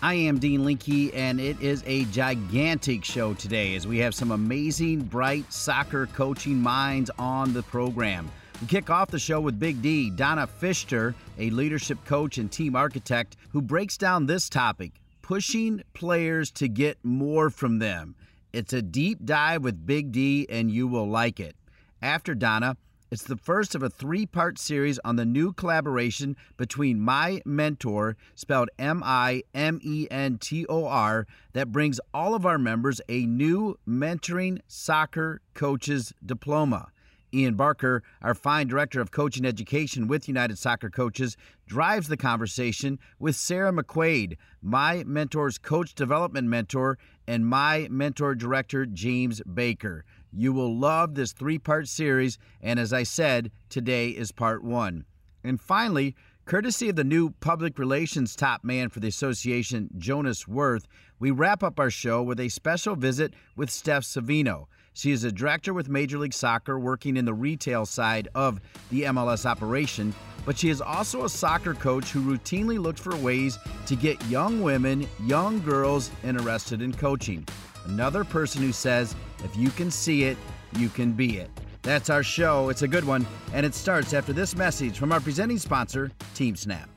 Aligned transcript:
I 0.00 0.14
am 0.14 0.38
Dean 0.38 0.64
Linke, 0.64 1.12
and 1.12 1.40
it 1.40 1.60
is 1.60 1.82
a 1.84 2.04
gigantic 2.04 3.04
show 3.04 3.34
today 3.34 3.74
as 3.74 3.84
we 3.84 3.98
have 3.98 4.14
some 4.14 4.30
amazing, 4.30 5.00
bright 5.00 5.52
soccer 5.52 6.06
coaching 6.06 6.62
minds 6.62 7.10
on 7.18 7.52
the 7.52 7.64
program. 7.64 8.30
We 8.60 8.68
kick 8.68 8.90
off 8.90 9.10
the 9.10 9.18
show 9.18 9.40
with 9.40 9.58
Big 9.58 9.82
D, 9.82 10.10
Donna 10.10 10.46
Fichter, 10.46 11.16
a 11.36 11.50
leadership 11.50 11.98
coach 12.04 12.38
and 12.38 12.50
team 12.50 12.76
architect, 12.76 13.36
who 13.50 13.60
breaks 13.60 13.96
down 13.96 14.26
this 14.26 14.48
topic 14.48 14.92
pushing 15.20 15.82
players 15.94 16.52
to 16.52 16.68
get 16.68 16.96
more 17.02 17.50
from 17.50 17.80
them. 17.80 18.14
It's 18.52 18.72
a 18.72 18.80
deep 18.80 19.24
dive 19.24 19.64
with 19.64 19.84
Big 19.84 20.12
D, 20.12 20.46
and 20.48 20.70
you 20.70 20.86
will 20.86 21.08
like 21.08 21.40
it. 21.40 21.56
After 22.00 22.36
Donna, 22.36 22.76
it's 23.10 23.22
the 23.22 23.36
first 23.36 23.74
of 23.74 23.82
a 23.82 23.88
three 23.88 24.26
part 24.26 24.58
series 24.58 24.98
on 25.04 25.16
the 25.16 25.24
new 25.24 25.52
collaboration 25.52 26.36
between 26.56 26.98
MiMentor, 26.98 28.14
spelled 28.34 28.68
M 28.78 29.02
I 29.04 29.42
M 29.54 29.80
E 29.82 30.06
N 30.10 30.36
T 30.38 30.66
O 30.68 30.84
R, 30.86 31.26
that 31.54 31.72
brings 31.72 32.00
all 32.12 32.34
of 32.34 32.44
our 32.44 32.58
members 32.58 33.00
a 33.08 33.24
new 33.24 33.78
Mentoring 33.88 34.60
Soccer 34.66 35.40
Coaches 35.54 36.12
Diploma. 36.24 36.88
Ian 37.32 37.54
Barker, 37.54 38.02
our 38.22 38.34
fine 38.34 38.66
director 38.66 39.00
of 39.00 39.10
coaching 39.10 39.44
education 39.44 40.08
with 40.08 40.28
United 40.28 40.58
Soccer 40.58 40.88
Coaches, 40.88 41.36
drives 41.66 42.08
the 42.08 42.16
conversation 42.16 42.98
with 43.18 43.36
Sarah 43.36 43.72
McQuaid, 43.72 44.36
MiMentor's 44.64 45.58
coach 45.58 45.94
development 45.94 46.48
mentor, 46.48 46.98
and 47.26 47.44
MiMentor 47.44 48.36
director, 48.36 48.86
James 48.86 49.42
Baker. 49.42 50.04
You 50.32 50.52
will 50.52 50.76
love 50.76 51.14
this 51.14 51.32
three 51.32 51.58
part 51.58 51.88
series, 51.88 52.38
and 52.60 52.78
as 52.78 52.92
I 52.92 53.02
said, 53.02 53.50
today 53.68 54.10
is 54.10 54.32
part 54.32 54.62
one. 54.62 55.04
And 55.42 55.60
finally, 55.60 56.14
courtesy 56.44 56.88
of 56.88 56.96
the 56.96 57.04
new 57.04 57.30
public 57.40 57.78
relations 57.78 58.36
top 58.36 58.64
man 58.64 58.88
for 58.88 59.00
the 59.00 59.08
association, 59.08 59.88
Jonas 59.96 60.46
Worth, 60.46 60.86
we 61.18 61.30
wrap 61.30 61.62
up 61.62 61.80
our 61.80 61.90
show 61.90 62.22
with 62.22 62.40
a 62.40 62.48
special 62.48 62.94
visit 62.94 63.34
with 63.56 63.70
Steph 63.70 64.04
Savino. 64.04 64.66
She 64.92 65.12
is 65.12 65.24
a 65.24 65.32
director 65.32 65.72
with 65.72 65.88
Major 65.88 66.18
League 66.18 66.34
Soccer 66.34 66.78
working 66.78 67.16
in 67.16 67.24
the 67.24 67.34
retail 67.34 67.86
side 67.86 68.28
of 68.34 68.60
the 68.90 69.02
MLS 69.02 69.46
operation, 69.46 70.12
but 70.44 70.58
she 70.58 70.70
is 70.70 70.80
also 70.80 71.24
a 71.24 71.28
soccer 71.28 71.74
coach 71.74 72.10
who 72.10 72.20
routinely 72.20 72.80
looks 72.80 73.00
for 73.00 73.14
ways 73.16 73.58
to 73.86 73.94
get 73.94 74.22
young 74.26 74.60
women, 74.60 75.06
young 75.24 75.60
girls 75.60 76.10
interested 76.24 76.82
in 76.82 76.92
coaching. 76.92 77.46
Another 77.84 78.24
person 78.24 78.60
who 78.60 78.72
says, 78.72 79.14
if 79.44 79.56
you 79.56 79.70
can 79.70 79.90
see 79.90 80.24
it, 80.24 80.36
you 80.76 80.88
can 80.88 81.12
be 81.12 81.38
it. 81.38 81.50
That's 81.82 82.10
our 82.10 82.22
show. 82.22 82.68
It's 82.68 82.82
a 82.82 82.88
good 82.88 83.04
one, 83.04 83.26
and 83.54 83.64
it 83.64 83.74
starts 83.74 84.12
after 84.12 84.32
this 84.32 84.56
message 84.56 84.98
from 84.98 85.12
our 85.12 85.20
presenting 85.20 85.58
sponsor, 85.58 86.10
Team 86.34 86.56
Snap. 86.56 86.88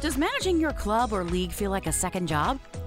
Does 0.00 0.16
managing 0.16 0.58
your 0.58 0.72
club 0.72 1.12
or 1.12 1.24
league 1.24 1.52
feel 1.52 1.70
like 1.70 1.86
a 1.86 1.92
second 1.92 2.26
job? 2.26 2.58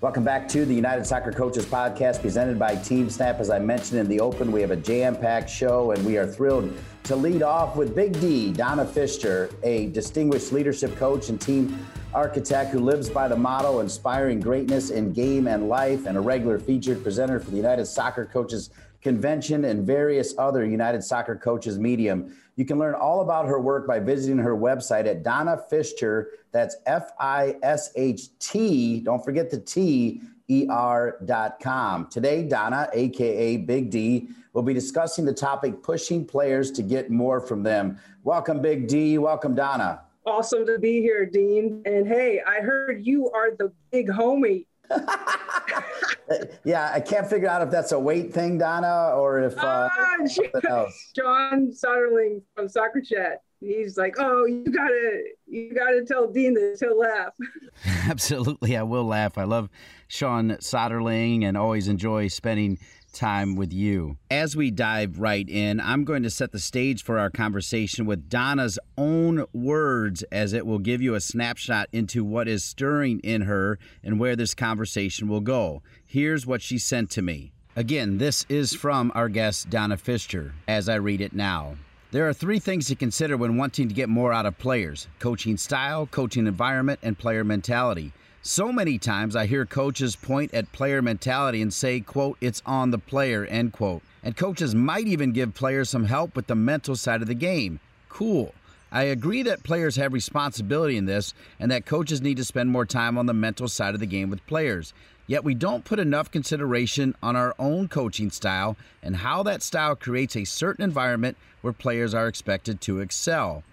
Welcome 0.00 0.24
back 0.24 0.48
to 0.48 0.66
the 0.66 0.74
United 0.74 1.06
Soccer 1.06 1.30
Coaches 1.30 1.64
Podcast 1.64 2.20
presented 2.20 2.58
by 2.58 2.74
Team 2.74 3.08
Snap. 3.08 3.38
As 3.38 3.48
I 3.48 3.60
mentioned 3.60 4.00
in 4.00 4.08
the 4.08 4.20
open, 4.20 4.50
we 4.50 4.60
have 4.60 4.72
a 4.72 4.76
jam 4.76 5.16
packed 5.16 5.48
show, 5.48 5.92
and 5.92 6.04
we 6.04 6.18
are 6.18 6.26
thrilled 6.26 6.76
to 7.04 7.14
lead 7.14 7.42
off 7.42 7.76
with 7.76 7.94
Big 7.94 8.20
D, 8.20 8.52
Donna 8.52 8.84
Fichter, 8.84 9.54
a 9.62 9.86
distinguished 9.86 10.52
leadership 10.52 10.94
coach 10.96 11.28
and 11.28 11.40
team 11.40 11.78
architect 12.12 12.72
who 12.72 12.80
lives 12.80 13.08
by 13.08 13.28
the 13.28 13.36
motto 13.36 13.80
inspiring 13.80 14.40
greatness 14.40 14.90
in 14.90 15.12
game 15.12 15.46
and 15.46 15.68
life, 15.68 16.06
and 16.06 16.18
a 16.18 16.20
regular 16.20 16.58
featured 16.58 17.02
presenter 17.02 17.38
for 17.38 17.52
the 17.52 17.56
United 17.56 17.86
Soccer 17.86 18.26
Coaches 18.26 18.70
Convention 19.04 19.66
and 19.66 19.86
various 19.86 20.34
other 20.38 20.64
United 20.64 21.04
Soccer 21.04 21.36
Coaches 21.36 21.78
medium. 21.78 22.34
You 22.56 22.64
can 22.64 22.78
learn 22.78 22.94
all 22.94 23.20
about 23.20 23.46
her 23.46 23.60
work 23.60 23.86
by 23.86 24.00
visiting 24.00 24.38
her 24.38 24.56
website 24.56 25.06
at 25.06 25.22
Donna 25.22 25.60
Fichter. 25.70 26.26
That's 26.52 26.76
F 26.86 27.10
I 27.20 27.56
S 27.62 27.92
H 27.94 28.36
T. 28.38 29.00
Don't 29.00 29.22
forget 29.22 29.50
the 29.50 29.60
T. 29.60 30.22
ER.com. 30.50 32.08
Today, 32.08 32.42
Donna, 32.42 32.88
aka 32.92 33.56
Big 33.58 33.90
D, 33.90 34.28
will 34.52 34.62
be 34.62 34.74
discussing 34.74 35.24
the 35.24 35.32
topic 35.32 35.82
pushing 35.82 36.24
players 36.24 36.70
to 36.72 36.82
get 36.82 37.10
more 37.10 37.40
from 37.40 37.62
them. 37.62 37.98
Welcome, 38.24 38.60
Big 38.60 38.88
D. 38.88 39.18
Welcome, 39.18 39.54
Donna. 39.54 40.02
Awesome 40.26 40.66
to 40.66 40.78
be 40.78 41.00
here, 41.00 41.26
Dean. 41.26 41.82
And 41.84 42.06
hey, 42.06 42.40
I 42.46 42.60
heard 42.60 43.06
you 43.06 43.30
are 43.30 43.54
the 43.54 43.72
big 43.90 44.08
homie. 44.08 44.66
yeah, 46.64 46.90
I 46.92 47.00
can't 47.00 47.26
figure 47.26 47.48
out 47.48 47.62
if 47.62 47.70
that's 47.70 47.92
a 47.92 47.98
weight 47.98 48.32
thing, 48.32 48.58
Donna, 48.58 49.12
or 49.16 49.40
if 49.40 49.56
uh, 49.58 49.88
uh, 49.90 50.26
something 50.26 50.60
else. 50.68 51.12
John 51.14 51.72
Soderling 51.72 52.42
from 52.54 52.68
Soccer 52.68 53.00
Chat. 53.00 53.42
He's 53.60 53.96
like, 53.96 54.14
"Oh, 54.18 54.44
you 54.44 54.64
gotta, 54.64 55.22
you 55.46 55.74
gotta 55.74 56.04
tell 56.04 56.30
Dean 56.30 56.54
this. 56.54 56.80
He'll 56.80 56.98
laugh." 56.98 57.32
Absolutely, 58.08 58.76
I 58.76 58.82
will 58.82 59.04
laugh. 59.04 59.38
I 59.38 59.44
love 59.44 59.70
Sean 60.08 60.50
Soderling 60.60 61.44
and 61.44 61.56
always 61.56 61.88
enjoy 61.88 62.28
spending 62.28 62.78
time 63.14 63.56
with 63.56 63.72
you. 63.72 64.18
As 64.30 64.56
we 64.56 64.70
dive 64.70 65.18
right 65.18 65.48
in, 65.48 65.80
I'm 65.80 66.04
going 66.04 66.22
to 66.24 66.30
set 66.30 66.52
the 66.52 66.58
stage 66.58 67.02
for 67.02 67.18
our 67.18 67.30
conversation 67.30 68.04
with 68.04 68.28
Donna's 68.28 68.78
own 68.98 69.46
words, 69.52 70.22
as 70.24 70.52
it 70.52 70.66
will 70.66 70.78
give 70.78 71.00
you 71.00 71.14
a 71.14 71.20
snapshot 71.20 71.88
into 71.92 72.24
what 72.24 72.48
is 72.48 72.64
stirring 72.64 73.20
in 73.20 73.42
her 73.42 73.78
and 74.02 74.20
where 74.20 74.36
this 74.36 74.54
conversation 74.54 75.28
will 75.28 75.40
go. 75.40 75.82
Here's 76.04 76.46
what 76.46 76.60
she 76.60 76.78
sent 76.78 77.10
to 77.12 77.22
me. 77.22 77.52
Again, 77.76 78.18
this 78.18 78.44
is 78.48 78.74
from 78.74 79.10
our 79.14 79.28
guest, 79.28 79.70
Donna 79.70 79.96
Fichter, 79.96 80.52
as 80.68 80.88
I 80.88 80.96
read 80.96 81.20
it 81.20 81.32
now. 81.32 81.76
There 82.12 82.28
are 82.28 82.32
three 82.32 82.60
things 82.60 82.86
to 82.86 82.94
consider 82.94 83.36
when 83.36 83.56
wanting 83.56 83.88
to 83.88 83.94
get 83.94 84.08
more 84.08 84.32
out 84.32 84.46
of 84.46 84.56
players 84.56 85.08
coaching 85.18 85.56
style, 85.56 86.06
coaching 86.06 86.46
environment, 86.46 87.00
and 87.02 87.18
player 87.18 87.42
mentality. 87.42 88.12
So 88.46 88.70
many 88.70 88.98
times 88.98 89.34
I 89.34 89.46
hear 89.46 89.64
coaches 89.64 90.16
point 90.16 90.52
at 90.52 90.70
player 90.70 91.00
mentality 91.00 91.62
and 91.62 91.72
say, 91.72 92.00
quote, 92.00 92.36
it's 92.42 92.60
on 92.66 92.90
the 92.90 92.98
player, 92.98 93.46
end 93.46 93.72
quote. 93.72 94.02
And 94.22 94.36
coaches 94.36 94.74
might 94.74 95.06
even 95.06 95.32
give 95.32 95.54
players 95.54 95.88
some 95.88 96.04
help 96.04 96.36
with 96.36 96.46
the 96.46 96.54
mental 96.54 96.94
side 96.94 97.22
of 97.22 97.26
the 97.26 97.32
game. 97.32 97.80
Cool. 98.10 98.54
I 98.92 99.04
agree 99.04 99.42
that 99.44 99.62
players 99.62 99.96
have 99.96 100.12
responsibility 100.12 100.98
in 100.98 101.06
this 101.06 101.32
and 101.58 101.70
that 101.70 101.86
coaches 101.86 102.20
need 102.20 102.36
to 102.36 102.44
spend 102.44 102.68
more 102.68 102.84
time 102.84 103.16
on 103.16 103.24
the 103.24 103.32
mental 103.32 103.66
side 103.66 103.94
of 103.94 104.00
the 104.00 104.04
game 104.04 104.28
with 104.28 104.46
players. 104.46 104.92
Yet 105.26 105.42
we 105.42 105.54
don't 105.54 105.86
put 105.86 105.98
enough 105.98 106.30
consideration 106.30 107.16
on 107.22 107.36
our 107.36 107.54
own 107.58 107.88
coaching 107.88 108.30
style 108.30 108.76
and 109.02 109.16
how 109.16 109.42
that 109.44 109.62
style 109.62 109.96
creates 109.96 110.36
a 110.36 110.44
certain 110.44 110.84
environment 110.84 111.38
where 111.62 111.72
players 111.72 112.12
are 112.12 112.28
expected 112.28 112.82
to 112.82 113.00
excel. 113.00 113.64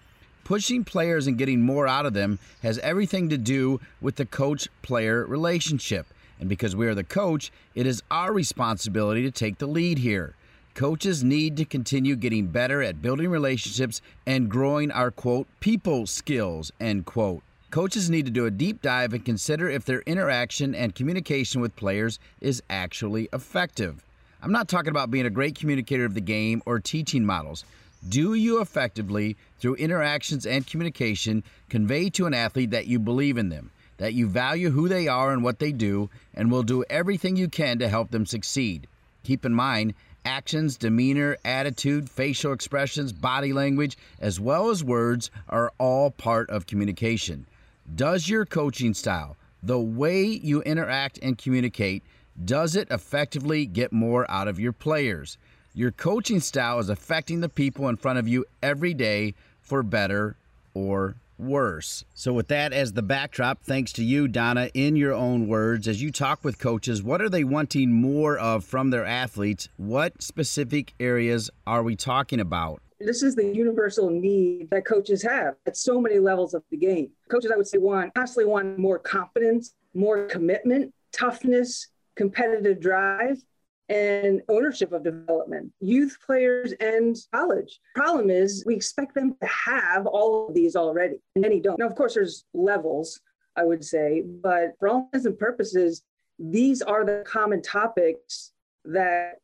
Pushing 0.52 0.84
players 0.84 1.26
and 1.26 1.38
getting 1.38 1.62
more 1.62 1.88
out 1.88 2.04
of 2.04 2.12
them 2.12 2.38
has 2.62 2.76
everything 2.80 3.30
to 3.30 3.38
do 3.38 3.80
with 4.02 4.16
the 4.16 4.26
coach 4.26 4.68
player 4.82 5.24
relationship. 5.24 6.06
And 6.38 6.46
because 6.46 6.76
we 6.76 6.86
are 6.88 6.94
the 6.94 7.02
coach, 7.02 7.50
it 7.74 7.86
is 7.86 8.02
our 8.10 8.34
responsibility 8.34 9.22
to 9.22 9.30
take 9.30 9.56
the 9.56 9.66
lead 9.66 9.96
here. 9.96 10.34
Coaches 10.74 11.24
need 11.24 11.56
to 11.56 11.64
continue 11.64 12.16
getting 12.16 12.48
better 12.48 12.82
at 12.82 13.00
building 13.00 13.30
relationships 13.30 14.02
and 14.26 14.50
growing 14.50 14.90
our 14.90 15.10
quote 15.10 15.46
people 15.60 16.06
skills 16.06 16.70
end 16.78 17.06
quote. 17.06 17.42
Coaches 17.70 18.10
need 18.10 18.26
to 18.26 18.30
do 18.30 18.44
a 18.44 18.50
deep 18.50 18.82
dive 18.82 19.14
and 19.14 19.24
consider 19.24 19.70
if 19.70 19.86
their 19.86 20.02
interaction 20.02 20.74
and 20.74 20.94
communication 20.94 21.62
with 21.62 21.74
players 21.76 22.18
is 22.42 22.62
actually 22.68 23.26
effective. 23.32 24.04
I'm 24.42 24.52
not 24.52 24.68
talking 24.68 24.90
about 24.90 25.10
being 25.10 25.24
a 25.24 25.30
great 25.30 25.54
communicator 25.54 26.04
of 26.04 26.12
the 26.12 26.20
game 26.20 26.62
or 26.66 26.78
teaching 26.78 27.24
models. 27.24 27.64
Do 28.08 28.34
you 28.34 28.60
effectively, 28.60 29.36
through 29.58 29.76
interactions 29.76 30.46
and 30.46 30.66
communication, 30.66 31.44
convey 31.68 32.10
to 32.10 32.26
an 32.26 32.34
athlete 32.34 32.70
that 32.70 32.86
you 32.86 32.98
believe 32.98 33.38
in 33.38 33.48
them, 33.48 33.70
that 33.98 34.14
you 34.14 34.28
value 34.28 34.70
who 34.70 34.88
they 34.88 35.06
are 35.08 35.32
and 35.32 35.44
what 35.44 35.58
they 35.58 35.72
do, 35.72 36.10
and 36.34 36.50
will 36.50 36.64
do 36.64 36.84
everything 36.90 37.36
you 37.36 37.48
can 37.48 37.78
to 37.78 37.88
help 37.88 38.10
them 38.10 38.26
succeed? 38.26 38.88
Keep 39.22 39.44
in 39.44 39.54
mind, 39.54 39.94
Actions, 40.24 40.76
demeanor, 40.76 41.36
attitude, 41.44 42.08
facial 42.08 42.52
expressions, 42.52 43.12
body 43.12 43.52
language, 43.52 43.98
as 44.20 44.38
well 44.38 44.70
as 44.70 44.84
words 44.84 45.32
are 45.48 45.72
all 45.78 46.12
part 46.12 46.48
of 46.48 46.66
communication. 46.66 47.44
Does 47.96 48.28
your 48.28 48.46
coaching 48.46 48.94
style, 48.94 49.36
the 49.64 49.80
way 49.80 50.22
you 50.22 50.62
interact 50.62 51.18
and 51.22 51.36
communicate, 51.36 52.04
does 52.44 52.76
it 52.76 52.88
effectively 52.90 53.66
get 53.66 53.92
more 53.92 54.30
out 54.30 54.46
of 54.46 54.60
your 54.60 54.72
players? 54.72 55.38
Your 55.74 55.90
coaching 55.90 56.40
style 56.40 56.80
is 56.80 56.90
affecting 56.90 57.40
the 57.40 57.48
people 57.48 57.88
in 57.88 57.96
front 57.96 58.18
of 58.18 58.28
you 58.28 58.44
every 58.62 58.92
day 58.92 59.32
for 59.62 59.82
better 59.82 60.36
or 60.74 61.14
worse. 61.38 62.04
So, 62.12 62.34
with 62.34 62.48
that 62.48 62.74
as 62.74 62.92
the 62.92 63.00
backdrop, 63.00 63.62
thanks 63.62 63.90
to 63.94 64.04
you, 64.04 64.28
Donna, 64.28 64.68
in 64.74 64.96
your 64.96 65.14
own 65.14 65.48
words, 65.48 65.88
as 65.88 66.02
you 66.02 66.12
talk 66.12 66.44
with 66.44 66.58
coaches, 66.58 67.02
what 67.02 67.22
are 67.22 67.30
they 67.30 67.42
wanting 67.42 67.90
more 67.90 68.36
of 68.36 68.66
from 68.66 68.90
their 68.90 69.06
athletes? 69.06 69.70
What 69.78 70.22
specific 70.22 70.92
areas 71.00 71.48
are 71.66 71.82
we 71.82 71.96
talking 71.96 72.40
about? 72.40 72.82
This 73.00 73.22
is 73.22 73.34
the 73.34 73.46
universal 73.46 74.10
need 74.10 74.68
that 74.72 74.84
coaches 74.84 75.22
have 75.22 75.54
at 75.66 75.78
so 75.78 76.02
many 76.02 76.18
levels 76.18 76.52
of 76.52 76.64
the 76.70 76.76
game. 76.76 77.08
Coaches, 77.30 77.50
I 77.50 77.56
would 77.56 77.66
say, 77.66 77.78
want 77.78 78.12
constantly 78.14 78.44
want 78.44 78.78
more 78.78 78.98
confidence, 78.98 79.74
more 79.94 80.26
commitment, 80.26 80.92
toughness, 81.12 81.88
competitive 82.14 82.78
drive, 82.78 83.42
and 83.88 84.42
ownership 84.48 84.92
of 84.92 85.04
development, 85.04 85.72
youth 85.80 86.16
players 86.24 86.72
and 86.80 87.16
college. 87.32 87.80
Problem 87.94 88.30
is, 88.30 88.64
we 88.66 88.74
expect 88.74 89.14
them 89.14 89.36
to 89.40 89.46
have 89.46 90.06
all 90.06 90.48
of 90.48 90.54
these 90.54 90.76
already, 90.76 91.16
and 91.34 91.42
many 91.42 91.60
don't. 91.60 91.78
Now, 91.78 91.86
of 91.86 91.94
course, 91.94 92.14
there's 92.14 92.44
levels, 92.54 93.20
I 93.56 93.64
would 93.64 93.84
say, 93.84 94.22
but 94.22 94.72
for 94.78 94.88
all 94.88 95.08
intents 95.12 95.26
and 95.26 95.38
purposes, 95.38 96.02
these 96.38 96.80
are 96.82 97.04
the 97.04 97.22
common 97.26 97.60
topics 97.62 98.52
that 98.84 99.40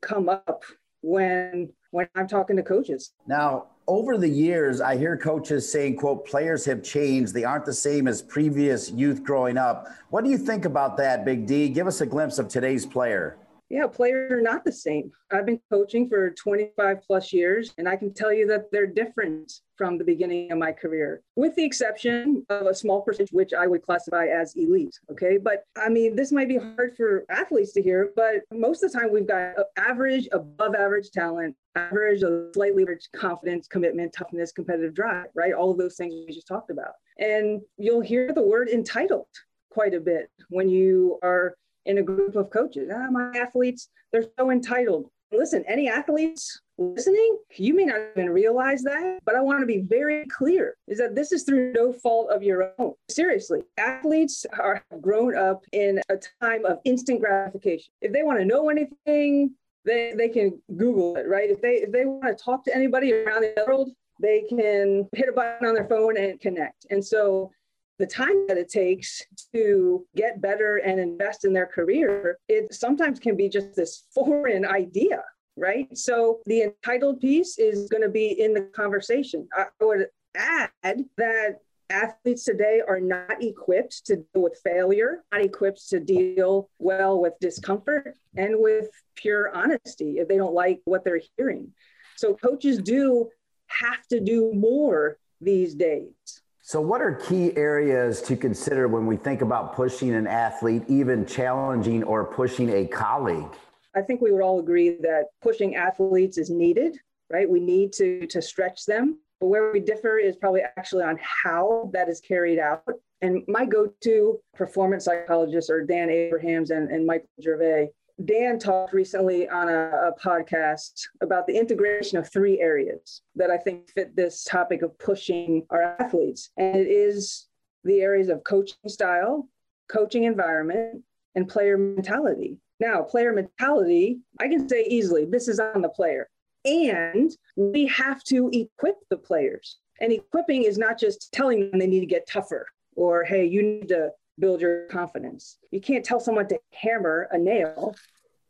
come 0.00 0.28
up 0.28 0.64
when 1.02 1.72
when 1.92 2.08
I'm 2.14 2.26
talking 2.26 2.56
to 2.56 2.62
coaches. 2.62 3.12
Now, 3.26 3.66
over 3.86 4.16
the 4.16 4.28
years, 4.28 4.80
I 4.80 4.96
hear 4.96 5.16
coaches 5.16 5.70
saying, 5.70 5.96
quote, 5.96 6.26
players 6.26 6.64
have 6.64 6.82
changed. 6.82 7.34
They 7.34 7.44
aren't 7.44 7.66
the 7.66 7.74
same 7.74 8.08
as 8.08 8.22
previous 8.22 8.90
youth 8.90 9.22
growing 9.22 9.58
up. 9.58 9.88
What 10.08 10.24
do 10.24 10.30
you 10.30 10.38
think 10.38 10.64
about 10.64 10.96
that, 10.96 11.24
Big 11.24 11.46
D? 11.46 11.68
Give 11.68 11.86
us 11.86 12.00
a 12.00 12.06
glimpse 12.06 12.38
of 12.38 12.48
today's 12.48 12.86
player 12.86 13.36
yeah, 13.72 13.86
players 13.86 14.30
are 14.30 14.42
not 14.42 14.66
the 14.66 14.70
same. 14.70 15.10
I've 15.30 15.46
been 15.46 15.58
coaching 15.70 16.06
for 16.06 16.28
25 16.30 16.98
plus 17.06 17.32
years, 17.32 17.72
and 17.78 17.88
I 17.88 17.96
can 17.96 18.12
tell 18.12 18.30
you 18.30 18.46
that 18.48 18.70
they're 18.70 18.86
different 18.86 19.50
from 19.78 19.96
the 19.96 20.04
beginning 20.04 20.52
of 20.52 20.58
my 20.58 20.72
career, 20.72 21.22
with 21.36 21.56
the 21.56 21.64
exception 21.64 22.44
of 22.50 22.66
a 22.66 22.74
small 22.74 23.00
percentage, 23.00 23.32
which 23.32 23.54
I 23.54 23.66
would 23.66 23.80
classify 23.80 24.26
as 24.26 24.54
elite. 24.56 25.00
Okay. 25.10 25.38
But 25.38 25.64
I 25.74 25.88
mean, 25.88 26.14
this 26.14 26.32
might 26.32 26.48
be 26.48 26.58
hard 26.58 26.94
for 26.98 27.24
athletes 27.30 27.72
to 27.72 27.82
hear, 27.82 28.10
but 28.14 28.42
most 28.52 28.82
of 28.82 28.92
the 28.92 28.98
time 28.98 29.10
we've 29.10 29.26
got 29.26 29.54
average, 29.78 30.28
above 30.32 30.74
average 30.74 31.10
talent, 31.10 31.56
average, 31.74 32.20
slightly 32.52 32.82
average 32.82 33.08
confidence, 33.16 33.68
commitment, 33.68 34.12
toughness, 34.12 34.52
competitive 34.52 34.92
drive, 34.92 35.28
right? 35.34 35.54
All 35.54 35.70
of 35.70 35.78
those 35.78 35.96
things 35.96 36.12
we 36.12 36.34
just 36.34 36.46
talked 36.46 36.70
about. 36.70 36.92
And 37.18 37.62
you'll 37.78 38.02
hear 38.02 38.34
the 38.34 38.42
word 38.42 38.68
entitled 38.68 39.28
quite 39.70 39.94
a 39.94 40.00
bit 40.00 40.30
when 40.50 40.68
you 40.68 41.18
are 41.22 41.56
in 41.86 41.98
a 41.98 42.02
group 42.02 42.36
of 42.36 42.50
coaches. 42.50 42.90
Ah, 42.94 43.08
my 43.10 43.32
athletes, 43.36 43.88
they're 44.12 44.24
so 44.38 44.50
entitled. 44.50 45.08
Listen, 45.32 45.64
any 45.66 45.88
athletes 45.88 46.60
listening, 46.76 47.38
you 47.56 47.74
may 47.74 47.84
not 47.84 48.00
even 48.16 48.30
realize 48.30 48.82
that, 48.82 49.20
but 49.24 49.34
I 49.34 49.40
want 49.40 49.60
to 49.60 49.66
be 49.66 49.78
very 49.78 50.26
clear 50.26 50.76
is 50.88 50.98
that 50.98 51.14
this 51.14 51.32
is 51.32 51.44
through 51.44 51.72
no 51.72 51.92
fault 51.92 52.30
of 52.30 52.42
your 52.42 52.72
own. 52.78 52.92
Seriously, 53.08 53.62
athletes 53.78 54.44
are 54.58 54.84
grown 55.00 55.36
up 55.36 55.64
in 55.72 56.00
a 56.10 56.16
time 56.42 56.64
of 56.66 56.78
instant 56.84 57.20
gratification. 57.20 57.90
If 58.02 58.12
they 58.12 58.22
want 58.22 58.40
to 58.40 58.44
know 58.44 58.68
anything, 58.68 59.54
they, 59.84 60.12
they 60.16 60.28
can 60.28 60.60
Google 60.76 61.16
it, 61.16 61.26
right? 61.26 61.50
If 61.50 61.60
they 61.60 61.76
if 61.76 61.92
they 61.92 62.04
want 62.04 62.36
to 62.36 62.44
talk 62.44 62.64
to 62.64 62.76
anybody 62.76 63.12
around 63.12 63.42
the 63.42 63.64
world, 63.66 63.90
they 64.20 64.44
can 64.48 65.08
hit 65.14 65.28
a 65.28 65.32
button 65.32 65.66
on 65.66 65.74
their 65.74 65.88
phone 65.88 66.16
and 66.16 66.40
connect. 66.40 66.86
And 66.90 67.04
so 67.04 67.50
the 67.98 68.06
time 68.06 68.46
that 68.48 68.58
it 68.58 68.68
takes 68.68 69.22
to 69.54 70.06
get 70.16 70.40
better 70.40 70.76
and 70.78 70.98
invest 70.98 71.44
in 71.44 71.52
their 71.52 71.66
career, 71.66 72.38
it 72.48 72.72
sometimes 72.74 73.18
can 73.18 73.36
be 73.36 73.48
just 73.48 73.74
this 73.74 74.04
foreign 74.14 74.64
idea, 74.64 75.22
right? 75.56 75.96
So 75.96 76.40
the 76.46 76.62
entitled 76.62 77.20
piece 77.20 77.58
is 77.58 77.88
going 77.88 78.02
to 78.02 78.08
be 78.08 78.40
in 78.40 78.54
the 78.54 78.62
conversation. 78.74 79.48
I 79.56 79.66
would 79.80 80.06
add 80.34 80.70
that 81.16 81.58
athletes 81.90 82.44
today 82.44 82.80
are 82.86 83.00
not 83.00 83.42
equipped 83.42 84.06
to 84.06 84.16
deal 84.16 84.42
with 84.42 84.58
failure, 84.64 85.22
not 85.30 85.42
equipped 85.42 85.88
to 85.90 86.00
deal 86.00 86.70
well 86.78 87.20
with 87.20 87.34
discomfort 87.40 88.16
and 88.36 88.54
with 88.58 88.88
pure 89.14 89.54
honesty 89.54 90.18
if 90.18 90.26
they 90.26 90.38
don't 90.38 90.54
like 90.54 90.80
what 90.86 91.04
they're 91.04 91.20
hearing. 91.36 91.72
So 92.16 92.34
coaches 92.34 92.78
do 92.78 93.28
have 93.66 94.06
to 94.08 94.20
do 94.20 94.52
more 94.54 95.18
these 95.40 95.74
days. 95.74 96.14
So, 96.64 96.80
what 96.80 97.00
are 97.00 97.12
key 97.12 97.56
areas 97.56 98.22
to 98.22 98.36
consider 98.36 98.86
when 98.86 99.04
we 99.04 99.16
think 99.16 99.42
about 99.42 99.74
pushing 99.74 100.14
an 100.14 100.28
athlete, 100.28 100.84
even 100.86 101.26
challenging 101.26 102.04
or 102.04 102.24
pushing 102.24 102.70
a 102.70 102.86
colleague? 102.86 103.52
I 103.96 104.00
think 104.00 104.20
we 104.20 104.30
would 104.30 104.42
all 104.42 104.60
agree 104.60 104.90
that 105.00 105.24
pushing 105.42 105.74
athletes 105.74 106.38
is 106.38 106.50
needed, 106.50 106.96
right? 107.30 107.50
We 107.50 107.58
need 107.58 107.92
to, 107.94 108.28
to 108.28 108.40
stretch 108.40 108.86
them. 108.86 109.18
But 109.40 109.48
where 109.48 109.72
we 109.72 109.80
differ 109.80 110.18
is 110.18 110.36
probably 110.36 110.60
actually 110.76 111.02
on 111.02 111.18
how 111.20 111.90
that 111.94 112.08
is 112.08 112.20
carried 112.20 112.60
out. 112.60 112.84
And 113.22 113.42
my 113.48 113.64
go 113.64 113.92
to 114.04 114.38
performance 114.54 115.04
psychologists 115.04 115.68
are 115.68 115.84
Dan 115.84 116.10
Abrahams 116.10 116.70
and, 116.70 116.92
and 116.92 117.04
Michael 117.04 117.26
Gervais. 117.42 117.90
Dan 118.24 118.58
talked 118.58 118.92
recently 118.92 119.48
on 119.48 119.68
a, 119.68 119.90
a, 120.08 120.12
podcast 120.22 121.08
about 121.22 121.46
the 121.46 121.56
integration 121.56 122.18
of 122.18 122.30
three 122.30 122.60
areas 122.60 123.22
that 123.34 123.50
I 123.50 123.56
think 123.56 123.90
fit 123.90 124.14
this 124.14 124.44
topic 124.44 124.82
of 124.82 124.98
pushing 124.98 125.66
our 125.70 125.82
athletes. 125.82 126.50
And 126.56 126.76
it 126.76 126.88
is 126.88 127.48
the 127.84 128.00
areas 128.00 128.28
of 128.28 128.44
coaching 128.44 128.76
style, 128.86 129.48
coaching 129.90 130.24
environment, 130.24 131.02
and 131.34 131.48
player 131.48 131.78
mentality. 131.78 132.58
Now, 132.80 133.02
player 133.02 133.32
mentality, 133.32 134.20
I 134.40 134.48
can 134.48 134.68
say 134.68 134.84
easily, 134.88 135.24
this 135.24 135.48
is 135.48 135.58
on 135.58 135.82
the 135.82 135.88
player. 135.88 136.28
And 136.64 137.30
we 137.56 137.86
have 137.86 138.22
to 138.24 138.50
equip 138.52 138.96
the 139.08 139.16
players. 139.16 139.78
And 140.00 140.12
equipping 140.12 140.64
is 140.64 140.78
not 140.78 140.98
just 140.98 141.32
telling 141.32 141.70
them 141.70 141.78
they 141.78 141.86
need 141.86 142.00
to 142.00 142.06
get 142.06 142.28
tougher 142.28 142.66
or, 142.94 143.24
hey, 143.24 143.46
you 143.46 143.62
need 143.62 143.88
to 143.88 144.10
build 144.38 144.60
your 144.60 144.86
confidence. 144.86 145.58
You 145.70 145.80
can't 145.80 146.04
tell 146.04 146.20
someone 146.20 146.48
to 146.48 146.58
hammer 146.72 147.28
a 147.30 147.38
nail 147.38 147.94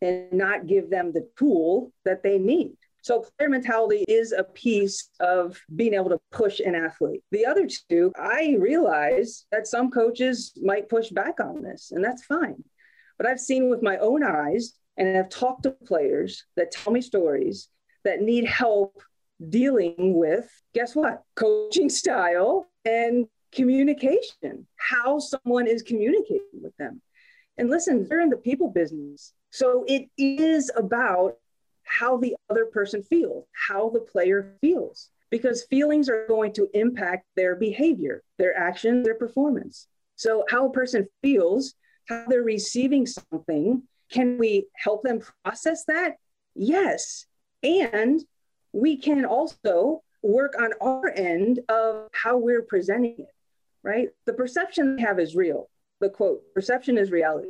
and 0.00 0.32
not 0.32 0.66
give 0.66 0.90
them 0.90 1.12
the 1.12 1.28
tool 1.38 1.92
that 2.04 2.22
they 2.22 2.38
need. 2.38 2.76
So, 3.02 3.26
player 3.36 3.48
mentality 3.48 4.04
is 4.06 4.30
a 4.30 4.44
piece 4.44 5.10
of 5.18 5.60
being 5.74 5.94
able 5.94 6.10
to 6.10 6.20
push 6.30 6.60
an 6.60 6.76
athlete. 6.76 7.22
The 7.32 7.46
other 7.46 7.66
two, 7.88 8.12
I 8.16 8.56
realize 8.60 9.44
that 9.50 9.66
some 9.66 9.90
coaches 9.90 10.52
might 10.62 10.88
push 10.88 11.10
back 11.10 11.40
on 11.40 11.62
this, 11.62 11.90
and 11.90 12.04
that's 12.04 12.24
fine. 12.24 12.62
But 13.18 13.26
I've 13.26 13.40
seen 13.40 13.68
with 13.68 13.82
my 13.82 13.98
own 13.98 14.22
eyes, 14.22 14.74
and 14.96 15.16
I've 15.18 15.30
talked 15.30 15.64
to 15.64 15.72
players 15.72 16.44
that 16.56 16.70
tell 16.70 16.92
me 16.92 17.00
stories 17.00 17.68
that 18.04 18.22
need 18.22 18.44
help 18.44 19.02
dealing 19.48 20.14
with, 20.16 20.48
guess 20.72 20.94
what? 20.94 21.22
Coaching 21.34 21.88
style 21.88 22.66
and 22.84 23.26
communication, 23.52 24.66
how 24.76 25.18
someone 25.18 25.66
is 25.66 25.82
communicating 25.82 26.62
with 26.62 26.76
them. 26.78 27.00
And 27.58 27.70
listen, 27.70 28.06
they're 28.08 28.20
in 28.20 28.30
the 28.30 28.36
people 28.36 28.70
business. 28.70 29.34
So 29.50 29.84
it 29.86 30.08
is 30.16 30.70
about 30.74 31.36
how 31.84 32.16
the 32.16 32.34
other 32.48 32.66
person 32.66 33.02
feels, 33.02 33.46
how 33.68 33.90
the 33.90 34.00
player 34.00 34.56
feels, 34.60 35.10
because 35.30 35.64
feelings 35.64 36.08
are 36.08 36.26
going 36.26 36.52
to 36.54 36.68
impact 36.72 37.26
their 37.36 37.54
behavior, 37.56 38.22
their 38.38 38.56
action, 38.56 39.02
their 39.02 39.14
performance. 39.14 39.86
So, 40.16 40.44
how 40.48 40.66
a 40.66 40.72
person 40.72 41.08
feels, 41.22 41.74
how 42.08 42.26
they're 42.28 42.42
receiving 42.42 43.06
something, 43.06 43.82
can 44.10 44.38
we 44.38 44.66
help 44.74 45.02
them 45.02 45.20
process 45.44 45.84
that? 45.86 46.16
Yes. 46.54 47.26
And 47.62 48.22
we 48.72 48.96
can 48.96 49.24
also 49.24 50.02
work 50.22 50.54
on 50.60 50.72
our 50.80 51.08
end 51.08 51.60
of 51.68 52.08
how 52.12 52.36
we're 52.36 52.62
presenting 52.62 53.16
it 53.18 53.34
right? 53.82 54.08
The 54.26 54.32
perception 54.32 54.96
they 54.96 55.02
have 55.02 55.18
is 55.18 55.34
real. 55.34 55.68
The 56.00 56.08
quote, 56.08 56.42
perception 56.54 56.98
is 56.98 57.10
reality. 57.10 57.48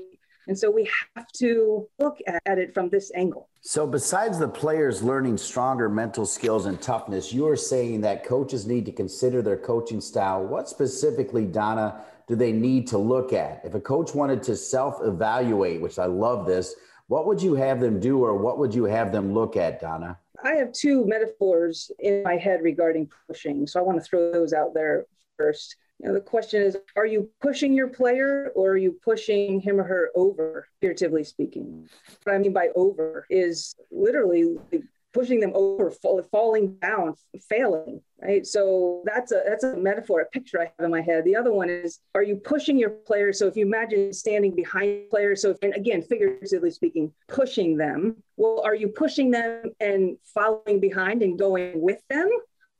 And 0.48 0.58
so 0.58 0.70
we 0.70 0.88
have 1.14 1.28
to 1.36 1.88
look 1.98 2.18
at 2.26 2.58
it 2.58 2.74
from 2.74 2.88
this 2.88 3.12
angle. 3.14 3.48
So, 3.60 3.86
besides 3.86 4.40
the 4.40 4.48
players 4.48 5.02
learning 5.02 5.38
stronger 5.38 5.88
mental 5.88 6.26
skills 6.26 6.66
and 6.66 6.82
toughness, 6.82 7.32
you 7.32 7.46
are 7.46 7.56
saying 7.56 8.00
that 8.00 8.24
coaches 8.24 8.66
need 8.66 8.84
to 8.86 8.92
consider 8.92 9.40
their 9.40 9.56
coaching 9.56 10.00
style. 10.00 10.44
What 10.44 10.68
specifically, 10.68 11.44
Donna, 11.44 12.04
do 12.26 12.34
they 12.34 12.50
need 12.50 12.88
to 12.88 12.98
look 12.98 13.32
at? 13.32 13.60
If 13.64 13.74
a 13.74 13.80
coach 13.80 14.16
wanted 14.16 14.42
to 14.44 14.56
self 14.56 14.98
evaluate, 15.02 15.80
which 15.80 16.00
I 16.00 16.06
love 16.06 16.44
this, 16.44 16.74
what 17.06 17.26
would 17.26 17.40
you 17.40 17.54
have 17.54 17.78
them 17.78 18.00
do 18.00 18.24
or 18.24 18.36
what 18.36 18.58
would 18.58 18.74
you 18.74 18.84
have 18.84 19.12
them 19.12 19.32
look 19.32 19.56
at, 19.56 19.80
Donna? 19.80 20.18
I 20.42 20.54
have 20.54 20.72
two 20.72 21.06
metaphors 21.06 21.92
in 22.00 22.24
my 22.24 22.36
head 22.36 22.62
regarding 22.62 23.08
pushing. 23.28 23.68
So, 23.68 23.78
I 23.78 23.84
want 23.84 23.98
to 23.98 24.04
throw 24.04 24.32
those 24.32 24.52
out 24.52 24.74
there 24.74 25.06
first 25.38 25.76
The 26.02 26.20
question 26.20 26.62
is, 26.62 26.76
are 26.96 27.06
you 27.06 27.30
pushing 27.40 27.72
your 27.72 27.88
player 27.88 28.52
or 28.56 28.70
are 28.70 28.76
you 28.76 28.98
pushing 29.04 29.60
him 29.60 29.80
or 29.80 29.84
her 29.84 30.10
over, 30.16 30.66
figuratively 30.80 31.22
speaking? 31.22 31.88
What 32.24 32.34
I 32.34 32.38
mean 32.38 32.52
by 32.52 32.70
over 32.74 33.24
is 33.30 33.76
literally 33.90 34.56
pushing 35.12 35.40
them 35.40 35.52
over, 35.54 35.90
fall, 35.90 36.22
falling 36.30 36.74
down, 36.76 37.14
failing, 37.48 38.00
right? 38.20 38.46
So 38.46 39.02
that's 39.04 39.30
a 39.30 39.42
that's 39.46 39.62
a 39.62 39.76
metaphor, 39.76 40.22
a 40.22 40.26
picture 40.26 40.60
I 40.60 40.64
have 40.64 40.84
in 40.84 40.90
my 40.90 41.02
head. 41.02 41.24
The 41.24 41.36
other 41.36 41.52
one 41.52 41.70
is, 41.70 42.00
are 42.14 42.22
you 42.22 42.36
pushing 42.36 42.78
your 42.78 42.90
player 42.90 43.32
So 43.32 43.46
if 43.46 43.56
you 43.56 43.64
imagine 43.64 44.12
standing 44.12 44.54
behind 44.54 45.10
players, 45.10 45.42
so 45.42 45.50
if, 45.50 45.58
and 45.62 45.74
again, 45.74 46.02
figuratively 46.02 46.70
speaking, 46.70 47.12
pushing 47.28 47.76
them, 47.76 48.16
well, 48.36 48.62
are 48.64 48.74
you 48.74 48.88
pushing 48.88 49.30
them 49.30 49.72
and 49.80 50.16
following 50.34 50.80
behind 50.80 51.22
and 51.22 51.38
going 51.38 51.80
with 51.80 52.00
them? 52.08 52.28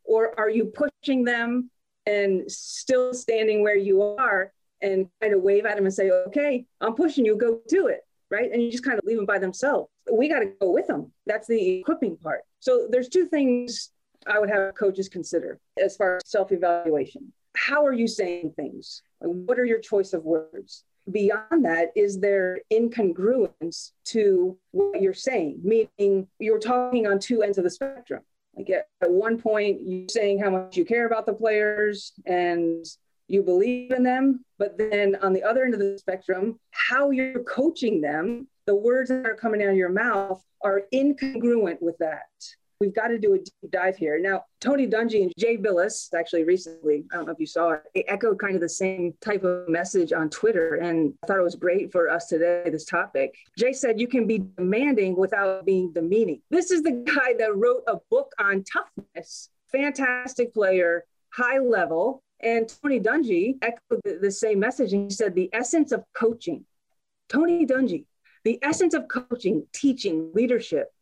Or 0.05 0.39
are 0.39 0.51
you 0.51 0.67
pushing 0.67 1.25
them 1.25 1.71
and 2.07 2.51
still 2.51 3.15
standing 3.15 3.63
where 3.63 3.77
you 3.77 4.03
are 4.03 4.53
and 4.81 5.09
kind 5.21 5.33
of 5.35 5.43
wave 5.43 5.65
at 5.65 5.77
them 5.77 5.85
and 5.85 5.95
say, 5.95 6.11
okay, 6.11 6.67
I'm 6.81 6.95
pushing 6.95 7.25
you, 7.25 7.37
go 7.37 7.61
do 7.69 7.87
it 7.87 8.01
right? 8.33 8.51
And 8.51 8.63
you 8.63 8.71
just 8.71 8.83
kind 8.83 8.99
of 8.99 9.05
leave 9.05 9.19
them 9.19 9.27
by 9.27 9.39
themselves. 9.39 9.91
We 10.11 10.29
got 10.29 10.41
to 10.41 10.47
go 10.59 10.71
with 10.71 10.87
them. 10.87 11.13
That's 11.27 11.47
the 11.47 11.81
equipping 11.81 12.17
part. 12.17 12.41
So 12.61 12.89
there's 12.91 13.09
two 13.11 13.27
things 13.27 13.91
I 14.27 14.39
would 14.39 14.51
have 14.51 14.75
coaches 14.75 15.09
consider 15.09 15.61
as 15.81 15.97
far 15.97 16.17
as 16.17 16.23
self 16.25 16.51
evaluation. 16.51 17.33
How 17.55 17.85
are 17.85 17.93
you 17.93 18.09
saying 18.09 18.55
things? 18.57 19.03
What 19.21 19.59
are 19.59 19.65
your 19.67 19.81
choice 19.81 20.15
of 20.15 20.25
words? 20.25 20.85
Beyond 21.11 21.65
that, 21.65 21.89
is 21.95 22.21
there 22.21 22.61
incongruence 22.73 23.91
to 24.07 24.57
what 24.71 25.03
you're 25.03 25.13
saying? 25.13 25.61
Meaning 25.63 26.29
you're 26.39 26.59
talking 26.59 27.07
on 27.07 27.19
two 27.19 27.43
ends 27.43 27.59
of 27.59 27.65
the 27.65 27.71
spectrum. 27.71 28.23
Like 28.57 28.71
at, 28.71 28.87
at 29.01 29.11
one 29.11 29.39
point, 29.41 29.81
you're 29.85 30.09
saying 30.09 30.41
how 30.41 30.51
much 30.51 30.77
you 30.77 30.85
care 30.85 31.07
about 31.07 31.27
the 31.27 31.33
players 31.33 32.13
and 32.27 32.85
you 33.29 33.43
believe 33.43 33.93
in 33.93 34.03
them, 34.03 34.45
but 34.59 34.77
then 34.77 35.17
on 35.23 35.33
the 35.33 35.43
other 35.43 35.65
end 35.65 35.75
of 35.75 35.81
the 35.81 35.97
spectrum, 35.99 36.59
how 36.71 37.11
you're 37.11 37.43
coaching 37.45 38.01
them, 38.01 38.47
the 38.67 38.75
words 38.75 39.09
that 39.09 39.27
are 39.27 39.35
coming 39.35 39.63
out 39.63 39.71
of 39.71 39.77
your 39.77 39.89
mouth 39.89 40.43
are 40.63 40.83
incongruent 40.93 41.81
with 41.81 41.97
that. 41.99 42.27
We've 42.83 42.93
got 42.93 43.09
to 43.09 43.19
do 43.19 43.35
a 43.35 43.39
deep 43.39 43.71
dive 43.71 43.97
here. 43.97 44.19
Now, 44.21 44.43
Tony 44.61 44.89
Dungy 44.89 45.23
and 45.23 45.33
Jay 45.39 45.57
Bilas, 45.57 46.13
actually 46.19 46.43
recently, 46.43 47.05
I 47.13 47.17
don't 47.17 47.27
know 47.27 47.33
if 47.33 47.39
you 47.39 47.47
saw 47.47 47.71
it, 47.71 47.85
they 47.95 48.03
echoed 48.09 48.41
kind 48.41 48.57
of 48.57 48.61
the 48.61 48.69
same 48.69 49.15
type 49.21 49.45
of 49.45 49.69
message 49.69 50.13
on 50.13 50.29
Twitter. 50.31 50.75
And 50.75 51.15
I 51.23 51.29
thought 51.29 51.39
it 51.39 51.45
was 51.45 51.55
great 51.55 51.93
for 51.93 52.11
us 52.11 52.27
today, 52.27 52.65
this 52.73 52.85
topic. 52.85 53.37
Jay 53.57 53.73
said, 53.73 54.01
You 54.01 54.09
can 54.09 54.27
be 54.27 54.43
demanding 54.57 55.15
without 55.15 55.65
being 55.65 55.93
demeaning. 55.93 56.43
This 56.51 56.73
is 56.73 56.83
the 56.83 56.91
guy 56.91 57.35
that 57.39 57.55
wrote 57.55 57.85
a 57.87 57.99
book 58.11 58.33
on 58.41 58.65
toughness. 58.65 59.51
Fantastic 59.71 60.53
player, 60.53 61.05
high 61.33 61.61
level, 61.61 62.25
and 62.41 62.69
Tony 62.83 62.99
Dungy 62.99 63.59
echoed 63.63 64.01
the, 64.03 64.19
the 64.21 64.33
same 64.33 64.59
message 64.59 64.93
and 64.93 65.05
he 65.09 65.15
said, 65.15 65.37
the 65.37 65.51
essence 65.53 65.93
of 65.93 66.03
coaching, 66.15 66.65
Tony 67.29 67.65
Dungy, 67.65 68.07
the 68.43 68.59
essence 68.61 68.93
of 68.93 69.07
coaching, 69.07 69.69
teaching, 69.73 70.33
leadership, 70.35 70.93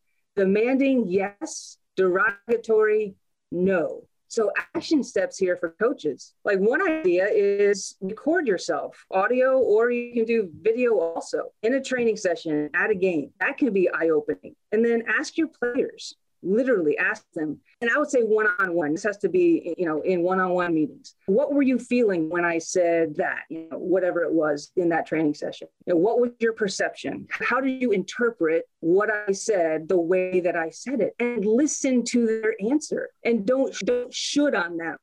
demanding 0.40 1.06
yes, 1.06 1.76
derogatory 1.96 3.14
no. 3.52 4.04
So 4.28 4.50
action 4.74 5.04
steps 5.04 5.36
here 5.36 5.54
for 5.54 5.76
coaches. 5.78 6.32
Like 6.46 6.58
one 6.60 6.80
idea 6.80 7.26
is 7.30 7.94
record 8.00 8.46
yourself, 8.46 9.04
audio, 9.10 9.58
or 9.58 9.90
you 9.90 10.14
can 10.14 10.24
do 10.24 10.48
video 10.62 10.98
also 10.98 11.52
in 11.62 11.74
a 11.74 11.82
training 11.82 12.16
session 12.16 12.70
at 12.72 12.88
a 12.88 12.94
game. 12.94 13.32
That 13.38 13.58
can 13.58 13.74
be 13.74 13.90
eye 13.90 14.08
opening. 14.08 14.56
And 14.72 14.82
then 14.82 15.02
ask 15.06 15.36
your 15.36 15.48
players, 15.48 16.14
literally 16.42 16.96
ask 16.98 17.24
them. 17.34 17.58
And 17.80 17.90
i 17.90 17.98
would 17.98 18.10
say 18.10 18.20
one-on-one 18.22 18.92
this 18.92 19.04
has 19.04 19.18
to 19.18 19.28
be 19.28 19.74
you 19.78 19.86
know 19.86 20.00
in 20.02 20.22
one-on-one 20.22 20.74
meetings. 20.74 21.14
What 21.26 21.52
were 21.52 21.62
you 21.62 21.78
feeling 21.78 22.28
when 22.28 22.44
i 22.44 22.58
said 22.58 23.16
that 23.16 23.42
you 23.48 23.68
know 23.70 23.78
whatever 23.78 24.22
it 24.22 24.32
was 24.32 24.70
in 24.76 24.88
that 24.90 25.06
training 25.06 25.34
session? 25.34 25.68
You 25.86 25.94
know, 25.94 25.98
what 25.98 26.20
was 26.20 26.30
your 26.38 26.52
perception? 26.52 27.26
How 27.30 27.60
did 27.60 27.80
you 27.80 27.92
interpret 27.92 28.64
what 28.80 29.10
i 29.10 29.32
said 29.32 29.88
the 29.88 30.00
way 30.00 30.40
that 30.40 30.56
i 30.56 30.70
said 30.70 31.00
it? 31.00 31.14
And 31.18 31.44
listen 31.44 32.04
to 32.06 32.26
their 32.26 32.54
answer. 32.70 33.10
And 33.24 33.46
don't 33.46 33.74
don't 33.80 34.12
should 34.12 34.54
on 34.54 34.76
them 34.76 34.96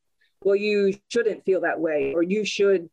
well 0.43 0.55
you 0.55 0.93
shouldn't 1.09 1.43
feel 1.45 1.61
that 1.61 1.79
way 1.79 2.13
or 2.13 2.21
you 2.21 2.45
should 2.45 2.89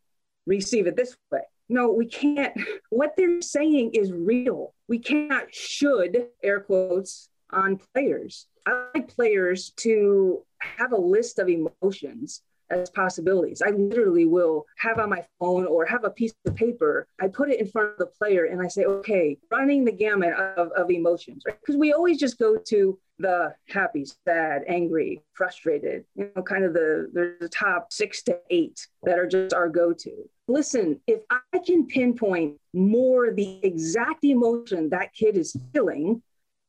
receive 0.47 0.87
it 0.87 0.97
this 0.97 1.17
way. 1.31 1.41
No, 1.69 1.91
we 1.91 2.07
can't. 2.07 2.55
What 2.91 3.15
they're 3.17 3.41
saying 3.41 3.93
is 3.95 4.13
real. 4.13 4.75
We 4.87 4.99
cannot 4.99 5.53
should, 5.53 6.29
air 6.43 6.61
quotes, 6.61 7.29
on 7.55 7.81
players. 7.95 8.47
I 8.67 8.87
like 8.95 9.09
players 9.09 9.71
to 9.79 10.43
have 10.59 10.93
a 10.93 10.97
list 10.97 11.39
of 11.39 11.49
emotions 11.49 12.43
as 12.71 12.91
possibilities. 12.91 13.63
I 13.63 13.71
literally 13.71 14.27
will 14.27 14.67
have 14.79 14.99
on 14.99 15.11
my 15.11 15.25
phone 15.39 15.67
or 15.67 15.85
have 15.85 16.05
a 16.05 16.11
piece 16.11 16.33
of 16.47 16.55
paper. 16.55 17.07
I 17.21 17.29
put 17.29 17.51
it 17.51 17.61
in 17.61 17.67
front 17.67 17.93
of 17.93 17.99
the 17.99 18.07
player 18.07 18.47
and 18.47 18.61
I 18.61 18.69
say, 18.69 18.85
okay, 18.85 19.39
running 19.51 19.85
the 19.85 19.93
gamut 19.93 20.33
of, 20.33 20.73
of 20.73 20.91
emotions, 20.91 21.43
right? 21.47 21.59
Because 21.61 21.77
we 21.77 21.93
always 21.93 22.19
just 22.19 22.39
go 22.39 22.57
to 22.57 22.99
the 23.19 23.55
happy, 23.69 24.05
sad, 24.27 24.65
angry, 24.67 25.23
frustrated, 25.35 26.05
you 26.17 26.31
know, 26.35 26.43
kind 26.43 26.65
of 26.65 26.73
the, 26.73 27.37
the 27.41 27.49
top 27.49 27.93
six 27.93 28.23
to 28.25 28.39
eight 28.51 28.89
that 29.05 29.19
are 29.19 29.27
just 29.27 29.55
our 29.55 29.69
go 29.69 29.93
to. 29.93 30.29
Listen, 30.49 31.01
if 31.07 31.21
I 31.31 31.59
can 31.65 31.87
pinpoint 31.87 32.59
more 32.73 33.33
the 33.33 33.61
exact 33.63 34.25
emotion 34.25 34.91
that 34.91 35.15
kid 35.15 35.37
is 35.37 35.57
feeling, 35.73 36.23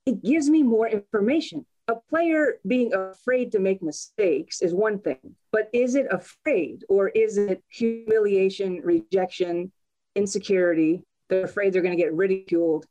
it 0.05 0.23
gives 0.23 0.49
me 0.49 0.63
more 0.63 0.87
information. 0.87 1.65
A 1.87 1.95
player 2.09 2.55
being 2.67 2.93
afraid 2.93 3.51
to 3.51 3.59
make 3.59 3.83
mistakes 3.83 4.61
is 4.61 4.73
one 4.73 4.99
thing, 4.99 5.35
but 5.51 5.69
is 5.71 5.95
it 5.95 6.07
afraid 6.09 6.83
or 6.89 7.09
is 7.09 7.37
it 7.37 7.63
humiliation, 7.69 8.81
rejection, 8.83 9.71
insecurity? 10.15 11.03
They're 11.29 11.45
afraid 11.45 11.73
they're 11.73 11.83
going 11.83 11.95
to 11.95 12.03
get 12.03 12.13
ridiculed. 12.13 12.85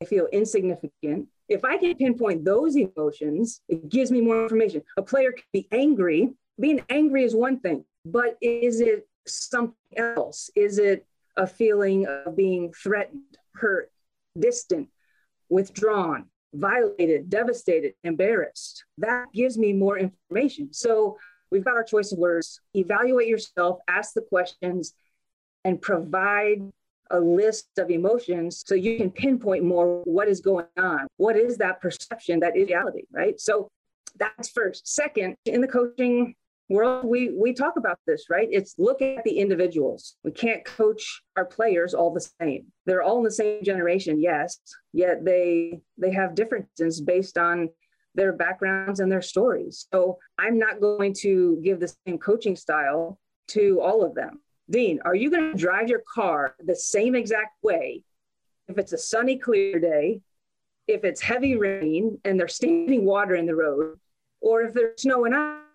They 0.00 0.06
feel 0.06 0.26
insignificant. 0.32 1.28
If 1.48 1.64
I 1.64 1.76
can 1.76 1.96
pinpoint 1.96 2.44
those 2.44 2.76
emotions, 2.76 3.60
it 3.68 3.88
gives 3.88 4.12
me 4.12 4.20
more 4.20 4.44
information. 4.44 4.82
A 4.96 5.02
player 5.02 5.32
can 5.32 5.44
be 5.52 5.66
angry. 5.72 6.30
Being 6.58 6.82
angry 6.88 7.24
is 7.24 7.34
one 7.34 7.58
thing, 7.58 7.84
but 8.04 8.36
is 8.40 8.80
it 8.80 9.08
something 9.26 9.74
else? 9.96 10.50
Is 10.54 10.78
it 10.78 11.06
a 11.36 11.46
feeling 11.46 12.06
of 12.06 12.36
being 12.36 12.72
threatened, 12.72 13.36
hurt, 13.54 13.90
distant, 14.38 14.88
withdrawn? 15.48 16.29
Violated, 16.52 17.30
devastated, 17.30 17.94
embarrassed. 18.04 18.84
That 18.98 19.26
gives 19.32 19.56
me 19.56 19.72
more 19.72 19.98
information. 19.98 20.72
So 20.72 21.18
we've 21.50 21.64
got 21.64 21.76
our 21.76 21.84
choice 21.84 22.12
of 22.12 22.18
words. 22.18 22.60
Evaluate 22.74 23.28
yourself, 23.28 23.78
ask 23.88 24.14
the 24.14 24.22
questions, 24.22 24.94
and 25.64 25.80
provide 25.80 26.62
a 27.10 27.20
list 27.20 27.66
of 27.78 27.90
emotions 27.90 28.62
so 28.66 28.74
you 28.74 28.96
can 28.96 29.10
pinpoint 29.10 29.64
more 29.64 30.02
what 30.04 30.28
is 30.28 30.40
going 30.40 30.66
on. 30.76 31.06
What 31.16 31.36
is 31.36 31.56
that 31.58 31.80
perception, 31.80 32.40
that 32.40 32.54
reality, 32.54 33.02
right? 33.12 33.40
So 33.40 33.68
that's 34.16 34.48
first. 34.48 34.86
Second, 34.86 35.36
in 35.44 35.60
the 35.60 35.68
coaching 35.68 36.34
world, 36.70 37.04
we 37.04 37.30
we 37.30 37.52
talk 37.52 37.76
about 37.76 37.98
this, 38.06 38.26
right? 38.30 38.48
It's 38.50 38.74
look 38.78 39.02
at 39.02 39.24
the 39.24 39.38
individuals. 39.38 40.16
We 40.24 40.30
can't 40.30 40.64
coach 40.64 41.22
our 41.36 41.44
players 41.44 41.92
all 41.92 42.14
the 42.14 42.26
same. 42.40 42.66
They're 42.86 43.02
all 43.02 43.18
in 43.18 43.24
the 43.24 43.30
same 43.30 43.62
generation, 43.62 44.22
yes, 44.22 44.58
yet 44.92 45.24
they 45.24 45.80
they 45.98 46.12
have 46.12 46.34
differences 46.34 47.00
based 47.00 47.36
on 47.36 47.68
their 48.14 48.32
backgrounds 48.32 49.00
and 49.00 49.10
their 49.10 49.22
stories. 49.22 49.86
So 49.92 50.18
I'm 50.38 50.58
not 50.58 50.80
going 50.80 51.14
to 51.20 51.60
give 51.62 51.80
the 51.80 51.94
same 52.06 52.18
coaching 52.18 52.56
style 52.56 53.18
to 53.48 53.80
all 53.80 54.04
of 54.04 54.14
them. 54.14 54.40
Dean, 54.68 55.00
are 55.04 55.14
you 55.14 55.30
going 55.30 55.52
to 55.52 55.58
drive 55.58 55.88
your 55.88 56.02
car 56.12 56.54
the 56.64 56.76
same 56.76 57.14
exact 57.14 57.56
way 57.62 58.02
if 58.68 58.78
it's 58.78 58.92
a 58.92 58.98
sunny, 58.98 59.36
clear 59.36 59.80
day, 59.80 60.20
if 60.86 61.04
it's 61.04 61.20
heavy 61.20 61.56
rain 61.56 62.18
and 62.24 62.38
there's 62.38 62.54
standing 62.54 63.04
water 63.04 63.34
in 63.34 63.46
the 63.46 63.54
road, 63.54 63.98
or 64.40 64.62
if 64.62 64.74
there's 64.74 65.02
snow 65.02 65.24
and 65.24 65.34
ice? 65.34 65.69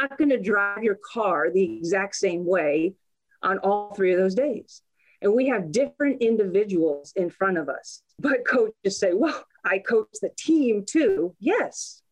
Not 0.00 0.18
going 0.18 0.30
to 0.30 0.40
drive 0.40 0.82
your 0.82 0.98
car 1.12 1.50
the 1.50 1.76
exact 1.76 2.14
same 2.14 2.44
way 2.44 2.94
on 3.42 3.58
all 3.58 3.94
three 3.94 4.12
of 4.12 4.18
those 4.18 4.34
days. 4.34 4.82
And 5.20 5.34
we 5.34 5.48
have 5.48 5.72
different 5.72 6.22
individuals 6.22 7.12
in 7.16 7.30
front 7.30 7.58
of 7.58 7.68
us. 7.68 8.02
But 8.18 8.46
coaches 8.46 8.98
say, 8.98 9.12
well, 9.12 9.44
I 9.64 9.78
coach 9.78 10.08
the 10.22 10.30
team 10.36 10.84
too. 10.86 11.34
Yes. 11.40 12.02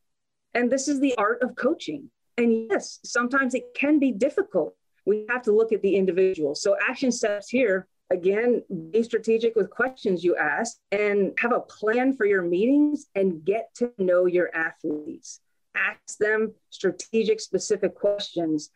And 0.54 0.70
this 0.70 0.88
is 0.88 1.00
the 1.00 1.14
art 1.16 1.42
of 1.42 1.54
coaching. 1.54 2.10
And 2.36 2.68
yes, 2.70 2.98
sometimes 3.04 3.54
it 3.54 3.64
can 3.74 3.98
be 3.98 4.12
difficult. 4.12 4.74
We 5.04 5.26
have 5.28 5.42
to 5.42 5.52
look 5.52 5.72
at 5.72 5.82
the 5.82 5.96
individual. 5.96 6.54
So, 6.54 6.76
action 6.80 7.12
steps 7.12 7.48
here 7.48 7.86
again, 8.10 8.62
be 8.90 9.02
strategic 9.02 9.56
with 9.56 9.70
questions 9.70 10.22
you 10.22 10.36
ask 10.36 10.76
and 10.92 11.32
have 11.38 11.52
a 11.52 11.60
plan 11.60 12.16
for 12.16 12.26
your 12.26 12.42
meetings 12.42 13.06
and 13.14 13.44
get 13.44 13.70
to 13.76 13.92
know 13.98 14.26
your 14.26 14.54
athletes 14.54 15.40
ask 15.76 16.18
them 16.18 16.54
strategic, 16.70 17.40
specific 17.40 17.94
questions 17.94 18.70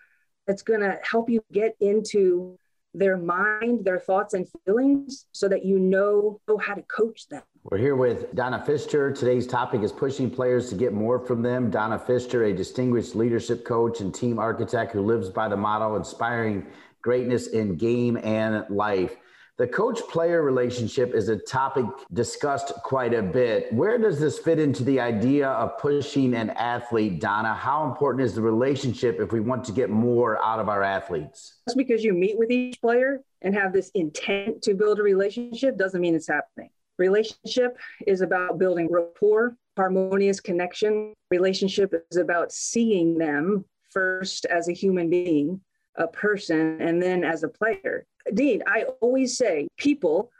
that's 0.46 0.62
going 0.62 0.80
to 0.80 0.98
help 1.02 1.30
you 1.30 1.42
get 1.52 1.74
into 1.80 2.58
their 2.92 3.16
mind, 3.16 3.84
their 3.84 4.00
thoughts 4.00 4.34
and 4.34 4.48
feelings 4.64 5.26
so 5.32 5.48
that 5.48 5.64
you 5.64 5.78
know, 5.78 6.40
how 6.60 6.74
to 6.74 6.82
coach 6.82 7.28
them. 7.28 7.42
We're 7.62 7.78
here 7.78 7.94
with 7.94 8.34
Donna 8.34 8.62
Pfister. 8.64 9.12
Today's 9.12 9.46
topic 9.46 9.82
is 9.82 9.92
pushing 9.92 10.30
players 10.30 10.70
to 10.70 10.74
get 10.74 10.92
more 10.92 11.18
from 11.18 11.42
them. 11.42 11.70
Donna 11.70 11.98
Pfister, 11.98 12.44
a 12.44 12.52
distinguished 12.52 13.14
leadership 13.14 13.64
coach 13.64 14.00
and 14.00 14.14
team 14.14 14.38
architect 14.38 14.92
who 14.92 15.02
lives 15.02 15.28
by 15.28 15.48
the 15.48 15.56
motto 15.56 15.94
inspiring 15.96 16.66
greatness 17.02 17.48
in 17.48 17.76
game 17.76 18.16
and 18.16 18.64
life. 18.70 19.16
The 19.60 19.68
coach 19.68 20.00
player 20.08 20.42
relationship 20.42 21.12
is 21.12 21.28
a 21.28 21.36
topic 21.36 21.84
discussed 22.14 22.72
quite 22.82 23.12
a 23.12 23.20
bit. 23.20 23.70
Where 23.74 23.98
does 23.98 24.18
this 24.18 24.38
fit 24.38 24.58
into 24.58 24.82
the 24.82 24.98
idea 25.00 25.48
of 25.48 25.76
pushing 25.76 26.32
an 26.32 26.48
athlete, 26.48 27.20
Donna? 27.20 27.52
How 27.52 27.84
important 27.84 28.24
is 28.24 28.34
the 28.34 28.40
relationship 28.40 29.20
if 29.20 29.32
we 29.32 29.40
want 29.40 29.62
to 29.64 29.72
get 29.72 29.90
more 29.90 30.42
out 30.42 30.60
of 30.60 30.70
our 30.70 30.82
athletes? 30.82 31.56
Just 31.68 31.76
because 31.76 32.02
you 32.02 32.14
meet 32.14 32.38
with 32.38 32.50
each 32.50 32.80
player 32.80 33.20
and 33.42 33.54
have 33.54 33.74
this 33.74 33.90
intent 33.94 34.62
to 34.62 34.72
build 34.72 34.98
a 34.98 35.02
relationship 35.02 35.76
doesn't 35.76 36.00
mean 36.00 36.14
it's 36.14 36.28
happening. 36.28 36.70
Relationship 36.98 37.76
is 38.06 38.22
about 38.22 38.58
building 38.58 38.88
rapport, 38.90 39.58
harmonious 39.76 40.40
connection. 40.40 41.12
Relationship 41.30 41.92
is 42.10 42.16
about 42.16 42.50
seeing 42.50 43.18
them 43.18 43.66
first 43.90 44.46
as 44.46 44.70
a 44.70 44.72
human 44.72 45.10
being, 45.10 45.60
a 45.96 46.06
person, 46.06 46.80
and 46.80 47.02
then 47.02 47.24
as 47.24 47.42
a 47.42 47.48
player. 47.48 48.06
Dean, 48.34 48.62
I 48.66 48.84
always 49.00 49.36
say 49.36 49.68
people 49.76 50.30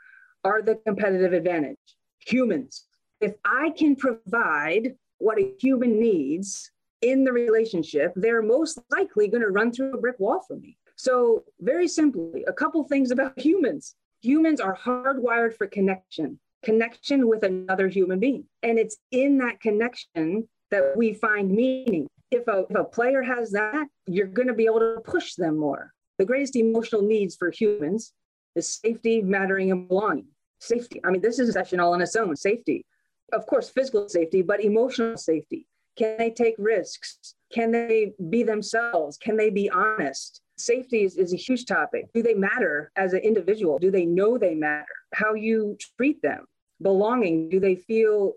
are 0.43 0.61
the 0.61 0.75
competitive 0.75 1.33
advantage, 1.33 1.77
humans. 2.19 2.85
If 3.19 3.35
I 3.45 3.71
can 3.71 3.95
provide 3.95 4.95
what 5.19 5.39
a 5.39 5.53
human 5.59 5.99
needs 5.99 6.71
in 7.01 7.23
the 7.23 7.31
relationship, 7.31 8.13
they're 8.15 8.41
most 8.41 8.79
likely 8.91 9.27
going 9.27 9.43
to 9.43 9.49
run 9.49 9.71
through 9.71 9.93
a 9.93 9.97
brick 9.97 10.19
wall 10.19 10.43
for 10.47 10.55
me. 10.55 10.77
So, 10.95 11.43
very 11.59 11.87
simply, 11.87 12.43
a 12.47 12.53
couple 12.53 12.83
things 12.83 13.11
about 13.11 13.39
humans 13.39 13.95
humans 14.21 14.61
are 14.61 14.77
hardwired 14.77 15.57
for 15.57 15.67
connection, 15.67 16.39
connection 16.63 17.27
with 17.27 17.43
another 17.43 17.87
human 17.87 18.19
being. 18.19 18.45
And 18.63 18.77
it's 18.77 18.97
in 19.11 19.39
that 19.39 19.59
connection 19.59 20.47
that 20.71 20.93
we 20.95 21.13
find 21.13 21.51
meaning. 21.51 22.07
If 22.31 22.47
a, 22.47 22.65
if 22.69 22.75
a 22.75 22.83
player 22.83 23.21
has 23.21 23.51
that, 23.51 23.87
you're 24.07 24.27
going 24.27 24.47
to 24.47 24.53
be 24.53 24.65
able 24.65 24.79
to 24.79 25.01
push 25.03 25.35
them 25.35 25.57
more. 25.57 25.91
The 26.17 26.25
greatest 26.25 26.55
emotional 26.55 27.01
needs 27.01 27.35
for 27.35 27.51
humans 27.51 28.13
is 28.55 28.67
safety, 28.67 29.21
mattering, 29.21 29.71
and 29.71 29.87
belonging. 29.87 30.27
Safety. 30.59 31.01
I 31.03 31.09
mean, 31.09 31.21
this 31.21 31.39
is 31.39 31.49
a 31.49 31.53
session 31.53 31.79
all 31.79 31.93
on 31.93 32.01
its 32.01 32.15
own. 32.15 32.35
Safety. 32.35 32.85
Of 33.33 33.45
course, 33.47 33.69
physical 33.69 34.07
safety, 34.07 34.41
but 34.41 34.63
emotional 34.63 35.17
safety. 35.17 35.67
Can 35.97 36.17
they 36.17 36.29
take 36.29 36.55
risks? 36.57 37.35
Can 37.53 37.71
they 37.71 38.13
be 38.29 38.43
themselves? 38.43 39.17
Can 39.17 39.35
they 39.35 39.49
be 39.49 39.69
honest? 39.69 40.41
Safety 40.57 41.03
is, 41.03 41.17
is 41.17 41.33
a 41.33 41.37
huge 41.37 41.65
topic. 41.65 42.05
Do 42.13 42.23
they 42.23 42.33
matter 42.33 42.91
as 42.95 43.13
an 43.13 43.19
individual? 43.19 43.79
Do 43.79 43.91
they 43.91 44.05
know 44.05 44.37
they 44.37 44.55
matter? 44.55 44.85
How 45.13 45.33
you 45.33 45.77
treat 45.97 46.21
them? 46.21 46.45
Belonging. 46.81 47.49
Do 47.49 47.59
they 47.59 47.75
feel 47.75 48.33